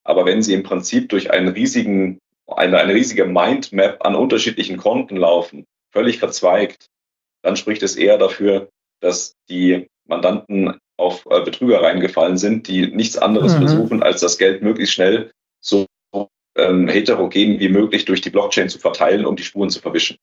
Aber 0.04 0.26
wenn 0.26 0.42
sie 0.42 0.54
im 0.54 0.62
Prinzip 0.62 1.08
durch 1.08 1.30
einen 1.30 1.48
riesigen, 1.48 2.18
eine, 2.46 2.78
eine 2.78 2.94
riesige 2.94 3.24
Mindmap 3.24 4.04
an 4.04 4.14
unterschiedlichen 4.14 4.76
Konten 4.76 5.16
laufen, 5.16 5.66
völlig 5.90 6.18
verzweigt, 6.18 6.88
dann 7.42 7.56
spricht 7.56 7.82
es 7.82 7.96
eher 7.96 8.18
dafür, 8.18 8.68
dass 9.00 9.34
die 9.48 9.88
Mandanten 10.06 10.78
auf 10.96 11.26
äh, 11.30 11.40
Betrüger 11.42 11.82
reingefallen 11.82 12.36
sind, 12.36 12.68
die 12.68 12.86
nichts 12.86 13.18
anderes 13.18 13.54
mhm. 13.54 13.66
versuchen, 13.66 14.02
als 14.02 14.20
das 14.20 14.38
Geld 14.38 14.62
möglichst 14.62 14.94
schnell 14.94 15.32
so 15.60 15.86
ähm, 16.56 16.88
heterogen 16.88 17.58
wie 17.58 17.68
möglich 17.68 18.04
durch 18.04 18.20
die 18.20 18.30
Blockchain 18.30 18.68
zu 18.68 18.78
verteilen, 18.78 19.26
um 19.26 19.36
die 19.36 19.42
Spuren 19.42 19.70
zu 19.70 19.80
verwischen. 19.80 20.18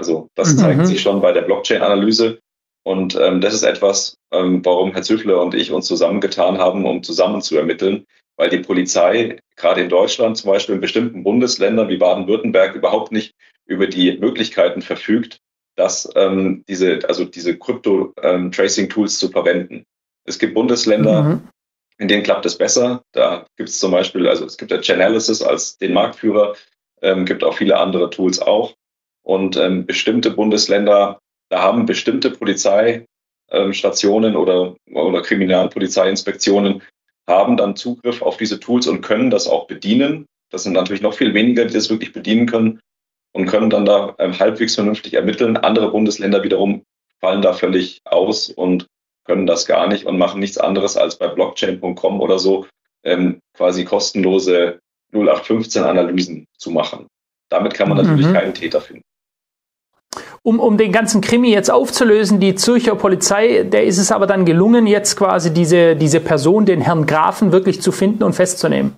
Also 0.00 0.28
das 0.34 0.54
mhm. 0.54 0.58
zeigt 0.58 0.86
sich 0.86 1.02
schon 1.02 1.20
bei 1.20 1.32
der 1.32 1.42
Blockchain-Analyse. 1.42 2.38
Und 2.82 3.16
ähm, 3.20 3.42
das 3.42 3.52
ist 3.52 3.64
etwas, 3.64 4.16
ähm, 4.32 4.64
warum 4.64 4.92
Herr 4.92 5.02
Züffler 5.02 5.42
und 5.42 5.54
ich 5.54 5.72
uns 5.72 5.86
zusammengetan 5.86 6.56
haben, 6.56 6.86
um 6.86 7.02
zusammen 7.02 7.42
zu 7.42 7.58
ermitteln, 7.58 8.06
weil 8.38 8.48
die 8.48 8.60
Polizei 8.60 9.38
gerade 9.56 9.82
in 9.82 9.90
Deutschland 9.90 10.38
zum 10.38 10.50
Beispiel 10.50 10.76
in 10.76 10.80
bestimmten 10.80 11.22
Bundesländern 11.22 11.90
wie 11.90 11.98
Baden-Württemberg 11.98 12.74
überhaupt 12.74 13.12
nicht 13.12 13.34
über 13.66 13.86
die 13.86 14.16
Möglichkeiten 14.16 14.80
verfügt, 14.80 15.40
dass 15.76 16.10
ähm, 16.16 16.64
diese, 16.66 17.00
also 17.06 17.26
diese 17.26 17.58
Crypto-Tracing-Tools 17.58 19.12
ähm, 19.12 19.18
zu 19.18 19.28
verwenden. 19.30 19.84
Es 20.24 20.38
gibt 20.38 20.54
Bundesländer, 20.54 21.22
mhm. 21.22 21.48
in 21.98 22.08
denen 22.08 22.22
klappt 22.22 22.46
es 22.46 22.56
besser. 22.56 23.02
Da 23.12 23.44
gibt 23.58 23.68
es 23.68 23.78
zum 23.78 23.92
Beispiel, 23.92 24.26
also 24.26 24.46
es 24.46 24.56
gibt 24.56 24.70
ja 24.70 24.80
Chainalysis 24.80 25.42
als 25.42 25.76
den 25.76 25.92
Marktführer, 25.92 26.56
ähm, 27.02 27.26
gibt 27.26 27.44
auch 27.44 27.58
viele 27.58 27.76
andere 27.76 28.08
Tools 28.08 28.40
auch. 28.40 28.72
Und 29.30 29.56
ähm, 29.56 29.86
bestimmte 29.86 30.32
Bundesländer, 30.32 31.20
da 31.50 31.62
haben 31.62 31.86
bestimmte 31.86 32.32
Polizeistationen 32.32 34.32
ähm, 34.32 34.36
oder, 34.36 34.74
oder 34.92 35.22
Kriminalpolizeiinspektionen 35.22 36.82
haben 37.28 37.56
dann 37.56 37.76
Zugriff 37.76 38.22
auf 38.22 38.38
diese 38.38 38.58
Tools 38.58 38.88
und 38.88 39.02
können 39.02 39.30
das 39.30 39.46
auch 39.46 39.68
bedienen. 39.68 40.26
Das 40.50 40.64
sind 40.64 40.72
natürlich 40.72 41.00
noch 41.00 41.14
viel 41.14 41.32
weniger, 41.32 41.64
die 41.64 41.74
das 41.74 41.90
wirklich 41.90 42.12
bedienen 42.12 42.46
können 42.46 42.80
und 43.30 43.46
können 43.46 43.70
dann 43.70 43.84
da 43.84 44.16
ähm, 44.18 44.36
halbwegs 44.36 44.74
vernünftig 44.74 45.14
ermitteln. 45.14 45.56
Andere 45.56 45.92
Bundesländer 45.92 46.42
wiederum 46.42 46.82
fallen 47.20 47.40
da 47.40 47.52
völlig 47.52 48.00
aus 48.06 48.48
und 48.48 48.88
können 49.24 49.46
das 49.46 49.64
gar 49.64 49.86
nicht 49.86 50.06
und 50.06 50.18
machen 50.18 50.40
nichts 50.40 50.58
anderes 50.58 50.96
als 50.96 51.16
bei 51.16 51.28
blockchain.com 51.28 52.20
oder 52.20 52.40
so 52.40 52.66
ähm, 53.04 53.38
quasi 53.54 53.84
kostenlose 53.84 54.80
0815-Analysen 55.12 56.46
zu 56.58 56.72
machen. 56.72 57.06
Damit 57.48 57.74
kann 57.74 57.88
man 57.88 57.98
natürlich 57.98 58.26
mhm. 58.26 58.32
keinen 58.32 58.54
Täter 58.54 58.80
finden. 58.80 59.04
Um, 60.42 60.58
um 60.58 60.78
den 60.78 60.90
ganzen 60.90 61.20
Krimi 61.20 61.50
jetzt 61.50 61.70
aufzulösen, 61.70 62.40
die 62.40 62.54
Zürcher 62.54 62.94
Polizei, 62.94 63.62
der 63.62 63.84
ist 63.84 63.98
es 63.98 64.10
aber 64.10 64.26
dann 64.26 64.46
gelungen, 64.46 64.86
jetzt 64.86 65.16
quasi 65.16 65.52
diese, 65.52 65.96
diese 65.96 66.20
Person, 66.20 66.64
den 66.64 66.80
Herrn 66.80 67.04
Grafen, 67.04 67.52
wirklich 67.52 67.82
zu 67.82 67.92
finden 67.92 68.22
und 68.22 68.32
festzunehmen. 68.32 68.96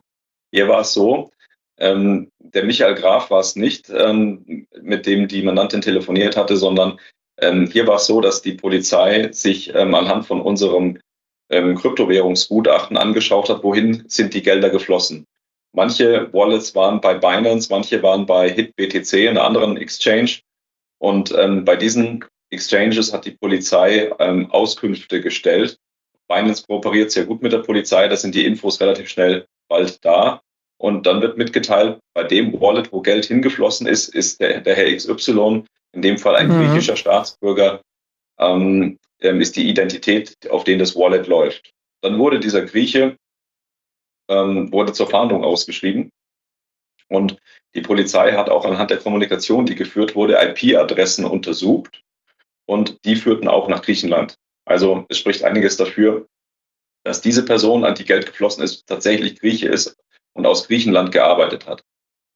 Hier 0.52 0.68
war 0.68 0.82
es 0.82 0.92
so, 0.94 1.32
ähm, 1.78 2.30
der 2.38 2.64
Michael 2.64 2.94
Graf 2.94 3.30
war 3.30 3.40
es 3.40 3.56
nicht, 3.56 3.90
ähm, 3.90 4.66
mit 4.80 5.06
dem 5.06 5.26
die 5.26 5.42
Mandantin 5.42 5.80
telefoniert 5.80 6.36
hatte, 6.36 6.56
sondern 6.56 7.00
ähm, 7.40 7.68
hier 7.72 7.86
war 7.86 7.96
es 7.96 8.06
so, 8.06 8.20
dass 8.20 8.42
die 8.42 8.52
Polizei 8.52 9.32
sich 9.32 9.74
ähm, 9.74 9.94
anhand 9.94 10.26
von 10.26 10.40
unserem 10.40 10.98
ähm, 11.50 11.76
Kryptowährungsgutachten 11.76 12.96
angeschaut 12.96 13.48
hat, 13.48 13.64
wohin 13.64 14.04
sind 14.06 14.34
die 14.34 14.42
Gelder 14.42 14.70
geflossen. 14.70 15.26
Manche 15.74 16.32
Wallets 16.32 16.74
waren 16.74 17.00
bei 17.00 17.14
Binance, 17.14 17.68
manche 17.70 18.02
waren 18.02 18.26
bei 18.26 18.50
HitBTC, 18.50 19.28
einer 19.28 19.44
anderen 19.44 19.76
Exchange. 19.76 20.40
Und 21.02 21.34
ähm, 21.36 21.64
bei 21.64 21.74
diesen 21.74 22.24
Exchanges 22.50 23.12
hat 23.12 23.24
die 23.24 23.32
Polizei 23.32 24.12
ähm, 24.20 24.48
Auskünfte 24.52 25.20
gestellt. 25.20 25.76
Binance 26.28 26.64
kooperiert 26.64 27.10
sehr 27.10 27.24
gut 27.24 27.42
mit 27.42 27.52
der 27.52 27.58
Polizei, 27.58 28.06
da 28.06 28.16
sind 28.16 28.36
die 28.36 28.46
Infos 28.46 28.80
relativ 28.80 29.08
schnell 29.08 29.46
bald 29.68 30.04
da. 30.04 30.42
Und 30.78 31.04
dann 31.06 31.20
wird 31.20 31.38
mitgeteilt, 31.38 31.98
bei 32.14 32.22
dem 32.22 32.60
Wallet, 32.60 32.92
wo 32.92 33.00
Geld 33.00 33.24
hingeflossen 33.24 33.88
ist, 33.88 34.14
ist 34.14 34.40
der, 34.40 34.60
der 34.60 34.76
Herr 34.76 34.96
XY, 34.96 35.64
in 35.92 36.02
dem 36.02 36.18
Fall 36.18 36.36
ein 36.36 36.48
mhm. 36.48 36.68
griechischer 36.68 36.96
Staatsbürger, 36.96 37.80
ähm, 38.38 38.98
ähm, 39.20 39.40
ist 39.40 39.56
die 39.56 39.68
Identität, 39.68 40.36
auf 40.50 40.62
den 40.62 40.78
das 40.78 40.94
Wallet 40.94 41.26
läuft. 41.26 41.72
Dann 42.00 42.18
wurde 42.18 42.38
dieser 42.38 42.62
Grieche 42.62 43.16
ähm, 44.28 44.72
wurde 44.72 44.92
zur 44.92 45.10
Fahndung 45.10 45.42
ausgeschrieben. 45.42 46.10
Und 47.12 47.36
die 47.74 47.82
Polizei 47.82 48.32
hat 48.32 48.48
auch 48.48 48.64
anhand 48.64 48.90
der 48.90 48.98
Kommunikation, 48.98 49.66
die 49.66 49.74
geführt 49.74 50.14
wurde, 50.14 50.38
IP-Adressen 50.40 51.26
untersucht 51.26 52.02
und 52.66 53.04
die 53.04 53.16
führten 53.16 53.48
auch 53.48 53.68
nach 53.68 53.82
Griechenland. 53.82 54.36
Also 54.64 55.04
es 55.08 55.18
spricht 55.18 55.44
einiges 55.44 55.76
dafür, 55.76 56.26
dass 57.04 57.20
diese 57.20 57.44
Person, 57.44 57.84
an 57.84 57.94
die 57.94 58.04
Geld 58.04 58.26
geflossen 58.26 58.62
ist, 58.62 58.86
tatsächlich 58.86 59.38
Grieche 59.38 59.68
ist 59.68 59.96
und 60.32 60.46
aus 60.46 60.68
Griechenland 60.68 61.12
gearbeitet 61.12 61.66
hat. 61.66 61.82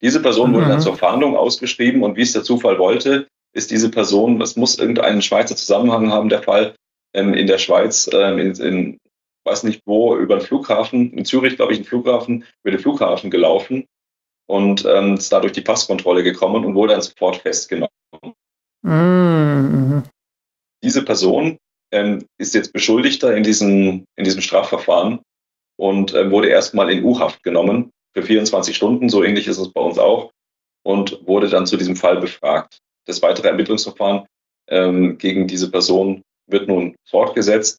Diese 0.03 0.21
Person 0.21 0.51
mhm. 0.51 0.55
wurde 0.57 0.69
dann 0.69 0.79
mhm. 0.79 0.83
zur 0.83 0.97
Fahndung 0.97 1.37
ausgeschrieben 1.37 2.03
und 2.03 2.17
wie 2.17 2.23
es 2.23 2.33
der 2.33 2.43
Zufall 2.43 2.79
wollte, 2.79 3.29
ist 3.55 3.71
diese 3.71 3.91
Person, 3.91 4.39
das 4.39 4.57
muss 4.57 4.79
irgendeinen 4.79 5.23
Schweizer 5.23 5.57
Zusammenhang 5.57 6.11
haben, 6.13 6.29
der 6.29 6.43
Fall, 6.43 6.75
ähm, 7.15 7.33
in 7.33 7.47
der 7.47 7.59
Schweiz, 7.59 8.11
ähm, 8.13 8.39
in, 8.39 8.53
in, 8.57 8.99
weiß 9.45 9.63
nicht 9.63 9.81
wo, 9.87 10.17
über 10.17 10.37
den 10.37 10.45
Flughafen, 10.45 11.15
in 11.15 11.25
Zürich, 11.25 11.57
glaube 11.57 11.73
ich, 11.73 11.79
ein 11.79 11.85
Flughafen, 11.85 12.45
über 12.63 12.73
den 12.73 12.81
Flughafen 12.81 13.31
gelaufen 13.31 13.87
und 14.47 14.85
ähm, 14.85 15.15
ist 15.15 15.33
dadurch 15.33 15.53
die 15.53 15.61
Passkontrolle 15.61 16.23
gekommen 16.23 16.65
und 16.65 16.75
wurde 16.75 16.95
dann 16.95 17.03
sofort 17.03 17.37
festgenommen. 17.37 17.91
Mhm. 18.83 20.05
Diese 20.83 21.05
Person 21.05 21.59
ähm, 21.91 22.25
ist 22.39 22.55
jetzt 22.55 22.73
Beschuldigter 22.73 23.37
in 23.37 23.43
diesem, 23.43 24.05
in 24.17 24.25
diesem 24.25 24.41
Strafverfahren 24.41 25.21
und 25.77 26.15
äh, 26.15 26.31
wurde 26.31 26.49
erstmal 26.49 26.91
in 26.91 27.05
U-Haft 27.05 27.43
genommen 27.43 27.91
für 28.15 28.23
24 28.23 28.75
Stunden, 28.77 29.09
so 29.09 29.23
ähnlich 29.23 29.47
ist 29.47 29.59
es 29.59 29.73
bei 29.73 29.81
uns 29.81 29.99
auch, 29.99 30.31
und 30.85 31.27
wurde 31.27 31.49
dann 31.49 31.67
zu 31.67 31.77
diesem 31.77 31.97
Fall 31.97 32.21
befragt. 32.21 32.79
Das 33.07 33.23
weitere 33.23 33.49
Ermittlungsverfahren 33.49 34.27
ähm, 34.69 35.19
gegen 35.19 35.47
diese 35.47 35.71
Person 35.71 36.23
wird 36.47 36.69
nun 36.69 36.97
fortgesetzt. 37.09 37.79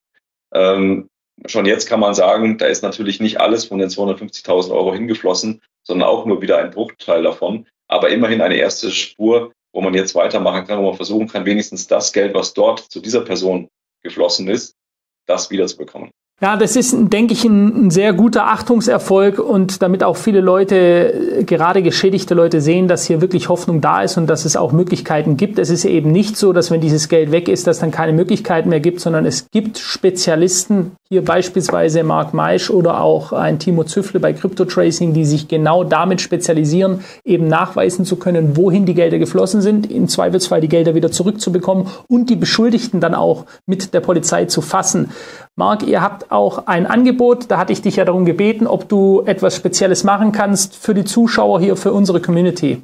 Ähm, 0.54 1.10
schon 1.46 1.66
jetzt 1.66 1.88
kann 1.88 2.00
man 2.00 2.14
sagen, 2.14 2.58
da 2.58 2.66
ist 2.66 2.84
natürlich 2.84 3.20
nicht 3.20 3.40
alles 3.40 3.66
von 3.66 3.80
den 3.80 3.90
250.000 3.90 4.72
Euro 4.72 4.94
hingeflossen, 4.94 5.62
sondern 5.88 6.08
auch 6.08 6.26
nur 6.26 6.42
wieder 6.42 6.60
ein 6.60 6.72
Bruchteil 6.72 7.24
davon. 7.24 7.66
Aber 7.88 8.10
immerhin 8.10 8.42
eine 8.42 8.56
erste 8.56 8.92
Spur, 8.92 9.54
wo 9.74 9.82
man 9.82 9.94
jetzt 9.94 10.14
weitermachen 10.14 10.68
kann, 10.68 10.80
wo 10.80 10.84
man 10.84 10.96
versuchen 10.96 11.28
kann, 11.28 11.46
wenigstens 11.46 11.88
das 11.88 12.14
Geld, 12.14 12.36
was 12.36 12.54
dort 12.54 12.80
zu 12.80 13.00
dieser 13.00 13.22
Person 13.22 13.70
geflossen 14.04 14.48
ist, 14.50 14.76
das 15.26 15.50
wiederzubekommen. 15.50 16.12
Ja, 16.40 16.56
das 16.56 16.76
ist, 16.76 16.96
denke 16.96 17.34
ich, 17.34 17.46
ein, 17.46 17.90
sehr 17.90 18.14
guter 18.14 18.46
Achtungserfolg 18.46 19.40
und 19.40 19.82
damit 19.82 20.04
auch 20.04 20.18
viele 20.18 20.40
Leute, 20.40 21.44
gerade 21.48 21.82
geschädigte 21.82 22.36
Leute 22.36 22.62
sehen, 22.62 22.88
dass 22.88 23.08
hier 23.08 23.22
wirklich 23.22 23.50
Hoffnung 23.50 23.82
da 23.82 24.04
ist 24.04 24.18
und 24.18 24.28
dass 24.28 24.46
es 24.46 24.56
auch 24.56 24.72
Möglichkeiten 24.72 25.36
gibt. 25.36 25.58
Es 25.58 25.72
ist 25.72 25.84
eben 25.84 26.12
nicht 26.12 26.38
so, 26.38 26.54
dass 26.54 26.70
wenn 26.70 26.80
dieses 26.80 27.10
Geld 27.10 27.32
weg 27.32 27.48
ist, 27.48 27.66
dass 27.66 27.80
dann 27.80 27.90
keine 27.90 28.14
Möglichkeiten 28.14 28.70
mehr 28.70 28.80
gibt, 28.80 29.00
sondern 29.00 29.26
es 29.26 29.50
gibt 29.50 29.80
Spezialisten, 29.80 30.92
hier 31.10 31.24
beispielsweise 31.24 32.04
Mark 32.04 32.34
Maisch 32.34 32.70
oder 32.70 33.02
auch 33.02 33.32
ein 33.32 33.60
Timo 33.60 33.86
Züffle 33.86 34.20
bei 34.20 34.34
Crypto 34.34 34.66
Tracing, 34.66 35.14
die 35.14 35.24
sich 35.24 35.48
genau 35.48 35.84
damit 35.86 36.20
spezialisieren, 36.20 37.04
eben 37.24 37.48
nachweisen 37.48 38.04
zu 38.04 38.18
können, 38.18 38.58
wohin 38.58 38.86
die 38.86 38.94
Gelder 38.94 39.18
geflossen 39.18 39.62
sind, 39.62 39.90
im 39.90 40.10
Zweifelsfall 40.10 40.60
die 40.60 40.68
Gelder 40.68 40.96
wieder 40.96 41.12
zurückzubekommen 41.12 41.88
und 42.10 42.30
die 42.30 42.36
Beschuldigten 42.36 43.00
dann 43.00 43.16
auch 43.16 43.46
mit 43.66 43.94
der 43.94 44.02
Polizei 44.02 44.46
zu 44.46 44.62
fassen. 44.62 45.12
Marc, 45.56 45.88
ihr 45.88 46.02
habt 46.02 46.30
auch 46.32 46.68
ein 46.68 46.86
Angebot, 46.86 47.46
da 47.50 47.58
hatte 47.58 47.74
ich 47.74 47.82
dich 47.82 47.96
ja 47.96 48.06
darum 48.06 48.26
gebeten, 48.26 48.68
ob 48.68 48.90
du 48.90 49.24
etwas 49.26 49.56
Spezielles 49.56 50.04
machen 50.04 50.32
kannst 50.32 50.76
für 50.76 50.94
die 50.94 51.06
Zuschauer 51.06 51.62
hier, 51.62 51.78
für 51.78 51.94
unsere 51.94 52.22
Community. 52.22 52.82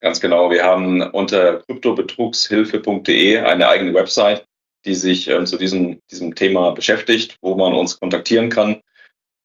Ganz 0.00 0.20
genau, 0.20 0.50
wir 0.50 0.64
haben 0.64 1.02
unter 1.02 1.60
kryptobetrugshilfe.de 1.60 3.38
eine 3.38 3.68
eigene 3.68 3.94
Website, 3.94 4.44
die 4.84 4.94
sich 4.94 5.28
ähm, 5.28 5.46
zu 5.46 5.56
diesem, 5.56 6.00
diesem 6.10 6.34
Thema 6.34 6.72
beschäftigt, 6.72 7.36
wo 7.40 7.54
man 7.54 7.74
uns 7.74 7.98
kontaktieren 7.98 8.50
kann. 8.50 8.80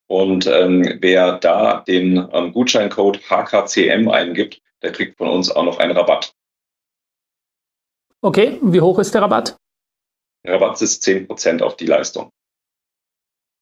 Und 0.07 0.47
ähm, 0.47 0.97
wer 1.01 1.37
da 1.39 1.81
den 1.81 2.27
ähm, 2.31 2.53
Gutscheincode 2.53 3.19
HKCM 3.29 4.09
eingibt, 4.09 4.61
der 4.81 4.91
kriegt 4.91 5.17
von 5.17 5.29
uns 5.29 5.49
auch 5.49 5.63
noch 5.63 5.79
einen 5.79 5.95
Rabatt. 5.95 6.33
Okay, 8.21 8.59
wie 8.61 8.81
hoch 8.81 8.99
ist 8.99 9.13
der 9.13 9.23
Rabatt? 9.23 9.57
Der 10.45 10.55
Rabatt 10.55 10.81
ist 10.81 11.03
10% 11.03 11.61
auf 11.61 11.77
die 11.77 11.85
Leistung. 11.85 12.29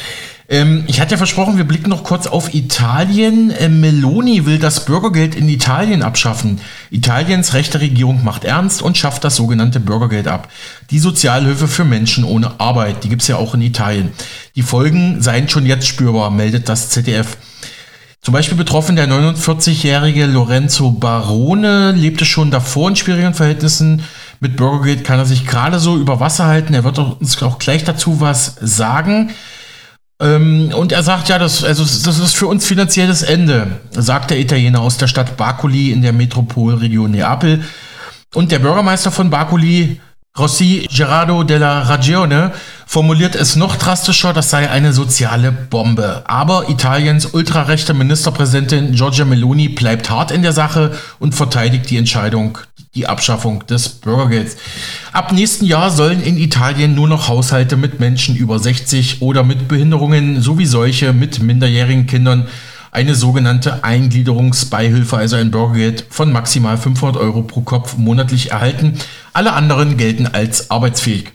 ähm, 0.53 0.85
ich 0.87 1.01
hatte 1.01 1.13
ja 1.13 1.17
versprochen, 1.17 1.57
wir 1.57 1.65
blicken 1.65 1.89
noch 1.89 2.05
kurz 2.05 2.27
auf 2.27 2.53
Italien. 2.53 3.51
Äh, 3.51 3.71
Meloni 3.71 4.45
will 4.45 4.59
das 4.59 4.85
Bürgergeld 4.85 5.35
in 5.35 5.49
Italien 5.49 6.03
abschaffen. 6.03 6.61
Italiens 6.91 7.55
rechte 7.55 7.81
Regierung 7.81 8.23
macht 8.23 8.45
ernst 8.45 8.83
und 8.83 8.99
schafft 8.99 9.25
das 9.25 9.35
sogenannte 9.35 9.81
Bürgergeld 9.81 10.29
ab. 10.29 10.49
Die 10.91 10.99
Sozialhilfe 10.99 11.69
für 11.69 11.87
Menschen 11.87 12.25
ohne 12.25 12.61
Arbeit, 12.61 13.03
die 13.03 13.09
gibt 13.09 13.23
es 13.23 13.29
ja 13.29 13.37
auch 13.37 13.55
in 13.55 13.63
Italien. 13.63 14.13
Die 14.55 14.61
Folgen 14.61 15.23
seien 15.23 15.49
schon 15.49 15.65
jetzt 15.65 15.87
spürbar, 15.87 16.31
meldet 16.31 16.69
das 16.69 16.91
ZDF. 16.91 17.39
Zum 18.21 18.35
Beispiel 18.35 18.59
betroffen 18.59 18.95
der 18.95 19.09
49-jährige 19.09 20.27
Lorenzo 20.27 20.91
Barone 20.91 21.93
lebte 21.93 22.27
schon 22.27 22.51
davor 22.51 22.91
in 22.91 22.97
schwierigen 22.97 23.33
Verhältnissen. 23.33 24.03
Mit 24.39 24.57
Bürgergeld 24.59 25.03
kann 25.03 25.19
er 25.19 25.25
sich 25.25 25.47
gerade 25.47 25.79
so 25.79 25.97
über 25.97 26.21
Wasser 26.21 26.45
halten. 26.45 26.75
Er 26.75 26.85
wird 26.85 26.99
uns 26.99 27.43
auch 27.43 27.59
gleich 27.59 27.85
dazu 27.85 28.21
was 28.21 28.55
sagen. 28.61 29.31
Ähm, 30.23 30.73
und 30.75 30.93
er 30.93 31.03
sagt 31.03 31.29
ja, 31.29 31.39
das, 31.39 31.65
also, 31.65 31.83
das 31.83 32.19
ist 32.19 32.37
für 32.37 32.47
uns 32.47 32.65
finanzielles 32.65 33.23
Ende, 33.23 33.81
sagt 33.91 34.31
der 34.31 34.39
Italiener 34.39 34.81
aus 34.81 34.97
der 34.97 35.09
Stadt 35.09 35.37
Bacoli 35.37 35.91
in 35.91 36.01
der 36.01 36.13
Metropolregion 36.13 37.11
Neapel. 37.11 37.65
Und 38.33 38.53
der 38.53 38.61
Bürgermeister 38.61 39.11
von 39.11 39.31
Bacoli, 39.31 40.01
Rossi 40.39 40.89
Gerardo 40.91 41.43
della 41.43 41.83
Ragione, 41.83 42.53
formuliert 42.87 43.35
es 43.35 43.57
noch 43.57 43.77
drastischer, 43.77 44.33
das 44.33 44.49
sei 44.49 44.71
eine 44.71 44.93
soziale 44.93 45.51
Bombe. 45.51 46.23
Aber 46.27 46.69
Italiens 46.71 47.27
ultrarechte 47.27 47.93
Ministerpräsidentin 47.93 48.93
Giorgia 48.93 49.25
Meloni 49.25 49.69
bleibt 49.69 50.09
hart 50.09 50.31
in 50.31 50.43
der 50.43 50.53
Sache 50.53 50.93
und 51.19 51.35
verteidigt 51.35 51.91
die 51.91 51.97
Entscheidung 51.97 52.59
die 52.95 53.07
Abschaffung 53.07 53.67
des 53.67 53.89
Bürgergelds. 53.89 54.57
Ab 55.13 55.33
nächsten 55.33 55.65
Jahr 55.65 55.91
sollen 55.91 56.23
in 56.23 56.37
Italien 56.37 56.95
nur 56.95 57.09
noch 57.09 57.29
Haushalte 57.29 57.77
mit 57.77 58.01
Menschen 58.01 58.37
über 58.37 58.59
60 58.59 59.23
oder 59.23 59.45
mit 59.45 59.67
Behinderungen 59.67 60.43
sowie 60.43 60.67
solche 60.67 61.15
mit 61.15 61.43
minderjährigen 61.43 62.07
Kindern 62.07 62.49
eine 62.91 63.15
sogenannte 63.15 63.83
Eingliederungsbeihilfe, 63.85 65.17
also 65.17 65.37
ein 65.37 65.51
Bürgergeld 65.51 66.05
von 66.11 66.31
maximal 66.31 66.77
500 66.77 67.17
Euro 67.17 67.41
pro 67.41 67.63
Kopf 67.63 67.97
monatlich 67.97 68.51
erhalten. 68.51 68.99
Alle 69.33 69.55
anderen 69.55 69.97
gelten 69.97 70.27
als 70.27 70.71
arbeitsfähig. 70.71 71.33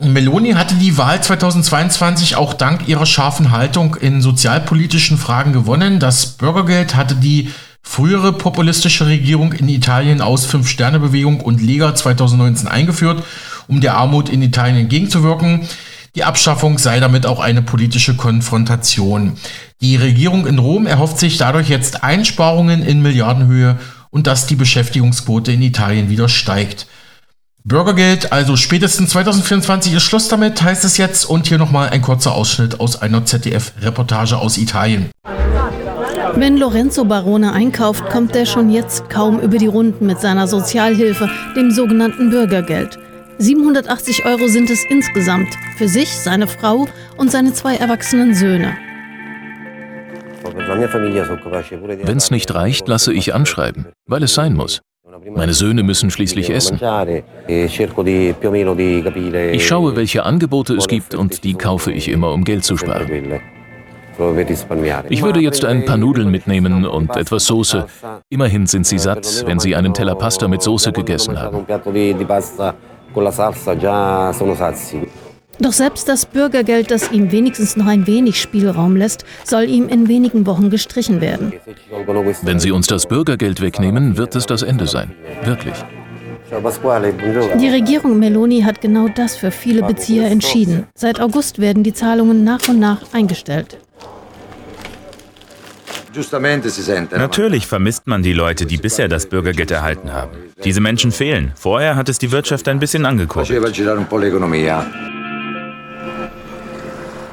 Meloni 0.00 0.52
hatte 0.52 0.76
die 0.76 0.96
Wahl 0.96 1.20
2022 1.20 2.36
auch 2.36 2.54
dank 2.54 2.88
ihrer 2.88 3.04
scharfen 3.04 3.50
Haltung 3.50 3.96
in 3.96 4.22
sozialpolitischen 4.22 5.18
Fragen 5.18 5.52
gewonnen. 5.52 5.98
Das 5.98 6.26
Bürgergeld 6.26 6.94
hatte 6.94 7.16
die 7.16 7.50
frühere 7.82 8.32
populistische 8.32 9.06
Regierung 9.06 9.52
in 9.52 9.68
Italien 9.68 10.20
aus 10.20 10.46
Fünf-Sterne-Bewegung 10.46 11.40
und 11.40 11.60
Lega 11.60 11.94
2019 11.94 12.68
eingeführt, 12.68 13.24
um 13.68 13.80
der 13.80 13.96
Armut 13.96 14.28
in 14.28 14.42
Italien 14.42 14.76
entgegenzuwirken. 14.76 15.68
Die 16.16 16.24
Abschaffung 16.24 16.78
sei 16.78 16.98
damit 16.98 17.24
auch 17.24 17.40
eine 17.40 17.62
politische 17.62 18.16
Konfrontation. 18.16 19.34
Die 19.80 19.96
Regierung 19.96 20.46
in 20.46 20.58
Rom 20.58 20.86
erhofft 20.86 21.18
sich 21.18 21.38
dadurch 21.38 21.68
jetzt 21.68 22.02
Einsparungen 22.02 22.82
in 22.82 23.00
Milliardenhöhe 23.00 23.78
und 24.10 24.26
dass 24.26 24.46
die 24.46 24.56
Beschäftigungsquote 24.56 25.52
in 25.52 25.62
Italien 25.62 26.10
wieder 26.10 26.28
steigt. 26.28 26.86
Bürgergeld, 27.62 28.32
also 28.32 28.56
spätestens 28.56 29.10
2024 29.10 29.92
ist 29.92 30.02
Schluss 30.02 30.28
damit, 30.28 30.62
heißt 30.62 30.84
es 30.84 30.96
jetzt. 30.96 31.26
Und 31.26 31.46
hier 31.46 31.58
nochmal 31.58 31.90
ein 31.90 32.02
kurzer 32.02 32.32
Ausschnitt 32.32 32.80
aus 32.80 33.00
einer 33.00 33.24
ZDF-Reportage 33.24 34.38
aus 34.38 34.56
Italien. 34.56 35.10
Wenn 36.36 36.56
Lorenzo 36.56 37.04
Barone 37.04 37.52
einkauft, 37.52 38.08
kommt 38.10 38.34
er 38.36 38.46
schon 38.46 38.70
jetzt 38.70 39.10
kaum 39.10 39.40
über 39.40 39.58
die 39.58 39.66
Runden 39.66 40.06
mit 40.06 40.20
seiner 40.20 40.46
Sozialhilfe, 40.46 41.28
dem 41.56 41.70
sogenannten 41.70 42.30
Bürgergeld. 42.30 42.98
780 43.38 44.26
Euro 44.26 44.46
sind 44.48 44.70
es 44.70 44.84
insgesamt 44.84 45.48
für 45.76 45.88
sich, 45.88 46.16
seine 46.16 46.46
Frau 46.46 46.86
und 47.16 47.30
seine 47.30 47.52
zwei 47.52 47.76
erwachsenen 47.76 48.34
Söhne. 48.34 48.76
Wenn 52.02 52.16
es 52.16 52.30
nicht 52.30 52.54
reicht, 52.54 52.88
lasse 52.88 53.12
ich 53.12 53.34
anschreiben, 53.34 53.86
weil 54.06 54.22
es 54.22 54.34
sein 54.34 54.54
muss. 54.54 54.80
Meine 55.34 55.54
Söhne 55.54 55.82
müssen 55.82 56.10
schließlich 56.10 56.50
essen. 56.50 56.78
Ich 57.48 57.76
schaue, 59.66 59.96
welche 59.96 60.24
Angebote 60.24 60.74
es 60.74 60.86
gibt 60.86 61.14
und 61.14 61.44
die 61.44 61.54
kaufe 61.54 61.92
ich 61.92 62.08
immer, 62.08 62.32
um 62.32 62.44
Geld 62.44 62.64
zu 62.64 62.76
sparen. 62.76 63.40
Ich 65.08 65.22
würde 65.22 65.40
jetzt 65.40 65.64
ein 65.64 65.84
paar 65.84 65.96
Nudeln 65.96 66.30
mitnehmen 66.30 66.86
und 66.86 67.16
etwas 67.16 67.46
Soße. 67.46 67.86
Immerhin 68.28 68.66
sind 68.66 68.86
sie 68.86 68.98
satt, 68.98 69.44
wenn 69.46 69.58
sie 69.58 69.74
einen 69.74 69.94
Teller 69.94 70.14
Pasta 70.14 70.48
mit 70.48 70.62
Soße 70.62 70.92
gegessen 70.92 71.40
haben. 71.40 71.66
Doch 75.62 75.72
selbst 75.72 76.08
das 76.08 76.24
Bürgergeld, 76.24 76.90
das 76.90 77.12
ihm 77.12 77.32
wenigstens 77.32 77.76
noch 77.76 77.86
ein 77.86 78.06
wenig 78.06 78.40
Spielraum 78.40 78.96
lässt, 78.96 79.26
soll 79.44 79.64
ihm 79.64 79.88
in 79.88 80.08
wenigen 80.08 80.46
Wochen 80.46 80.70
gestrichen 80.70 81.20
werden. 81.20 81.52
Wenn 82.42 82.58
Sie 82.58 82.70
uns 82.70 82.86
das 82.86 83.06
Bürgergeld 83.06 83.60
wegnehmen, 83.60 84.16
wird 84.16 84.34
es 84.36 84.46
das 84.46 84.62
Ende 84.62 84.86
sein. 84.86 85.12
Wirklich. 85.44 85.74
Die 87.60 87.68
Regierung 87.68 88.18
Meloni 88.18 88.62
hat 88.62 88.80
genau 88.80 89.08
das 89.08 89.36
für 89.36 89.50
viele 89.50 89.82
Bezieher 89.82 90.30
entschieden. 90.30 90.86
Seit 90.94 91.20
August 91.20 91.60
werden 91.60 91.82
die 91.82 91.92
Zahlungen 91.92 92.42
nach 92.42 92.66
und 92.68 92.80
nach 92.80 93.02
eingestellt. 93.12 93.78
Natürlich 97.12 97.66
vermisst 97.66 98.06
man 98.06 98.22
die 98.22 98.32
Leute, 98.32 98.66
die 98.66 98.76
bisher 98.76 99.08
das 99.08 99.26
Bürgergeld 99.26 99.70
erhalten 99.70 100.12
haben. 100.12 100.30
Diese 100.64 100.80
Menschen 100.80 101.12
fehlen. 101.12 101.52
Vorher 101.54 101.96
hat 101.96 102.08
es 102.08 102.18
die 102.18 102.32
Wirtschaft 102.32 102.68
ein 102.68 102.78
bisschen 102.78 103.06
angekurbelt. 103.06 103.50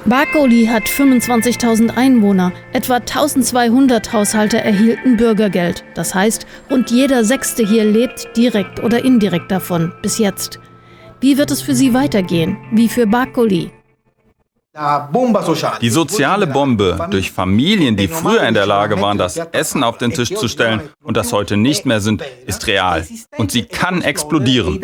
Barcoli 0.06 0.68
hat 0.68 0.84
25.000 0.84 1.98
Einwohner. 1.98 2.54
Etwa 2.72 2.96
1200 2.96 4.14
Haushalte 4.14 4.58
erhielten 4.62 5.18
Bürgergeld. 5.18 5.84
Das 5.96 6.16
heißt, 6.16 6.48
rund 6.72 6.92
jeder 6.92 7.26
Sechste 7.26 7.68
hier 7.68 7.84
lebt 7.84 8.30
direkt 8.38 8.82
oder 8.82 9.04
indirekt 9.04 9.52
davon, 9.52 9.92
bis 10.02 10.18
jetzt. 10.18 10.60
Wie 11.20 11.38
wird 11.38 11.52
es 11.52 11.62
für 11.62 11.76
sie 11.76 11.94
weitergehen? 11.94 12.58
Wie 12.72 12.88
für 12.88 13.06
Barcoli? 13.06 13.72
Die 15.82 15.90
soziale 15.90 16.48
Bombe 16.48 17.08
durch 17.10 17.32
Familien, 17.32 17.96
die 17.96 18.08
früher 18.08 18.44
in 18.44 18.54
der 18.54 18.66
Lage 18.66 19.02
waren, 19.02 19.18
das 19.18 19.38
Essen 19.38 19.84
auf 19.84 19.98
den 19.98 20.12
Tisch 20.12 20.34
zu 20.34 20.48
stellen 20.48 20.82
und 21.04 21.18
das 21.18 21.34
heute 21.34 21.58
nicht 21.58 21.86
mehr 21.86 22.00
sind, 22.00 22.24
ist 22.46 22.68
real. 22.68 23.06
Und 23.38 23.52
sie 23.52 23.64
kann 23.64 24.02
explodieren. 24.02 24.80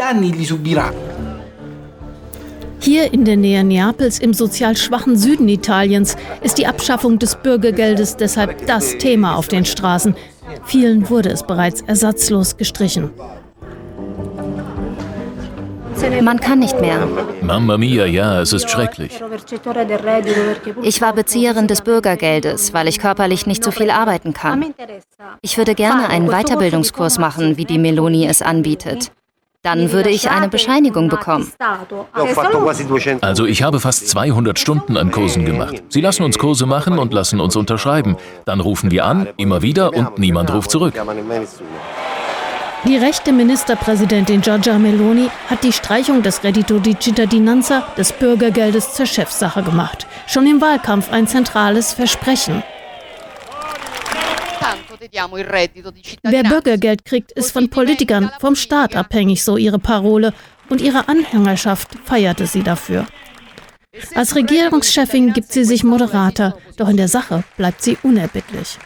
Hier 2.80 3.14
in 3.14 3.24
der 3.24 3.38
Nähe 3.38 3.64
Neapels 3.64 4.20
im 4.20 4.34
sozial 4.34 4.76
schwachen 4.76 5.16
Süden 5.16 5.48
Italiens 5.48 6.18
ist 6.42 6.58
die 6.58 6.68
Abschaffung 6.68 7.18
des 7.18 7.36
Bürgergeldes 7.36 8.18
deshalb 8.18 8.68
das 8.68 8.98
Thema 8.98 9.36
auf 9.36 9.48
den 9.48 9.64
Straßen. 9.64 10.16
Vielen 10.66 11.10
wurde 11.10 11.30
es 11.30 11.44
bereits 11.44 11.82
ersatzlos 11.82 12.58
gestrichen. 12.58 13.12
Man 16.22 16.40
kann 16.40 16.60
nicht 16.60 16.80
mehr. 16.80 17.08
Mamma 17.42 17.78
mia, 17.78 18.06
ja, 18.06 18.42
es 18.42 18.54
ist 18.54 18.70
schrecklich. 18.70 19.22
Ich 20.82 21.02
war 21.02 21.14
Bezieherin 21.14 21.68
des 21.68 21.82
Bürgergeldes, 21.82 22.74
weil 22.74 22.88
ich 22.88 23.00
körperlich 23.00 23.46
nicht 23.46 23.64
so 23.64 23.72
viel 23.72 23.90
arbeiten 23.90 24.34
kann. 24.34 24.74
Ich 25.42 25.58
würde 25.58 25.76
gerne 25.76 26.10
einen 26.10 26.28
Weiterbildungskurs 26.28 27.20
machen, 27.20 27.58
wie 27.58 27.66
die 27.66 27.78
Meloni 27.78 28.28
es 28.28 28.42
anbietet. 28.42 29.12
Dann 29.62 29.94
würde 29.94 30.10
ich 30.10 30.30
eine 30.30 30.50
Bescheinigung 30.50 31.08
bekommen. 31.08 31.50
Also 33.22 33.46
ich 33.46 33.64
habe 33.64 33.80
fast 33.80 34.10
200 34.10 34.60
Stunden 34.60 34.98
an 34.98 35.10
Kursen 35.10 35.46
gemacht. 35.46 35.82
Sie 35.88 36.02
lassen 36.02 36.24
uns 36.24 36.38
Kurse 36.38 36.66
machen 36.66 37.00
und 37.00 37.14
lassen 37.14 37.40
uns 37.40 37.56
unterschreiben. 37.56 38.18
Dann 38.44 38.60
rufen 38.60 38.92
wir 38.92 39.06
an, 39.06 39.30
immer 39.38 39.62
wieder 39.62 39.94
und 39.94 40.18
niemand 40.18 40.54
ruft 40.54 40.70
zurück. 40.70 40.94
Die 42.86 42.98
rechte 42.98 43.32
Ministerpräsidentin 43.32 44.42
Giorgia 44.42 44.78
Meloni 44.78 45.30
hat 45.50 45.64
die 45.64 45.72
Streichung 45.72 46.22
des 46.22 46.44
Reddito 46.44 46.80
di 46.80 46.94
Cittadinanza, 47.00 47.88
des 47.98 48.12
Bürgergeldes, 48.12 48.94
zur 48.94 49.06
Chefsache 49.06 49.64
gemacht. 49.64 50.06
Schon 50.28 50.46
im 50.48 50.60
Wahlkampf 50.60 51.10
ein 51.10 51.26
zentrales 51.26 51.94
Versprechen. 51.94 52.62
Wer 56.24 56.44
Bürgergeld 56.44 57.06
kriegt, 57.06 57.32
ist 57.32 57.52
von 57.52 57.70
Politikern, 57.70 58.30
vom 58.42 58.56
Staat 58.56 58.98
abhängig, 58.98 59.46
so 59.46 59.56
ihre 59.56 59.80
Parole. 59.80 60.34
Und 60.68 60.82
ihre 60.82 61.08
Anhängerschaft 61.08 61.90
feierte 62.04 62.48
sie 62.48 62.64
dafür. 62.64 63.06
Als 64.16 64.36
Regierungschefin 64.36 65.32
gibt 65.32 65.54
sie 65.54 65.64
sich 65.64 65.84
moderater, 65.86 66.58
doch 66.76 66.90
in 66.90 66.98
der 66.98 67.08
Sache 67.08 67.44
bleibt 67.56 67.82
sie 67.82 67.98
unerbittlich. 68.04 68.78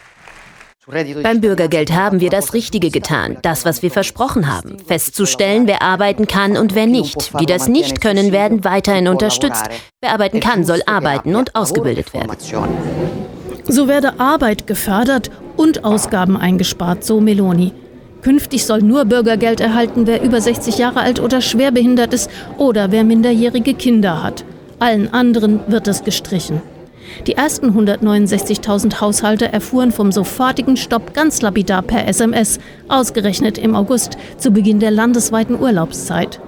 Beim 1.22 1.42
Bürgergeld 1.42 1.92
haben 1.92 2.20
wir 2.20 2.30
das 2.30 2.54
Richtige 2.54 2.90
getan, 2.90 3.36
das, 3.42 3.66
was 3.66 3.82
wir 3.82 3.90
versprochen 3.90 4.50
haben, 4.50 4.78
festzustellen, 4.86 5.66
wer 5.66 5.82
arbeiten 5.82 6.26
kann 6.26 6.56
und 6.56 6.74
wer 6.74 6.86
nicht. 6.86 7.30
Die 7.38 7.44
das 7.44 7.68
nicht 7.68 8.00
können, 8.00 8.32
werden 8.32 8.64
weiterhin 8.64 9.06
unterstützt. 9.06 9.66
Wer 10.00 10.12
arbeiten 10.12 10.40
kann, 10.40 10.64
soll 10.64 10.80
arbeiten 10.86 11.36
und 11.36 11.54
ausgebildet 11.54 12.14
werden. 12.14 12.32
So 13.66 13.86
werde 13.86 14.18
Arbeit 14.18 14.66
gefördert 14.66 15.30
und 15.58 15.84
Ausgaben 15.84 16.38
eingespart, 16.38 17.04
so 17.04 17.20
Meloni. 17.20 17.72
Künftig 18.22 18.64
soll 18.64 18.80
nur 18.80 19.04
Bürgergeld 19.04 19.60
erhalten, 19.60 20.06
wer 20.06 20.22
über 20.22 20.40
60 20.40 20.78
Jahre 20.78 21.00
alt 21.00 21.20
oder 21.20 21.42
schwerbehindert 21.42 22.14
ist 22.14 22.30
oder 22.56 22.90
wer 22.90 23.04
minderjährige 23.04 23.74
Kinder 23.74 24.22
hat. 24.22 24.42
Allen 24.78 25.12
anderen 25.12 25.60
wird 25.66 25.86
es 25.86 26.02
gestrichen. 26.02 26.62
Die 27.26 27.34
ersten 27.34 27.70
169.000 27.70 29.00
Haushalte 29.00 29.52
erfuhren 29.52 29.92
vom 29.92 30.12
sofortigen 30.12 30.76
Stopp 30.76 31.14
ganz 31.14 31.42
lapidar 31.42 31.82
per 31.82 32.06
SMS, 32.06 32.58
ausgerechnet 32.88 33.58
im 33.58 33.74
August, 33.74 34.16
zu 34.36 34.50
Beginn 34.50 34.80
der 34.80 34.90
landesweiten 34.90 35.58
Urlaubszeit. 35.60 36.40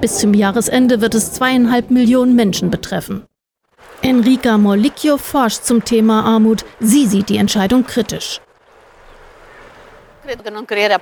Bis 0.00 0.18
zum 0.18 0.34
Jahresende 0.34 1.00
wird 1.00 1.14
es 1.14 1.32
zweieinhalb 1.32 1.90
Millionen 1.90 2.36
Menschen 2.36 2.70
betreffen. 2.70 3.24
Enrica 4.02 4.56
Molicchio 4.58 5.16
forscht 5.16 5.64
zum 5.64 5.84
Thema 5.84 6.24
Armut. 6.24 6.64
Sie 6.78 7.06
sieht 7.06 7.28
die 7.28 7.36
Entscheidung 7.36 7.84
kritisch. 7.84 8.40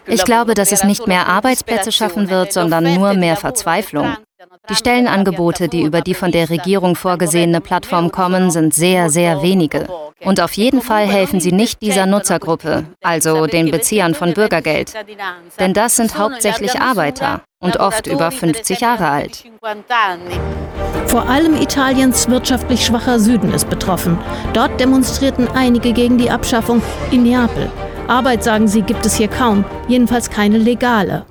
Ich 0.07 0.25
glaube, 0.25 0.55
dass 0.55 0.73
es 0.73 0.85
nicht 0.85 1.07
mehr 1.07 1.27
Arbeitsplätze 1.27 1.93
schaffen 1.93 2.31
wird, 2.31 2.53
sondern 2.53 2.95
nur 2.95 3.15
mehr 3.15 3.37
Verzweiflung. 3.37 4.17
Die 4.69 4.75
Stellenangebote, 4.75 5.69
die 5.69 5.83
über 5.83 6.01
die 6.01 6.15
von 6.15 6.33
der 6.33 6.51
Regierung 6.51 6.97
vorgesehene 6.97 7.61
Plattform 7.61 8.11
kommen, 8.11 8.51
sind 8.51 8.75
sehr, 8.75 9.11
sehr 9.11 9.43
wenige. 9.43 9.87
Und 10.25 10.41
auf 10.41 10.53
jeden 10.55 10.83
Fall 10.83 11.07
helfen 11.07 11.41
sie 11.41 11.53
nicht 11.53 11.83
dieser 11.83 12.07
Nutzergruppe, 12.07 12.85
also 13.03 13.47
den 13.47 13.71
Beziehern 13.71 14.15
von 14.15 14.35
Bürgergeld. 14.35 14.93
Denn 15.61 15.73
das 15.73 15.97
sind 15.97 16.19
hauptsächlich 16.19 16.81
Arbeiter 16.81 17.43
und 17.61 17.79
oft 17.79 18.07
über 18.07 18.31
50 18.31 18.81
Jahre 18.81 19.09
alt. 19.09 19.45
Vor 21.07 21.29
allem 21.29 21.61
Italiens 21.61 22.29
wirtschaftlich 22.29 22.85
schwacher 22.85 23.19
Süden 23.19 23.53
ist 23.53 23.71
betroffen. 23.71 24.19
Dort 24.53 24.79
demonstrierten 24.81 25.49
einige 25.49 25.93
gegen 25.93 26.19
die 26.19 26.31
Abschaffung 26.31 26.83
in 27.11 27.23
Neapel. 27.23 27.71
Arbeit, 28.09 28.45
sagen 28.45 28.69
sie, 28.69 28.83
gibt 28.83 29.05
es 29.07 29.17
hier 29.17 29.29
kaum, 29.29 29.65
jedenfalls 29.89 30.31
keine 30.31 30.59
legale. 30.59 31.25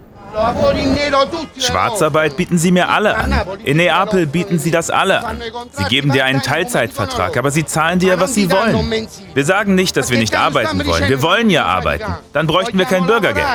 Schwarzarbeit 1.57 2.37
bieten 2.37 2.57
sie 2.57 2.71
mir 2.71 2.89
alle 2.89 3.15
an. 3.15 3.33
In 3.63 3.77
Neapel 3.77 4.27
bieten 4.27 4.59
sie 4.59 4.71
das 4.71 4.89
alle 4.89 5.25
an. 5.25 5.41
Sie 5.71 5.83
geben 5.85 6.11
dir 6.11 6.25
einen 6.25 6.41
Teilzeitvertrag, 6.41 7.37
aber 7.37 7.51
sie 7.51 7.65
zahlen 7.65 7.99
dir, 7.99 8.19
was 8.19 8.33
sie 8.33 8.51
wollen. 8.51 9.07
Wir 9.33 9.45
sagen 9.45 9.75
nicht, 9.75 9.95
dass 9.97 10.09
wir 10.09 10.17
nicht 10.17 10.35
arbeiten 10.35 10.85
wollen. 10.85 11.09
Wir 11.09 11.21
wollen 11.21 11.49
ja 11.49 11.65
arbeiten. 11.65 12.15
Dann 12.33 12.47
bräuchten 12.47 12.77
wir 12.77 12.85
kein 12.85 13.05
Bürgergeld. 13.05 13.45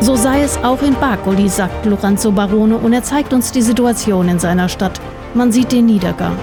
So 0.00 0.16
sei 0.16 0.42
es 0.42 0.56
auch 0.64 0.82
in 0.82 0.94
Bacoli, 0.94 1.48
sagt 1.48 1.84
Lorenzo 1.84 2.32
Barone 2.32 2.76
und 2.76 2.92
er 2.92 3.02
zeigt 3.02 3.32
uns 3.32 3.52
die 3.52 3.62
Situation 3.62 4.28
in 4.28 4.38
seiner 4.38 4.68
Stadt. 4.68 5.00
Man 5.34 5.52
sieht 5.52 5.72
den 5.72 5.86
Niedergang. 5.86 6.36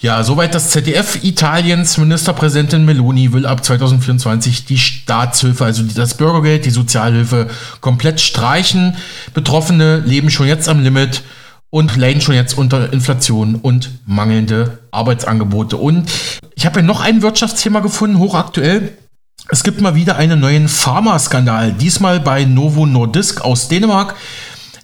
Ja, 0.00 0.22
soweit 0.22 0.54
das 0.54 0.70
ZDF. 0.70 1.24
Italiens 1.24 1.96
Ministerpräsidentin 1.96 2.84
Meloni 2.84 3.32
will 3.32 3.46
ab 3.46 3.64
2024 3.64 4.66
die 4.66 4.78
Staatshilfe, 4.78 5.64
also 5.64 5.82
das 5.82 6.14
Bürgergeld, 6.14 6.66
die 6.66 6.70
Sozialhilfe 6.70 7.48
komplett 7.80 8.20
streichen. 8.20 8.96
Betroffene 9.32 10.00
leben 10.00 10.28
schon 10.28 10.48
jetzt 10.48 10.68
am 10.68 10.82
Limit 10.82 11.22
und 11.70 11.96
leiden 11.96 12.20
schon 12.20 12.34
jetzt 12.34 12.58
unter 12.58 12.92
Inflation 12.92 13.54
und 13.56 13.90
mangelnde 14.06 14.78
Arbeitsangebote. 14.90 15.78
Und 15.78 16.10
ich 16.54 16.66
habe 16.66 16.80
ja 16.80 16.86
noch 16.86 17.00
ein 17.00 17.22
Wirtschaftsthema 17.22 17.80
gefunden, 17.80 18.18
hochaktuell. 18.18 18.92
Es 19.48 19.62
gibt 19.62 19.80
mal 19.80 19.94
wieder 19.94 20.16
einen 20.16 20.40
neuen 20.40 20.68
Pharmaskandal, 20.68 21.72
diesmal 21.72 22.20
bei 22.20 22.44
Novo 22.44 22.84
Nordisk 22.84 23.42
aus 23.42 23.68
Dänemark. 23.68 24.14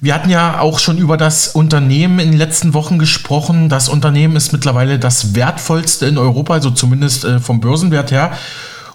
Wir 0.05 0.17
hatten 0.17 0.31
ja 0.31 0.59
auch 0.59 0.81
schon 0.81 0.99
über 0.99 1.17
das 1.17 1.47
Unternehmen 1.47 2.19
in 2.19 2.33
den 2.33 2.39
letzten 2.39 2.75
Wochen 2.75 2.99
gesprochen. 2.99 3.69
Das 3.69 3.89
Unternehmen 3.89 4.35
ist 4.35 4.53
mittlerweile 4.53 4.99
das 4.99 5.37
wertvollste 5.37 6.07
in 6.07 6.19
Europa, 6.19 6.55
also 6.55 6.73
zumindest 6.73 7.25
äh, 7.25 7.39
vom 7.39 7.61
Börsenwert 7.61 8.11
her. 8.11 8.37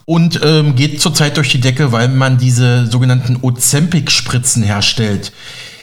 Und 0.03 0.41
ähm, 0.43 0.75
geht 0.75 0.99
zurzeit 0.99 1.37
durch 1.37 1.47
die 1.47 1.61
Decke, 1.61 1.93
weil 1.93 2.09
man 2.09 2.37
diese 2.37 2.87
sogenannten 2.87 3.37
Ozempic-Spritzen 3.41 4.63
herstellt. 4.63 5.31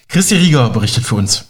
Christi 0.09 0.35
Rieger 0.35 0.68
berichtet 0.68 1.05
für 1.05 1.14
uns. 1.14 1.47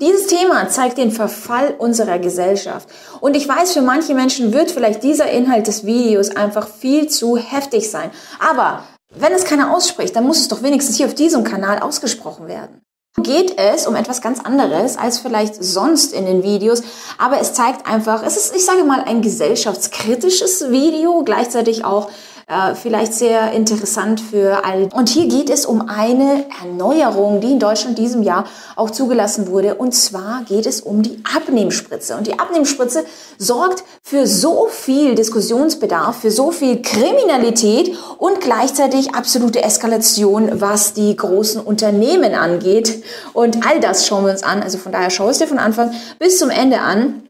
Dieses 0.00 0.28
Thema 0.28 0.70
zeigt 0.70 0.96
den 0.96 1.10
Verfall 1.10 1.74
unserer 1.78 2.18
Gesellschaft. 2.18 2.88
Und 3.20 3.36
ich 3.36 3.46
weiß, 3.46 3.74
für 3.74 3.82
manche 3.82 4.14
Menschen 4.14 4.54
wird 4.54 4.70
vielleicht 4.70 5.02
dieser 5.02 5.30
Inhalt 5.30 5.66
des 5.66 5.84
Videos 5.84 6.34
einfach 6.34 6.66
viel 6.66 7.08
zu 7.08 7.36
heftig 7.36 7.90
sein. 7.90 8.10
Aber 8.40 8.84
wenn 9.14 9.32
es 9.32 9.44
keiner 9.44 9.76
ausspricht, 9.76 10.16
dann 10.16 10.24
muss 10.24 10.40
es 10.40 10.48
doch 10.48 10.62
wenigstens 10.62 10.96
hier 10.96 11.08
auf 11.08 11.14
diesem 11.14 11.44
Kanal 11.44 11.80
ausgesprochen 11.80 12.48
werden 12.48 12.80
geht 13.22 13.58
es 13.58 13.86
um 13.86 13.94
etwas 13.94 14.20
ganz 14.20 14.40
anderes 14.40 14.96
als 14.96 15.18
vielleicht 15.18 15.62
sonst 15.62 16.12
in 16.12 16.26
den 16.26 16.42
Videos, 16.42 16.82
aber 17.18 17.40
es 17.40 17.52
zeigt 17.52 17.86
einfach, 17.86 18.22
es 18.22 18.36
ist, 18.36 18.54
ich 18.54 18.64
sage 18.64 18.84
mal, 18.84 19.02
ein 19.04 19.22
gesellschaftskritisches 19.22 20.70
Video, 20.70 21.22
gleichzeitig 21.24 21.84
auch 21.84 22.10
äh, 22.48 22.74
vielleicht 22.74 23.12
sehr 23.12 23.52
interessant 23.52 24.20
für 24.20 24.64
alle. 24.64 24.88
Und 24.94 25.10
hier 25.10 25.28
geht 25.28 25.50
es 25.50 25.66
um 25.66 25.88
eine 25.88 26.46
Erneuerung, 26.62 27.40
die 27.40 27.52
in 27.52 27.58
Deutschland 27.58 27.98
diesem 27.98 28.22
Jahr 28.22 28.44
auch 28.74 28.90
zugelassen 28.90 29.48
wurde. 29.48 29.74
Und 29.74 29.94
zwar 29.94 30.44
geht 30.44 30.64
es 30.64 30.80
um 30.80 31.02
die 31.02 31.22
Abnehmspritze. 31.36 32.16
Und 32.16 32.26
die 32.26 32.38
Abnehmspritze 32.38 33.04
sorgt 33.36 33.84
für 34.02 34.26
so 34.26 34.66
viel 34.70 35.14
Diskussionsbedarf, 35.14 36.20
für 36.20 36.30
so 36.30 36.50
viel 36.50 36.80
Kriminalität 36.80 37.94
und 38.16 38.40
gleichzeitig 38.40 39.14
absolute 39.14 39.62
Eskalation, 39.62 40.60
was 40.60 40.94
die 40.94 41.14
großen 41.14 41.60
Unternehmen 41.60 42.34
angeht. 42.34 43.04
Und 43.34 43.66
all 43.66 43.78
das 43.80 44.06
schauen 44.06 44.24
wir 44.24 44.32
uns 44.32 44.42
an. 44.42 44.62
Also 44.62 44.78
von 44.78 44.92
daher 44.92 45.10
schau 45.10 45.28
es 45.28 45.36
dir 45.36 45.48
von 45.48 45.58
Anfang 45.58 45.92
bis 46.18 46.38
zum 46.38 46.48
Ende 46.48 46.80
an. 46.80 47.27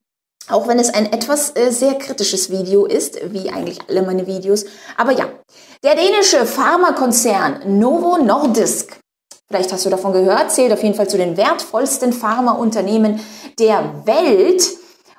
Auch 0.49 0.67
wenn 0.67 0.79
es 0.79 0.93
ein 0.93 1.13
etwas 1.13 1.55
äh, 1.57 1.71
sehr 1.71 1.95
kritisches 1.95 2.51
Video 2.51 2.87
ist, 2.87 3.19
wie 3.33 3.51
eigentlich 3.51 3.79
alle 3.89 4.03
meine 4.03 4.27
Videos. 4.27 4.65
Aber 4.97 5.13
ja, 5.13 5.27
der 5.83 5.95
dänische 5.95 6.47
Pharmakonzern 6.47 7.79
Novo 7.79 8.19
Nordisk, 8.19 8.99
vielleicht 9.47 9.73
hast 9.73 9.85
du 9.85 9.91
davon 9.91 10.13
gehört, 10.13 10.51
zählt 10.51 10.73
auf 10.73 10.83
jeden 10.83 10.95
Fall 10.95 11.09
zu 11.09 11.19
den 11.19 11.37
wertvollsten 11.37 12.13
Pharmaunternehmen 12.13 13.21
der 13.59 14.07
Welt. 14.07 14.67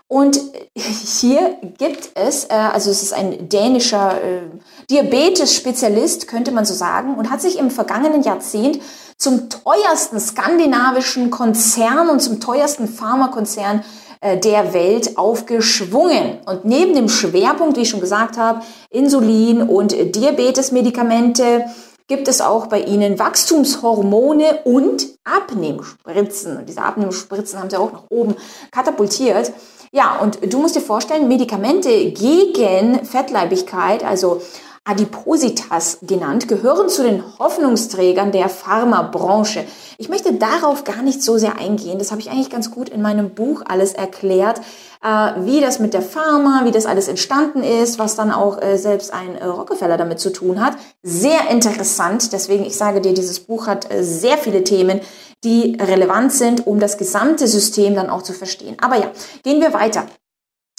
Und 0.07 0.41
hier 0.73 1.57
gibt 1.77 2.09
es, 2.15 2.45
äh, 2.45 2.53
also 2.53 2.89
es 2.89 3.03
ist 3.03 3.13
ein 3.13 3.47
dänischer 3.47 4.21
äh, 4.23 4.41
Diabetes-Spezialist, 4.89 6.27
könnte 6.27 6.51
man 6.51 6.65
so 6.65 6.73
sagen, 6.73 7.15
und 7.15 7.29
hat 7.29 7.41
sich 7.41 7.59
im 7.59 7.69
vergangenen 7.69 8.23
Jahrzehnt 8.23 8.81
zum 9.17 9.49
teuersten 9.49 10.19
skandinavischen 10.19 11.29
Konzern 11.29 12.09
und 12.09 12.21
zum 12.21 12.39
teuersten 12.39 12.87
Pharmakonzern 12.87 13.83
der 14.21 14.73
Welt 14.73 15.17
aufgeschwungen. 15.17 16.39
Und 16.45 16.65
neben 16.65 16.93
dem 16.93 17.07
Schwerpunkt, 17.09 17.77
wie 17.77 17.81
ich 17.81 17.89
schon 17.89 18.01
gesagt 18.01 18.37
habe, 18.37 18.61
Insulin 18.89 19.61
und 19.61 19.93
Diabetesmedikamente, 19.93 21.65
gibt 22.09 22.27
es 22.27 22.41
auch 22.41 22.67
bei 22.67 22.81
ihnen 22.81 23.19
Wachstumshormone 23.19 24.61
und 24.65 25.07
Abnehmspritzen. 25.23 26.57
Und 26.57 26.67
diese 26.67 26.81
Abnehmspritzen 26.81 27.59
haben 27.59 27.69
sie 27.69 27.77
auch 27.77 27.93
nach 27.93 28.03
oben 28.09 28.35
katapultiert. 28.71 29.53
Ja, 29.91 30.19
und 30.19 30.39
du 30.51 30.59
musst 30.59 30.75
dir 30.75 30.81
vorstellen, 30.81 31.27
Medikamente 31.27 31.89
gegen 32.11 33.05
Fettleibigkeit, 33.05 34.03
also 34.03 34.41
Adipositas 34.83 35.99
genannt, 36.01 36.47
gehören 36.47 36.89
zu 36.89 37.03
den 37.03 37.23
Hoffnungsträgern 37.37 38.31
der 38.31 38.49
Pharmabranche. 38.49 39.65
Ich 39.97 40.09
möchte 40.09 40.33
darauf 40.33 40.83
gar 40.83 41.01
nicht 41.01 41.21
so 41.21 41.37
sehr 41.37 41.57
eingehen. 41.57 41.99
Das 41.99 42.11
habe 42.11 42.21
ich 42.21 42.31
eigentlich 42.31 42.49
ganz 42.49 42.71
gut 42.71 42.89
in 42.89 43.01
meinem 43.01 43.31
Buch 43.31 43.61
alles 43.67 43.93
erklärt, 43.93 44.61
äh, 45.03 45.31
wie 45.41 45.61
das 45.61 45.79
mit 45.79 45.93
der 45.93 46.01
Pharma, 46.01 46.61
wie 46.65 46.71
das 46.71 46.85
alles 46.85 47.07
entstanden 47.07 47.63
ist, 47.63 47.99
was 47.99 48.15
dann 48.15 48.31
auch 48.31 48.61
äh, 48.61 48.77
selbst 48.77 49.13
ein 49.13 49.35
äh, 49.35 49.45
Rockefeller 49.45 49.97
damit 49.97 50.19
zu 50.19 50.31
tun 50.31 50.63
hat. 50.63 50.73
Sehr 51.03 51.49
interessant. 51.49 52.33
Deswegen, 52.33 52.65
ich 52.65 52.75
sage 52.75 53.01
dir, 53.01 53.13
dieses 53.13 53.39
Buch 53.39 53.67
hat 53.67 53.87
sehr 53.99 54.37
viele 54.37 54.63
Themen, 54.63 55.01
die 55.43 55.77
relevant 55.79 56.33
sind, 56.33 56.67
um 56.67 56.79
das 56.79 56.97
gesamte 56.97 57.47
System 57.47 57.95
dann 57.95 58.09
auch 58.09 58.23
zu 58.23 58.33
verstehen. 58.33 58.75
Aber 58.81 58.97
ja, 58.97 59.11
gehen 59.43 59.61
wir 59.61 59.73
weiter. 59.73 60.05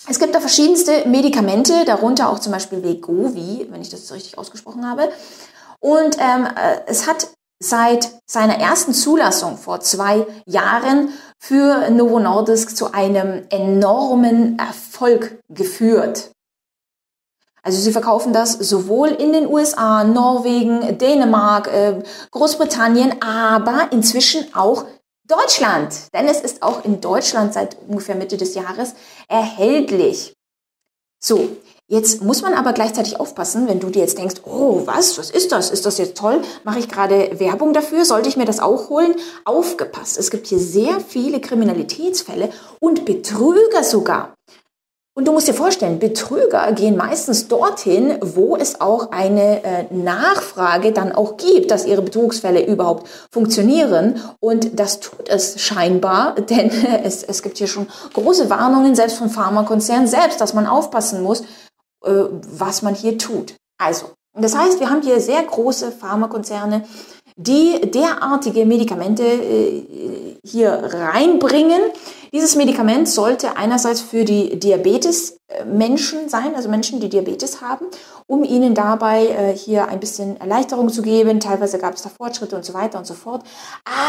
Es 0.09 0.19
gibt 0.19 0.35
da 0.35 0.41
verschiedenste 0.41 1.07
Medikamente, 1.07 1.85
darunter 1.85 2.31
auch 2.31 2.39
zum 2.39 2.53
Beispiel 2.53 2.83
Wegovi, 2.83 3.67
wenn 3.71 3.83
ich 3.83 3.91
das 3.91 4.11
richtig 4.13 4.39
ausgesprochen 4.39 4.89
habe. 4.89 5.11
Und 5.79 6.17
ähm, 6.19 6.47
äh, 6.47 6.81
es 6.87 7.07
hat 7.07 7.29
seit 7.63 8.11
seiner 8.27 8.59
ersten 8.59 8.95
Zulassung 8.95 9.59
vor 9.59 9.81
zwei 9.81 10.27
Jahren 10.47 11.11
für 11.39 11.91
Novo 11.91 12.19
Nordisk 12.19 12.77
zu 12.77 12.93
einem 12.93 13.45
enormen 13.51 14.59
Erfolg 14.59 15.39
geführt. 15.49 16.31
Also 17.63 17.79
sie 17.79 17.93
verkaufen 17.93 18.33
das 18.33 18.53
sowohl 18.53 19.09
in 19.09 19.35
den 19.35 19.47
USA, 19.47 20.05
Norwegen, 20.05 20.97
Dänemark, 20.97 21.69
äh, 21.69 22.03
Großbritannien, 22.31 23.21
aber 23.21 23.89
inzwischen 23.93 24.55
auch 24.55 24.87
Deutschland, 25.31 25.95
denn 26.13 26.27
es 26.27 26.41
ist 26.41 26.63
auch 26.63 26.85
in 26.85 27.01
Deutschland 27.01 27.55
seit 27.55 27.77
ungefähr 27.87 28.17
Mitte 28.17 28.37
des 28.37 28.55
Jahres 28.55 28.95
erhältlich. 29.29 30.35
So, 31.23 31.57
jetzt 31.87 32.23
muss 32.23 32.43
man 32.43 32.55
aber 32.55 32.73
gleichzeitig 32.73 33.21
aufpassen, 33.21 33.69
wenn 33.69 33.79
du 33.79 33.91
dir 33.91 34.01
jetzt 34.01 34.19
denkst, 34.19 34.41
oh, 34.45 34.83
was, 34.87 35.19
was 35.19 35.31
ist 35.31 35.53
das? 35.53 35.71
Ist 35.71 35.87
das 35.87 35.99
jetzt 35.99 36.17
toll? 36.17 36.41
Mache 36.65 36.81
ich 36.81 36.89
gerade 36.89 37.39
Werbung 37.39 37.75
dafür? 37.75 38.05
Sollte 38.05 38.29
ich 38.29 38.37
mir 38.37 38.47
das 38.47 38.59
auch 38.59 38.89
holen? 38.89 39.15
Aufgepasst, 39.45 40.19
es 40.19 40.31
gibt 40.31 40.47
hier 40.49 40.59
sehr 40.59 40.99
viele 41.01 41.41
Kriminalitätsfälle 41.41 42.51
und 42.81 43.05
Betrüger 43.05 43.85
sogar. 43.85 44.35
Und 45.15 45.27
du 45.27 45.33
musst 45.33 45.49
dir 45.49 45.55
vorstellen, 45.55 45.99
Betrüger 45.99 46.71
gehen 46.73 46.97
meistens 46.97 47.49
dorthin, 47.49 48.17
wo 48.21 48.57
es 48.57 48.81
auch 48.81 49.11
eine 49.11 49.65
äh, 49.65 49.85
Nachfrage 49.91 50.93
dann 50.93 51.11
auch 51.13 51.37
gibt, 51.37 51.73
dass 51.73 51.85
ihre 51.85 52.03
Betrugsfälle 52.03 52.65
überhaupt 52.65 53.09
funktionieren. 53.33 54.21
Und 54.39 54.79
das 54.79 55.01
tut 55.01 55.29
es 55.29 55.61
scheinbar, 55.61 56.35
denn 56.51 56.71
es, 57.03 57.25
es 57.25 57.43
gibt 57.43 57.59
hier 57.59 57.67
schon 57.67 57.89
große 58.15 58.49
Warnungen, 58.51 58.95
selbst 58.95 59.17
von 59.17 59.31
Pharmakonzernen 59.31 60.07
selbst, 60.07 60.41
dass 60.41 60.55
man 60.55 60.67
aufpassen 60.67 61.23
muss, 61.23 61.41
äh, 62.05 62.25
was 62.31 62.83
man 62.83 62.95
hier 62.95 63.19
tut. 63.19 63.57
Also, 63.79 64.13
das 64.35 64.57
heißt, 64.57 64.79
wir 64.79 64.91
haben 64.91 65.03
hier 65.03 65.21
sehr 65.21 65.43
große 65.43 65.91
Pharmakonzerne, 65.91 66.85
die 67.41 67.91
derartige 67.91 68.67
Medikamente 68.67 69.23
äh, 69.23 70.37
hier 70.45 70.71
reinbringen. 70.71 71.81
Dieses 72.33 72.55
Medikament 72.55 73.09
sollte 73.09 73.57
einerseits 73.57 74.03
für 74.03 74.25
die 74.25 74.59
Diabetes-Menschen 74.59 76.29
sein, 76.29 76.55
also 76.55 76.69
Menschen, 76.69 77.01
die 77.01 77.09
Diabetes 77.09 77.63
haben, 77.63 77.87
um 78.27 78.45
ihnen 78.45 78.75
dabei 78.75 79.27
äh, 79.27 79.57
hier 79.57 79.89
ein 79.89 80.01
bisschen 80.01 80.39
Erleichterung 80.39 80.91
zu 80.91 81.01
geben. 81.01 81.41
Teilweise 81.41 81.79
gab 81.79 81.95
es 81.95 82.03
da 82.03 82.11
Fortschritte 82.11 82.57
und 82.57 82.65
so 82.65 82.75
weiter 82.75 82.99
und 82.99 83.07
so 83.07 83.15
fort. 83.15 83.43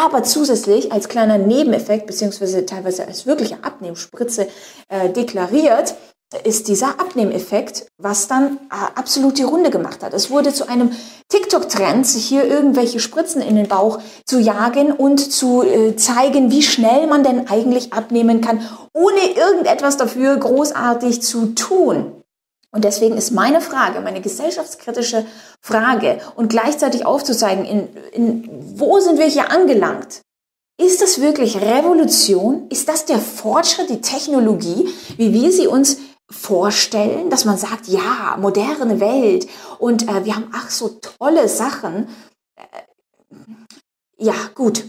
Aber 0.05 0.23
zusätzlich 0.23 0.91
als 0.91 1.07
kleiner 1.07 1.37
Nebeneffekt, 1.37 2.07
beziehungsweise 2.07 2.65
teilweise 2.65 3.07
als 3.07 3.25
wirkliche 3.25 3.63
Abnehmspritze 3.63 4.49
äh, 4.89 5.09
deklariert, 5.09 5.95
ist 6.37 6.67
dieser 6.69 6.99
Abnehmeffekt, 6.99 7.87
was 7.97 8.27
dann 8.27 8.57
äh, 8.69 8.99
absolut 8.99 9.37
die 9.37 9.43
Runde 9.43 9.69
gemacht 9.69 10.01
hat. 10.01 10.13
Es 10.13 10.29
wurde 10.29 10.53
zu 10.53 10.67
einem 10.67 10.91
TikTok-Trend, 11.29 12.07
sich 12.07 12.25
hier 12.25 12.45
irgendwelche 12.45 12.99
Spritzen 12.99 13.41
in 13.41 13.55
den 13.55 13.67
Bauch 13.67 13.99
zu 14.25 14.39
jagen 14.39 14.93
und 14.93 15.19
zu 15.19 15.63
äh, 15.63 15.95
zeigen, 15.95 16.51
wie 16.51 16.61
schnell 16.61 17.07
man 17.07 17.23
denn 17.23 17.49
eigentlich 17.49 17.93
abnehmen 17.93 18.41
kann, 18.41 18.61
ohne 18.93 19.19
irgendetwas 19.35 19.97
dafür 19.97 20.37
großartig 20.37 21.21
zu 21.21 21.47
tun. 21.47 22.13
Und 22.73 22.85
deswegen 22.85 23.17
ist 23.17 23.31
meine 23.31 23.59
Frage, 23.59 23.99
meine 23.99 24.21
gesellschaftskritische 24.21 25.25
Frage 25.61 26.19
und 26.35 26.47
gleichzeitig 26.47 27.05
aufzuzeigen, 27.05 27.65
in, 27.65 27.89
in, 28.13 28.49
wo 28.75 28.99
sind 29.01 29.19
wir 29.19 29.25
hier 29.25 29.51
angelangt? 29.51 30.21
Ist 30.81 31.01
das 31.01 31.19
wirklich 31.19 31.57
Revolution? 31.57 32.67
Ist 32.69 32.87
das 32.87 33.05
der 33.05 33.19
Fortschritt, 33.19 33.89
die 33.89 34.01
Technologie, 34.01 34.87
wie 35.17 35.33
wir 35.33 35.51
sie 35.51 35.67
uns 35.67 35.97
vorstellen, 36.31 37.29
dass 37.29 37.45
man 37.45 37.57
sagt, 37.57 37.87
ja, 37.87 38.37
moderne 38.39 38.99
Welt 38.99 39.47
und 39.79 40.07
äh, 40.07 40.25
wir 40.25 40.35
haben 40.35 40.49
ach 40.53 40.69
so 40.69 40.99
tolle 41.19 41.47
Sachen. 41.47 42.07
Äh, 42.55 42.63
ja, 44.17 44.33
gut. 44.55 44.85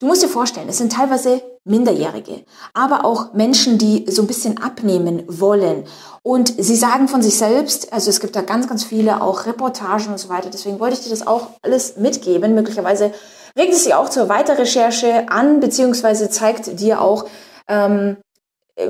Du 0.00 0.06
musst 0.06 0.22
dir 0.22 0.28
vorstellen, 0.28 0.68
es 0.68 0.78
sind 0.78 0.92
teilweise 0.92 1.40
Minderjährige, 1.64 2.44
aber 2.74 3.06
auch 3.06 3.32
Menschen, 3.32 3.78
die 3.78 4.04
so 4.10 4.22
ein 4.22 4.26
bisschen 4.26 4.58
abnehmen 4.58 5.22
wollen. 5.28 5.84
Und 6.22 6.52
sie 6.62 6.76
sagen 6.76 7.08
von 7.08 7.22
sich 7.22 7.38
selbst, 7.38 7.92
also 7.92 8.10
es 8.10 8.20
gibt 8.20 8.36
da 8.36 8.42
ganz, 8.42 8.68
ganz 8.68 8.84
viele 8.84 9.22
auch 9.22 9.46
Reportagen 9.46 10.08
und 10.08 10.18
so 10.18 10.28
weiter. 10.28 10.50
Deswegen 10.50 10.78
wollte 10.78 10.96
ich 10.96 11.04
dir 11.04 11.10
das 11.10 11.26
auch 11.26 11.50
alles 11.62 11.96
mitgeben. 11.96 12.54
Möglicherweise 12.54 13.12
regt 13.56 13.72
es 13.72 13.84
sie 13.84 13.94
auch 13.94 14.10
zur 14.10 14.28
Weiterrecherche 14.28 15.28
an, 15.30 15.60
beziehungsweise 15.60 16.28
zeigt 16.28 16.80
dir 16.80 17.00
auch, 17.00 17.26
ähm, 17.68 18.18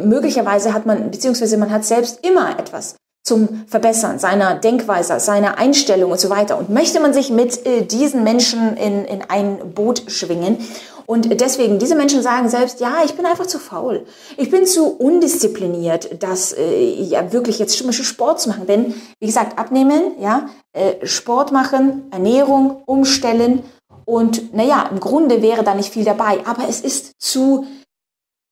möglicherweise 0.03 0.73
hat 0.73 0.87
man, 0.87 1.11
beziehungsweise 1.11 1.57
man 1.57 1.71
hat 1.71 1.85
selbst 1.85 2.25
immer 2.25 2.59
etwas 2.59 2.97
zum 3.27 3.65
Verbessern 3.67 4.19
seiner 4.19 4.57
Denkweise, 4.57 5.19
seiner 5.19 5.57
Einstellung 5.57 6.13
und 6.13 6.21
so 6.21 6.29
weiter. 6.29 6.59
Und 6.59 6.69
möchte 6.69 7.01
man 7.01 7.15
sich 7.15 7.31
mit 7.31 7.65
äh, 7.67 7.83
diesen 7.83 8.23
Menschen 8.23 8.77
in, 8.77 9.05
in 9.07 9.23
ein 9.29 9.73
Boot 9.75 10.05
schwingen 10.09 10.59
Und 11.07 11.41
deswegen, 11.41 11.79
diese 11.79 11.97
Menschen 11.97 12.23
sagen 12.23 12.49
selbst, 12.49 12.81
ja, 12.81 12.99
ich 13.05 13.15
bin 13.15 13.27
einfach 13.27 13.47
zu 13.47 13.59
faul. 13.59 14.07
Ich 14.37 14.51
bin 14.51 14.67
zu 14.67 14.89
undiszipliniert, 14.89 16.23
das 16.23 16.53
äh, 16.53 17.03
ja 17.03 17.33
wirklich 17.33 17.59
jetzt 17.59 17.77
zum 17.77 17.87
Beispiel 17.89 18.07
Sport 18.07 18.41
zu 18.41 18.49
machen. 18.49 18.67
Denn, 18.67 18.95
wie 19.21 19.27
gesagt, 19.27 19.59
abnehmen, 19.59 20.13
ja, 20.19 20.49
äh, 20.73 21.07
Sport 21.07 21.53
machen, 21.53 22.09
Ernährung 22.11 22.83
umstellen 22.87 23.63
und 24.07 24.55
naja, 24.55 24.89
im 24.91 25.01
Grunde 25.01 25.43
wäre 25.43 25.65
da 25.65 25.75
nicht 25.75 25.93
viel 25.93 26.05
dabei. 26.05 26.41
Aber 26.47 26.69
es 26.69 26.81
ist 26.81 27.13
zu, 27.19 27.67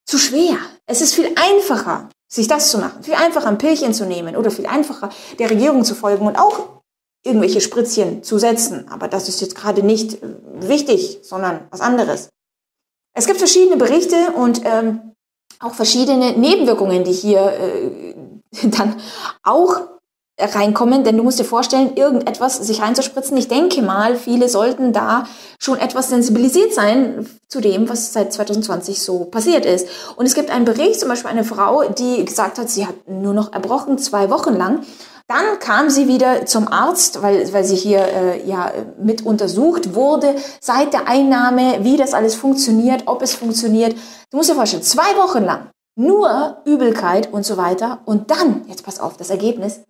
zu 0.07 0.19
schwer. 0.19 0.57
Es 0.93 1.01
ist 1.01 1.15
viel 1.15 1.35
einfacher, 1.37 2.11
sich 2.29 2.49
das 2.49 2.71
zu 2.71 2.77
machen. 2.77 3.03
Viel 3.03 3.15
einfacher, 3.15 3.49
ein 3.49 3.57
Pillchen 3.57 3.95
zu 3.95 4.05
nehmen 4.05 4.37
oder 4.37 4.51
viel 4.51 4.67
einfacher, 4.67 5.09
der 5.39 5.49
Regierung 5.49 5.85
zu 5.85 5.95
folgen 5.95 6.27
und 6.27 6.37
auch 6.37 6.83
irgendwelche 7.25 7.63
Spritzchen 7.63 8.23
zu 8.23 8.39
setzen. 8.39 8.87
Aber 8.91 9.09
das 9.09 9.27
ist 9.27 9.41
jetzt 9.41 9.55
gerade 9.55 9.83
nicht 9.83 10.23
äh, 10.23 10.27
wichtig, 10.69 11.21
sondern 11.23 11.67
was 11.71 11.81
anderes. 11.81 12.29
Es 13.15 13.27
gibt 13.27 13.39
verschiedene 13.39 13.79
Berichte 13.79 14.33
und 14.37 14.61
ähm, 14.67 15.15
auch 15.61 15.73
verschiedene 15.73 16.37
Nebenwirkungen, 16.37 17.05
die 17.05 17.13
hier 17.13 17.41
äh, 17.41 18.15
dann 18.69 19.01
auch 19.43 19.81
reinkommen, 20.39 21.05
denn 21.05 21.17
du 21.17 21.23
musst 21.23 21.39
dir 21.39 21.45
vorstellen, 21.45 21.95
irgendetwas 21.95 22.57
sich 22.57 22.81
reinzuspritzen. 22.81 23.37
Ich 23.37 23.49
denke 23.49 23.83
mal, 23.83 24.17
viele 24.17 24.49
sollten 24.49 24.93
da 24.93 25.25
schon 25.59 25.79
etwas 25.79 26.09
sensibilisiert 26.09 26.73
sein 26.73 27.27
zu 27.49 27.61
dem, 27.61 27.89
was 27.89 28.13
seit 28.13 28.33
2020 28.33 29.03
so 29.03 29.27
passiert 29.27 29.67
ist. 29.67 29.87
Und 30.17 30.27
es 30.27 30.35
gibt 30.35 30.51
einen 30.51 30.65
Bericht, 30.65 31.01
zum 31.01 31.09
Beispiel 31.09 31.31
eine 31.31 31.45
Frau, 31.45 31.85
die 31.85 32.25
gesagt 32.25 32.59
hat, 32.59 32.71
sie 32.71 32.87
hat 32.87 33.09
nur 33.09 33.35
noch 33.35 33.53
erbrochen, 33.53 33.99
zwei 33.99 34.31
Wochen 34.31 34.55
lang. 34.55 34.85
Dann 35.29 35.59
kam 35.61 35.89
sie 35.89 36.09
wieder 36.09 36.47
zum 36.47 36.67
Arzt, 36.69 37.23
weil, 37.23 37.53
weil 37.53 37.65
sie 37.65 37.77
hier 37.77 38.01
äh, 38.01 38.47
ja 38.47 38.73
mit 39.01 39.25
untersucht 39.25 39.95
wurde, 39.95 40.35
seit 40.61 40.93
der 40.93 41.09
Einnahme, 41.09 41.79
wie 41.83 41.97
das 41.97 42.13
alles 42.13 42.35
funktioniert, 42.35 43.05
ob 43.07 43.23
es 43.23 43.35
funktioniert. 43.35 43.95
Du 44.31 44.39
musst 44.39 44.51
dir 44.51 44.55
vorstellen, 44.55 44.83
zwei 44.83 45.17
Wochen 45.17 45.45
lang 45.45 45.69
nur 45.95 46.63
Übelkeit 46.65 47.33
und 47.33 47.45
so 47.45 47.57
weiter. 47.57 48.01
Und 48.05 48.31
dann, 48.31 48.65
jetzt 48.67 48.85
pass 48.85 49.01
auf, 49.01 49.17
das 49.17 49.31
Ergebnis, 49.31 49.83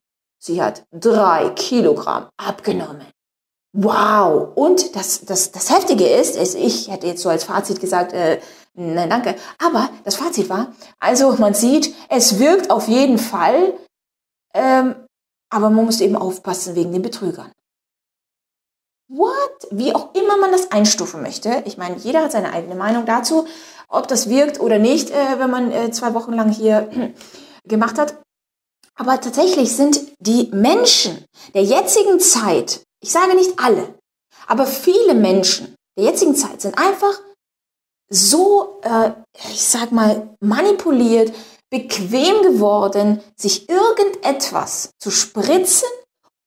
Sie 0.45 0.61
hat 0.61 0.85
drei 0.91 1.51
Kilogramm 1.51 2.29
abgenommen. 2.37 3.07
Wow! 3.73 4.49
Und 4.57 4.97
das, 4.97 5.25
das, 5.25 5.53
das 5.53 5.71
Heftige 5.71 6.05
ist, 6.05 6.35
ist, 6.35 6.57
ich 6.57 6.89
hätte 6.89 7.07
jetzt 7.07 7.23
so 7.23 7.29
als 7.29 7.45
Fazit 7.45 7.79
gesagt, 7.81 8.13
äh, 8.13 8.41
nein, 8.75 9.09
danke. 9.09 9.37
Aber 9.65 9.89
das 10.03 10.17
Fazit 10.17 10.49
war, 10.49 10.73
also 10.99 11.33
man 11.35 11.55
sieht, 11.55 11.95
es 12.09 12.41
wirkt 12.41 12.73
auf 12.73 12.89
jeden 12.89 13.19
Fall, 13.19 13.75
ähm, 14.53 14.97
aber 15.49 15.71
man 15.71 15.85
muss 15.85 16.01
eben 16.01 16.17
aufpassen 16.17 16.75
wegen 16.75 16.91
den 16.91 17.03
Betrügern. 17.03 17.53
What? 19.09 19.69
Wie 19.71 19.95
auch 19.95 20.13
immer 20.15 20.39
man 20.39 20.51
das 20.51 20.73
einstufen 20.73 21.23
möchte. 21.23 21.63
Ich 21.67 21.79
meine, 21.79 21.99
jeder 21.99 22.25
hat 22.25 22.33
seine 22.33 22.53
eigene 22.53 22.75
Meinung 22.75 23.07
dazu, 23.07 23.47
ob 23.89 24.09
das 24.09 24.29
wirkt 24.29 24.59
oder 24.59 24.81
nicht, 24.81 25.11
äh, 25.11 25.39
wenn 25.39 25.51
man 25.51 25.71
äh, 25.71 25.93
zwei 25.93 26.15
Wochen 26.15 26.33
lang 26.33 26.51
hier 26.51 26.91
gemacht 27.65 27.97
hat. 27.97 28.17
Aber 28.95 29.21
tatsächlich 29.21 29.75
sind 29.75 30.01
die 30.19 30.51
Menschen 30.53 31.25
der 31.55 31.65
jetzigen 31.65 32.21
Zeit, 32.21 32.83
ich 33.01 33.11
sage 33.11 33.35
nicht 33.35 33.59
alle, 33.59 33.95
aber 34.47 34.67
viele 34.67 35.15
Menschen 35.15 35.75
der 35.97 36.05
jetzigen 36.05 36.35
Zeit 36.35 36.61
sind 36.61 36.77
einfach 36.79 37.21
so, 38.09 38.81
äh, 38.83 39.13
ich 39.51 39.65
sag 39.65 39.93
mal, 39.93 40.37
manipuliert, 40.41 41.33
bequem 41.71 42.43
geworden, 42.43 43.23
sich 43.37 43.69
irgendetwas 43.69 44.91
zu 44.99 45.11
spritzen 45.11 45.89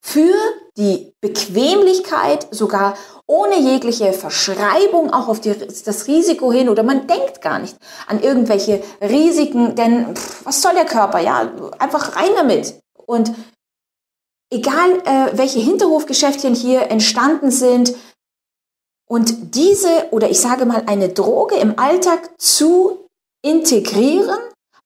für 0.03 0.35
die 0.77 1.13
Bequemlichkeit, 1.21 2.47
sogar 2.51 2.95
ohne 3.27 3.59
jegliche 3.59 4.13
Verschreibung 4.13 5.11
auch 5.11 5.27
auf 5.27 5.41
die, 5.41 5.53
das 5.53 6.07
Risiko 6.07 6.51
hin 6.51 6.69
oder 6.69 6.83
man 6.83 7.07
denkt 7.07 7.41
gar 7.41 7.59
nicht 7.59 7.75
an 8.07 8.21
irgendwelche 8.21 8.83
Risiken, 9.01 9.75
denn 9.75 10.15
pff, 10.15 10.45
was 10.45 10.61
soll 10.61 10.73
der 10.73 10.85
Körper? 10.85 11.19
Ja, 11.19 11.51
einfach 11.79 12.15
rein 12.15 12.31
damit. 12.35 12.79
Und 13.07 13.33
egal, 14.51 14.91
äh, 15.05 15.37
welche 15.37 15.59
Hinterhofgeschäftchen 15.59 16.53
hier 16.53 16.91
entstanden 16.91 17.49
sind 17.49 17.95
und 19.07 19.55
diese 19.55 20.09
oder 20.11 20.29
ich 20.29 20.39
sage 20.39 20.65
mal 20.65 20.83
eine 20.85 21.09
Droge 21.09 21.55
im 21.55 21.79
Alltag 21.79 22.29
zu 22.39 23.07
integrieren, 23.43 24.37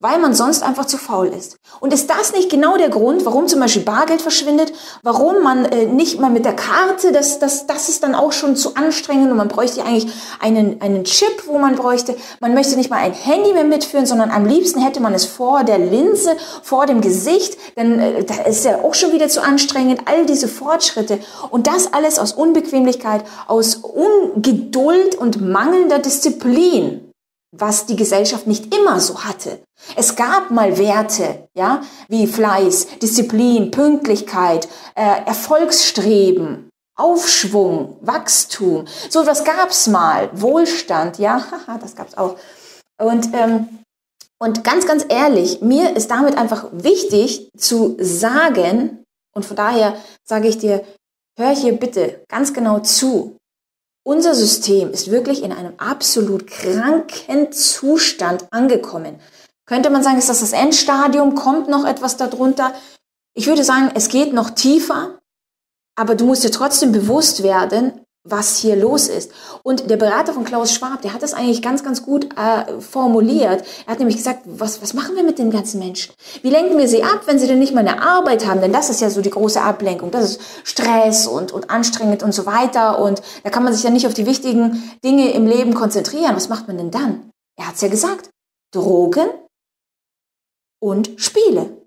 weil 0.02 0.18
man 0.20 0.34
sonst 0.34 0.64
einfach 0.64 0.86
zu 0.86 0.98
faul 0.98 1.28
ist. 1.28 1.58
Und 1.82 1.94
ist 1.94 2.10
das 2.10 2.32
nicht 2.32 2.50
genau 2.50 2.78
der 2.78 2.90
Grund, 2.90 3.26
warum 3.26 3.48
zum 3.48 3.60
Beispiel 3.60 3.84
Bargeld 3.84 4.22
verschwindet, 4.22 4.72
warum 5.04 5.44
man 5.44 5.66
äh, 5.66 5.88
nicht 5.88 6.22
mal 6.22 6.30
mit 6.30 6.46
der 6.46 6.56
Karte, 6.56 7.12
das, 7.12 7.40
das, 7.40 7.68
das 7.68 7.90
ist 7.90 8.04
dann 8.04 8.16
auch 8.16 8.32
schon 8.32 8.56
zu 8.56 8.76
anstrengend 8.76 9.30
und 9.30 9.38
man 9.38 9.50
bräuchte 9.50 9.84
eigentlich 9.84 10.08
einen, 10.40 10.82
einen 10.82 11.04
Chip, 11.04 11.44
wo 11.48 11.60
man 11.60 11.76
bräuchte, 11.76 12.16
man 12.40 12.54
möchte 12.54 12.78
nicht 12.78 12.90
mal 12.90 12.98
ein 12.98 13.12
Handy 13.12 13.52
mehr 13.52 13.66
mitführen, 13.66 14.06
sondern 14.06 14.32
am 14.32 14.46
liebsten 14.46 14.82
hätte 14.82 15.02
man 15.02 15.14
es 15.14 15.26
vor 15.26 15.66
der 15.66 15.80
Linse, 15.80 16.32
vor 16.64 16.86
dem 16.86 17.02
Gesicht, 17.02 17.58
denn 17.76 18.00
äh, 18.00 18.24
da 18.24 18.44
ist 18.44 18.64
ja 18.64 18.82
auch 18.82 18.94
schon 18.94 19.12
wieder 19.12 19.28
zu 19.28 19.42
anstrengend, 19.42 20.04
all 20.06 20.26
diese 20.26 20.48
Fortschritte. 20.48 21.20
Und 21.50 21.68
das 21.68 21.94
alles 21.94 22.20
aus 22.20 22.32
Unbequemlichkeit, 22.32 23.26
aus 23.48 23.76
Ungeduld 23.76 25.16
und 25.16 25.42
mangelnder 25.42 26.00
Disziplin 26.00 27.09
was 27.52 27.86
die 27.86 27.96
Gesellschaft 27.96 28.48
nicht 28.48 28.74
immer 28.76 29.00
so 29.00 29.24
hatte. 29.24 29.60
Es 29.96 30.16
gab 30.16 30.52
mal 30.52 30.78
Werte, 30.78 31.48
ja, 31.54 31.82
wie 32.08 32.28
Fleiß, 32.28 33.00
Disziplin, 33.02 33.72
Pünktlichkeit, 33.72 34.68
äh, 34.96 35.26
Erfolgsstreben, 35.26 36.70
Aufschwung, 36.96 37.98
Wachstum. 38.02 38.86
So 39.10 39.26
was 39.26 39.44
gab's 39.44 39.88
mal. 39.88 40.30
Wohlstand, 40.34 41.18
ja, 41.18 41.44
das 41.82 41.96
gab's 41.96 42.18
auch. 42.18 42.36
Und 42.98 43.30
ähm, 43.34 43.80
und 44.42 44.64
ganz, 44.64 44.88
ganz 44.88 45.06
ehrlich, 45.10 45.62
mir 45.62 45.96
ist 45.98 46.10
damit 46.10 46.38
einfach 46.38 46.68
wichtig 46.72 47.52
zu 47.58 47.98
sagen, 48.00 49.04
und 49.36 49.46
von 49.46 49.58
daher 49.58 49.98
sage 50.24 50.48
ich 50.48 50.58
dir, 50.58 50.84
hör 51.38 51.54
hier 51.54 51.74
bitte 51.74 52.24
ganz 52.30 52.54
genau 52.54 52.80
zu. 52.80 53.36
Unser 54.10 54.34
System 54.34 54.90
ist 54.90 55.12
wirklich 55.12 55.44
in 55.44 55.52
einem 55.52 55.74
absolut 55.78 56.48
kranken 56.48 57.52
Zustand 57.52 58.48
angekommen. 58.50 59.20
Könnte 59.68 59.92
man 59.92 60.02
sagen, 60.02 60.18
ist 60.18 60.30
das 60.30 60.40
das 60.40 60.52
Endstadium? 60.52 61.36
Kommt 61.36 61.70
noch 61.70 61.86
etwas 61.86 62.18
darunter? 62.18 62.74
Ich 63.36 63.46
würde 63.46 63.64
sagen, 63.64 63.92
es 63.94 64.10
geht 64.10 64.34
noch 64.34 64.50
tiefer, 64.50 65.20
aber 65.96 66.16
du 66.16 66.26
musst 66.26 66.44
dir 66.44 66.50
trotzdem 66.50 66.92
bewusst 66.92 67.44
werden, 67.44 68.04
was 68.30 68.58
hier 68.58 68.76
los 68.76 69.08
ist. 69.08 69.32
Und 69.64 69.90
der 69.90 69.98
Berater 69.98 70.34
von 70.34 70.44
Klaus 70.44 70.74
Schwab, 70.74 71.02
der 71.02 71.14
hat 71.14 71.24
das 71.24 71.34
eigentlich 71.34 71.62
ganz, 71.62 71.84
ganz 71.84 72.04
gut 72.04 72.30
äh, 72.38 72.80
formuliert. 72.80 73.64
Er 73.86 73.92
hat 73.92 74.00
nämlich 74.00 74.18
gesagt, 74.18 74.42
was, 74.46 74.82
was 74.82 74.94
machen 74.94 75.16
wir 75.16 75.24
mit 75.24 75.40
den 75.40 75.52
ganzen 75.52 75.80
Menschen? 75.80 76.14
Wie 76.42 76.50
lenken 76.50 76.78
wir 76.78 76.88
sie 76.88 77.04
ab, 77.04 77.22
wenn 77.26 77.40
sie 77.40 77.48
denn 77.48 77.60
nicht 77.60 77.74
mal 77.74 77.82
eine 77.88 78.02
Arbeit 78.02 78.46
haben? 78.48 78.62
Denn 78.62 78.74
das 78.74 78.90
ist 78.90 79.02
ja 79.02 79.10
so 79.10 79.22
die 79.22 79.30
große 79.30 79.62
Ablenkung. 79.62 80.12
Das 80.12 80.32
ist 80.32 80.42
Stress 80.64 81.28
und, 81.28 81.52
und 81.52 81.70
anstrengend 81.70 82.24
und 82.24 82.34
so 82.34 82.46
weiter. 82.46 83.00
Und 83.00 83.22
da 83.44 83.50
kann 83.50 83.64
man 83.64 83.74
sich 83.74 83.84
ja 83.84 83.90
nicht 83.90 84.08
auf 84.08 84.14
die 84.14 84.26
wichtigen 84.26 84.92
Dinge 85.04 85.32
im 85.32 85.46
Leben 85.48 85.74
konzentrieren. 85.74 86.36
Was 86.36 86.50
macht 86.50 86.68
man 86.68 86.78
denn 86.78 86.92
dann? 86.92 87.32
Er 87.58 87.68
hat 87.68 87.76
es 87.76 87.82
ja 87.82 87.88
gesagt. 87.88 88.30
Drogen 88.72 89.28
und 90.80 91.12
Spiele. 91.18 91.79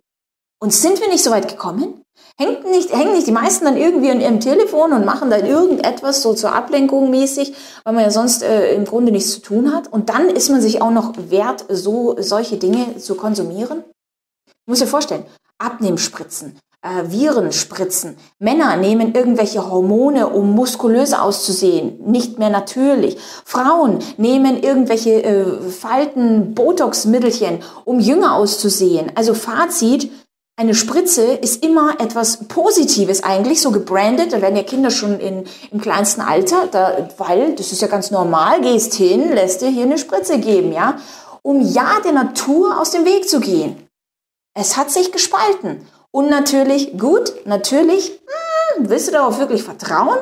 Und 0.63 0.73
sind 0.73 1.01
wir 1.01 1.09
nicht 1.09 1.25
so 1.25 1.33
weit 1.33 1.49
gekommen? 1.49 2.05
Hängt 2.39 2.65
nicht, 2.65 2.93
hängen 2.93 3.15
nicht 3.15 3.27
die 3.27 3.33
meisten 3.33 3.65
dann 3.65 3.77
irgendwie 3.77 4.13
an 4.13 4.21
ihrem 4.21 4.39
Telefon 4.39 4.93
und 4.93 5.05
machen 5.05 5.29
dann 5.29 5.45
irgendetwas 5.45 6.23
so 6.23 6.35
zur 6.35 6.55
Ablenkung 6.55 7.11
mäßig, 7.11 7.53
weil 7.83 7.95
man 7.95 8.05
ja 8.05 8.13
sonst 8.13 8.45
äh, 8.45 8.73
im 8.73 8.85
Grunde 8.85 9.11
nichts 9.11 9.33
zu 9.33 9.41
tun 9.41 9.75
hat. 9.75 9.93
Und 9.93 10.09
dann 10.09 10.29
ist 10.29 10.51
man 10.51 10.61
sich 10.61 10.81
auch 10.81 10.93
noch 10.93 11.15
wert, 11.17 11.65
so 11.69 12.15
solche 12.21 12.59
Dinge 12.59 12.97
zu 12.99 13.17
konsumieren. 13.17 13.83
Ich 14.47 14.69
muss 14.69 14.79
dir 14.79 14.87
vorstellen, 14.87 15.25
Abnehmspritzen, 15.59 16.57
äh, 16.81 17.11
Virenspritzen. 17.11 18.17
Männer 18.39 18.77
nehmen 18.77 19.17
irgendwelche 19.17 19.69
Hormone, 19.69 20.29
um 20.29 20.53
muskulöser 20.53 21.23
auszusehen, 21.23 21.99
nicht 22.09 22.39
mehr 22.39 22.51
natürlich. 22.51 23.19
Frauen 23.45 23.99
nehmen 24.17 24.63
irgendwelche 24.63 25.25
äh, 25.25 25.61
Falten, 25.71 26.55
Botox-Mittelchen, 26.55 27.59
um 27.85 27.99
jünger 27.99 28.37
auszusehen. 28.37 29.11
Also 29.17 29.35
Fazit, 29.35 30.09
eine 30.57 30.75
Spritze 30.75 31.33
ist 31.33 31.65
immer 31.65 31.99
etwas 31.99 32.47
Positives 32.49 33.23
eigentlich, 33.23 33.61
so 33.61 33.71
gebrandet. 33.71 34.33
Da 34.33 34.43
werden 34.43 34.57
ja 34.57 34.63
Kinder 34.63 34.91
schon 34.91 35.19
in, 35.19 35.45
im 35.71 35.81
kleinsten 35.81 36.21
Alter, 36.21 36.67
da, 36.67 37.09
weil 37.19 37.55
das 37.55 37.73
ist 37.73 37.81
ja 37.81 37.89
ganz 37.89 38.11
normal, 38.11 38.61
gehst 38.61 38.95
hin, 38.95 39.33
lässt 39.33 39.63
dir 39.63 39.71
hier 39.71 39.85
eine 39.85 39.99
Spritze 39.99 40.39
geben, 40.39 40.73
ja, 40.73 40.99
um 41.43 41.61
ja 41.61 42.01
der 42.05 42.13
Natur 42.13 42.81
aus 42.81 42.91
dem 42.91 43.05
Weg 43.05 43.29
zu 43.29 43.41
gehen. 43.41 43.89
Es 44.55 44.77
hat 44.77 44.91
sich 44.91 45.11
gespalten. 45.11 45.87
Und 46.11 46.29
natürlich, 46.29 46.99
gut, 46.99 47.33
natürlich, 47.47 48.21
hm, 48.77 48.91
willst 48.91 49.09
du 49.09 49.13
darauf 49.13 49.39
wirklich 49.39 49.63
vertrauen? 49.63 50.19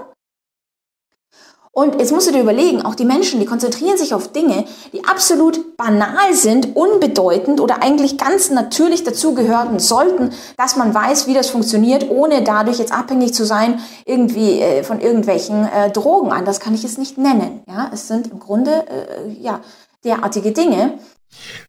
Und 1.73 2.01
jetzt 2.01 2.11
musst 2.11 2.27
du 2.27 2.33
dir 2.33 2.41
überlegen, 2.41 2.83
auch 2.83 2.97
die 2.97 3.05
Menschen, 3.05 3.39
die 3.39 3.47
konzentrieren 3.47 3.97
sich 3.97 4.12
auf 4.12 4.33
Dinge, 4.33 4.64
die 4.93 5.05
absolut 5.05 5.77
banal 5.77 6.35
sind, 6.35 6.75
unbedeutend 6.75 7.61
oder 7.61 7.81
eigentlich 7.81 8.18
ganz 8.18 8.51
natürlich 8.51 9.05
dazugehören 9.05 9.79
sollten, 9.79 10.31
dass 10.57 10.75
man 10.75 10.93
weiß, 10.93 11.29
wie 11.29 11.35
das 11.35 11.49
funktioniert, 11.49 12.11
ohne 12.11 12.43
dadurch 12.43 12.79
jetzt 12.81 12.93
abhängig 12.93 13.35
zu 13.35 13.47
sein 13.47 13.79
irgendwie 14.05 14.61
äh, 14.61 14.83
von 14.83 15.01
irgendwelchen 15.01 15.64
äh, 15.68 15.93
Drogen. 15.93 16.33
Anders 16.33 16.59
kann 16.59 16.75
ich 16.75 16.83
es 16.83 16.99
nicht 16.99 17.18
nennen. 17.18 17.61
Ja, 17.68 17.89
es 17.95 18.09
sind 18.09 18.27
im 18.27 18.41
Grunde 18.41 18.87
äh, 18.89 19.41
ja 19.41 19.61
derartige 20.05 20.51
Dinge. 20.51 20.95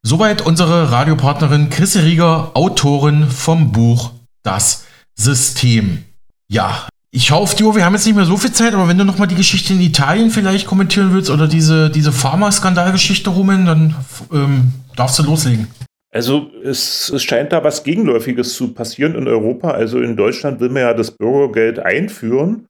Soweit 0.02 0.44
unsere 0.44 0.90
Radiopartnerin 0.90 1.70
Chrisse 1.70 2.02
Rieger, 2.02 2.50
Autorin 2.54 3.28
vom 3.28 3.70
Buch 3.70 4.10
Das 4.42 4.82
System. 5.14 6.04
Ja, 6.48 6.88
ich 7.14 7.28
die 7.28 7.62
Uhr, 7.62 7.76
wir 7.76 7.84
haben 7.84 7.92
jetzt 7.92 8.06
nicht 8.06 8.16
mehr 8.16 8.24
so 8.24 8.38
viel 8.38 8.52
Zeit, 8.52 8.72
aber 8.72 8.88
wenn 8.88 8.96
du 8.96 9.04
nochmal 9.04 9.28
die 9.28 9.34
Geschichte 9.34 9.74
in 9.74 9.80
Italien 9.80 10.30
vielleicht 10.30 10.66
kommentieren 10.66 11.12
willst 11.12 11.30
oder 11.30 11.46
diese, 11.46 11.90
diese 11.90 12.10
Pharma-Skandalgeschichte, 12.10 13.28
Rumen, 13.28 13.66
dann 13.66 13.94
ähm, 14.32 14.72
darfst 14.96 15.18
du 15.18 15.22
loslegen. 15.22 15.68
Also 16.10 16.50
es, 16.64 17.10
es, 17.10 17.22
scheint 17.22 17.52
da 17.52 17.62
was 17.64 17.84
Gegenläufiges 17.84 18.54
zu 18.54 18.72
passieren 18.72 19.14
in 19.14 19.28
Europa. 19.28 19.70
Also 19.70 20.00
in 20.00 20.16
Deutschland 20.16 20.60
will 20.60 20.70
man 20.70 20.82
ja 20.82 20.94
das 20.94 21.10
Bürgergeld 21.10 21.78
einführen 21.78 22.66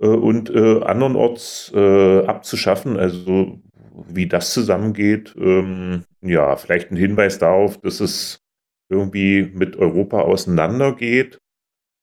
äh, 0.00 0.06
und 0.06 0.50
äh, 0.50 0.82
andernorts 0.82 1.72
äh, 1.74 2.26
abzuschaffen. 2.26 2.98
Also 2.98 3.58
wie 4.06 4.26
das 4.26 4.52
zusammengeht, 4.52 5.34
ähm, 5.38 6.04
ja, 6.20 6.56
vielleicht 6.56 6.90
ein 6.90 6.96
Hinweis 6.96 7.38
darauf, 7.38 7.78
dass 7.78 8.00
es 8.00 8.40
irgendwie 8.90 9.50
mit 9.54 9.76
Europa 9.76 10.20
auseinandergeht. 10.20 11.38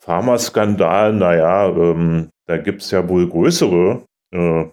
Pharmaskandal, 0.09 1.13
naja, 1.13 1.67
ähm, 1.67 2.29
da 2.47 2.57
gibt 2.57 2.81
es 2.81 2.89
ja 2.89 3.07
wohl 3.07 3.29
größere. 3.29 4.01
Äh, 4.33 4.65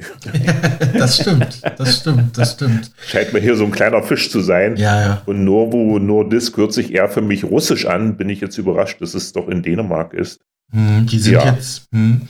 das 0.98 1.20
stimmt, 1.20 1.62
das 1.78 2.00
stimmt, 2.00 2.36
das 2.36 2.54
stimmt. 2.54 2.90
Scheint 3.06 3.32
mir 3.32 3.38
hier 3.38 3.54
so 3.54 3.64
ein 3.64 3.70
kleiner 3.70 4.02
Fisch 4.02 4.28
zu 4.28 4.40
sein. 4.40 4.74
Ja, 4.76 5.00
ja. 5.00 5.22
Und 5.26 5.44
Novo 5.44 6.00
Nordisk 6.00 6.56
hört 6.56 6.72
sich 6.72 6.92
eher 6.92 7.08
für 7.08 7.20
mich 7.20 7.44
russisch 7.44 7.86
an. 7.86 8.16
Bin 8.16 8.28
ich 8.28 8.40
jetzt 8.40 8.58
überrascht, 8.58 9.00
dass 9.00 9.14
es 9.14 9.32
doch 9.32 9.46
in 9.46 9.62
Dänemark 9.62 10.14
ist. 10.14 10.40
Hm, 10.72 11.06
die 11.06 11.20
sind 11.20 11.34
ja. 11.34 11.44
jetzt, 11.52 11.84
hm, 11.92 12.22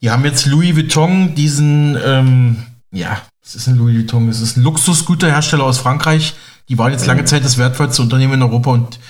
die 0.00 0.12
haben 0.12 0.24
jetzt 0.24 0.46
Louis 0.46 0.76
Vuitton, 0.76 1.34
diesen, 1.34 1.98
ähm, 2.06 2.58
ja, 2.92 3.20
es 3.44 3.56
ist 3.56 3.66
ein 3.66 3.76
Louis 3.76 3.96
Vuitton, 3.96 4.28
es 4.28 4.40
ist 4.40 4.56
ein 4.56 4.62
Luxusgüterhersteller 4.62 5.64
aus 5.64 5.78
Frankreich. 5.78 6.34
Die 6.68 6.78
waren 6.78 6.92
jetzt 6.92 7.06
lange 7.06 7.22
mhm. 7.22 7.26
Zeit 7.26 7.44
das 7.44 7.58
wertvollste 7.58 8.02
Unternehmen 8.02 8.34
in 8.34 8.42
Europa 8.42 8.70
und 8.70 9.00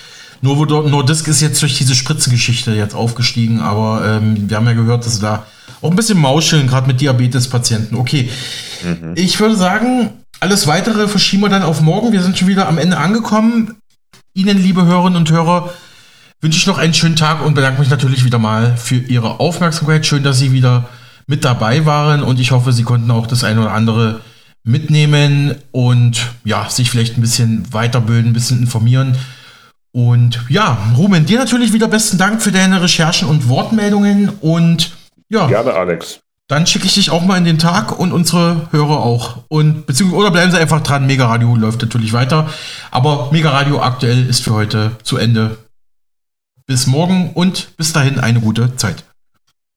Novo 0.42 0.64
Nordisk 0.64 1.28
ist 1.28 1.40
jetzt 1.40 1.60
durch 1.60 1.76
diese 1.76 1.94
Spritzengeschichte 1.94 2.72
jetzt 2.72 2.94
aufgestiegen, 2.94 3.60
aber 3.60 4.02
ähm, 4.06 4.48
wir 4.48 4.56
haben 4.56 4.66
ja 4.66 4.72
gehört, 4.72 5.04
dass 5.04 5.16
sie 5.16 5.20
da 5.20 5.44
auch 5.82 5.90
ein 5.90 5.96
bisschen 5.96 6.18
mauscheln, 6.18 6.66
gerade 6.66 6.86
mit 6.86 7.00
Diabetes-Patienten. 7.00 7.96
Okay, 7.96 8.30
mhm. 8.82 9.12
ich 9.16 9.38
würde 9.38 9.56
sagen, 9.56 10.10
alles 10.40 10.66
weitere 10.66 11.08
verschieben 11.08 11.42
wir 11.42 11.48
dann 11.50 11.62
auf 11.62 11.80
morgen. 11.80 12.12
Wir 12.12 12.22
sind 12.22 12.38
schon 12.38 12.48
wieder 12.48 12.68
am 12.68 12.78
Ende 12.78 12.96
angekommen. 12.96 13.76
Ihnen, 14.32 14.62
liebe 14.62 14.84
Hörerinnen 14.84 15.16
und 15.16 15.30
Hörer, 15.30 15.72
wünsche 16.40 16.58
ich 16.58 16.66
noch 16.66 16.78
einen 16.78 16.94
schönen 16.94 17.16
Tag 17.16 17.44
und 17.44 17.54
bedanke 17.54 17.80
mich 17.80 17.90
natürlich 17.90 18.24
wieder 18.24 18.38
mal 18.38 18.76
für 18.76 18.96
Ihre 18.96 19.40
Aufmerksamkeit. 19.40 20.06
Schön, 20.06 20.22
dass 20.22 20.38
Sie 20.38 20.52
wieder 20.52 20.88
mit 21.26 21.44
dabei 21.44 21.84
waren 21.84 22.22
und 22.22 22.40
ich 22.40 22.50
hoffe, 22.50 22.72
Sie 22.72 22.82
konnten 22.82 23.10
auch 23.10 23.26
das 23.26 23.44
eine 23.44 23.60
oder 23.60 23.72
andere 23.72 24.20
mitnehmen 24.64 25.54
und 25.70 26.20
ja, 26.44 26.68
sich 26.68 26.90
vielleicht 26.90 27.18
ein 27.18 27.22
bisschen 27.22 27.70
weiterbilden, 27.72 28.30
ein 28.30 28.34
bisschen 28.34 28.60
informieren. 28.60 29.16
Und 29.92 30.40
ja, 30.48 30.78
Ruben, 30.96 31.26
dir 31.26 31.38
natürlich 31.38 31.72
wieder 31.72 31.88
besten 31.88 32.16
Dank 32.16 32.42
für 32.42 32.52
deine 32.52 32.80
Recherchen 32.80 33.28
und 33.28 33.48
Wortmeldungen 33.48 34.28
und 34.40 34.92
ja. 35.28 35.46
Gerne, 35.46 35.74
Alex. 35.74 36.20
Dann 36.48 36.66
schicke 36.66 36.86
ich 36.86 36.94
dich 36.94 37.10
auch 37.10 37.22
mal 37.22 37.38
in 37.38 37.44
den 37.44 37.60
Tag 37.60 37.96
und 37.96 38.12
unsere 38.12 38.68
Hörer 38.72 39.04
auch. 39.04 39.44
Und 39.48 39.86
beziehungsweise, 39.86 40.20
oder 40.20 40.30
bleiben 40.32 40.50
Sie 40.50 40.58
einfach 40.58 40.80
dran, 40.80 41.06
Mega 41.06 41.26
Radio 41.26 41.54
läuft 41.54 41.80
natürlich 41.80 42.12
weiter. 42.12 42.50
Aber 42.90 43.28
Mega 43.30 43.50
Radio 43.50 43.80
aktuell 43.80 44.26
ist 44.28 44.42
für 44.42 44.52
heute 44.52 44.92
zu 45.04 45.16
Ende. 45.16 45.58
Bis 46.66 46.88
morgen 46.88 47.30
und 47.34 47.76
bis 47.76 47.92
dahin 47.92 48.18
eine 48.18 48.40
gute 48.40 48.74
Zeit. 48.74 49.04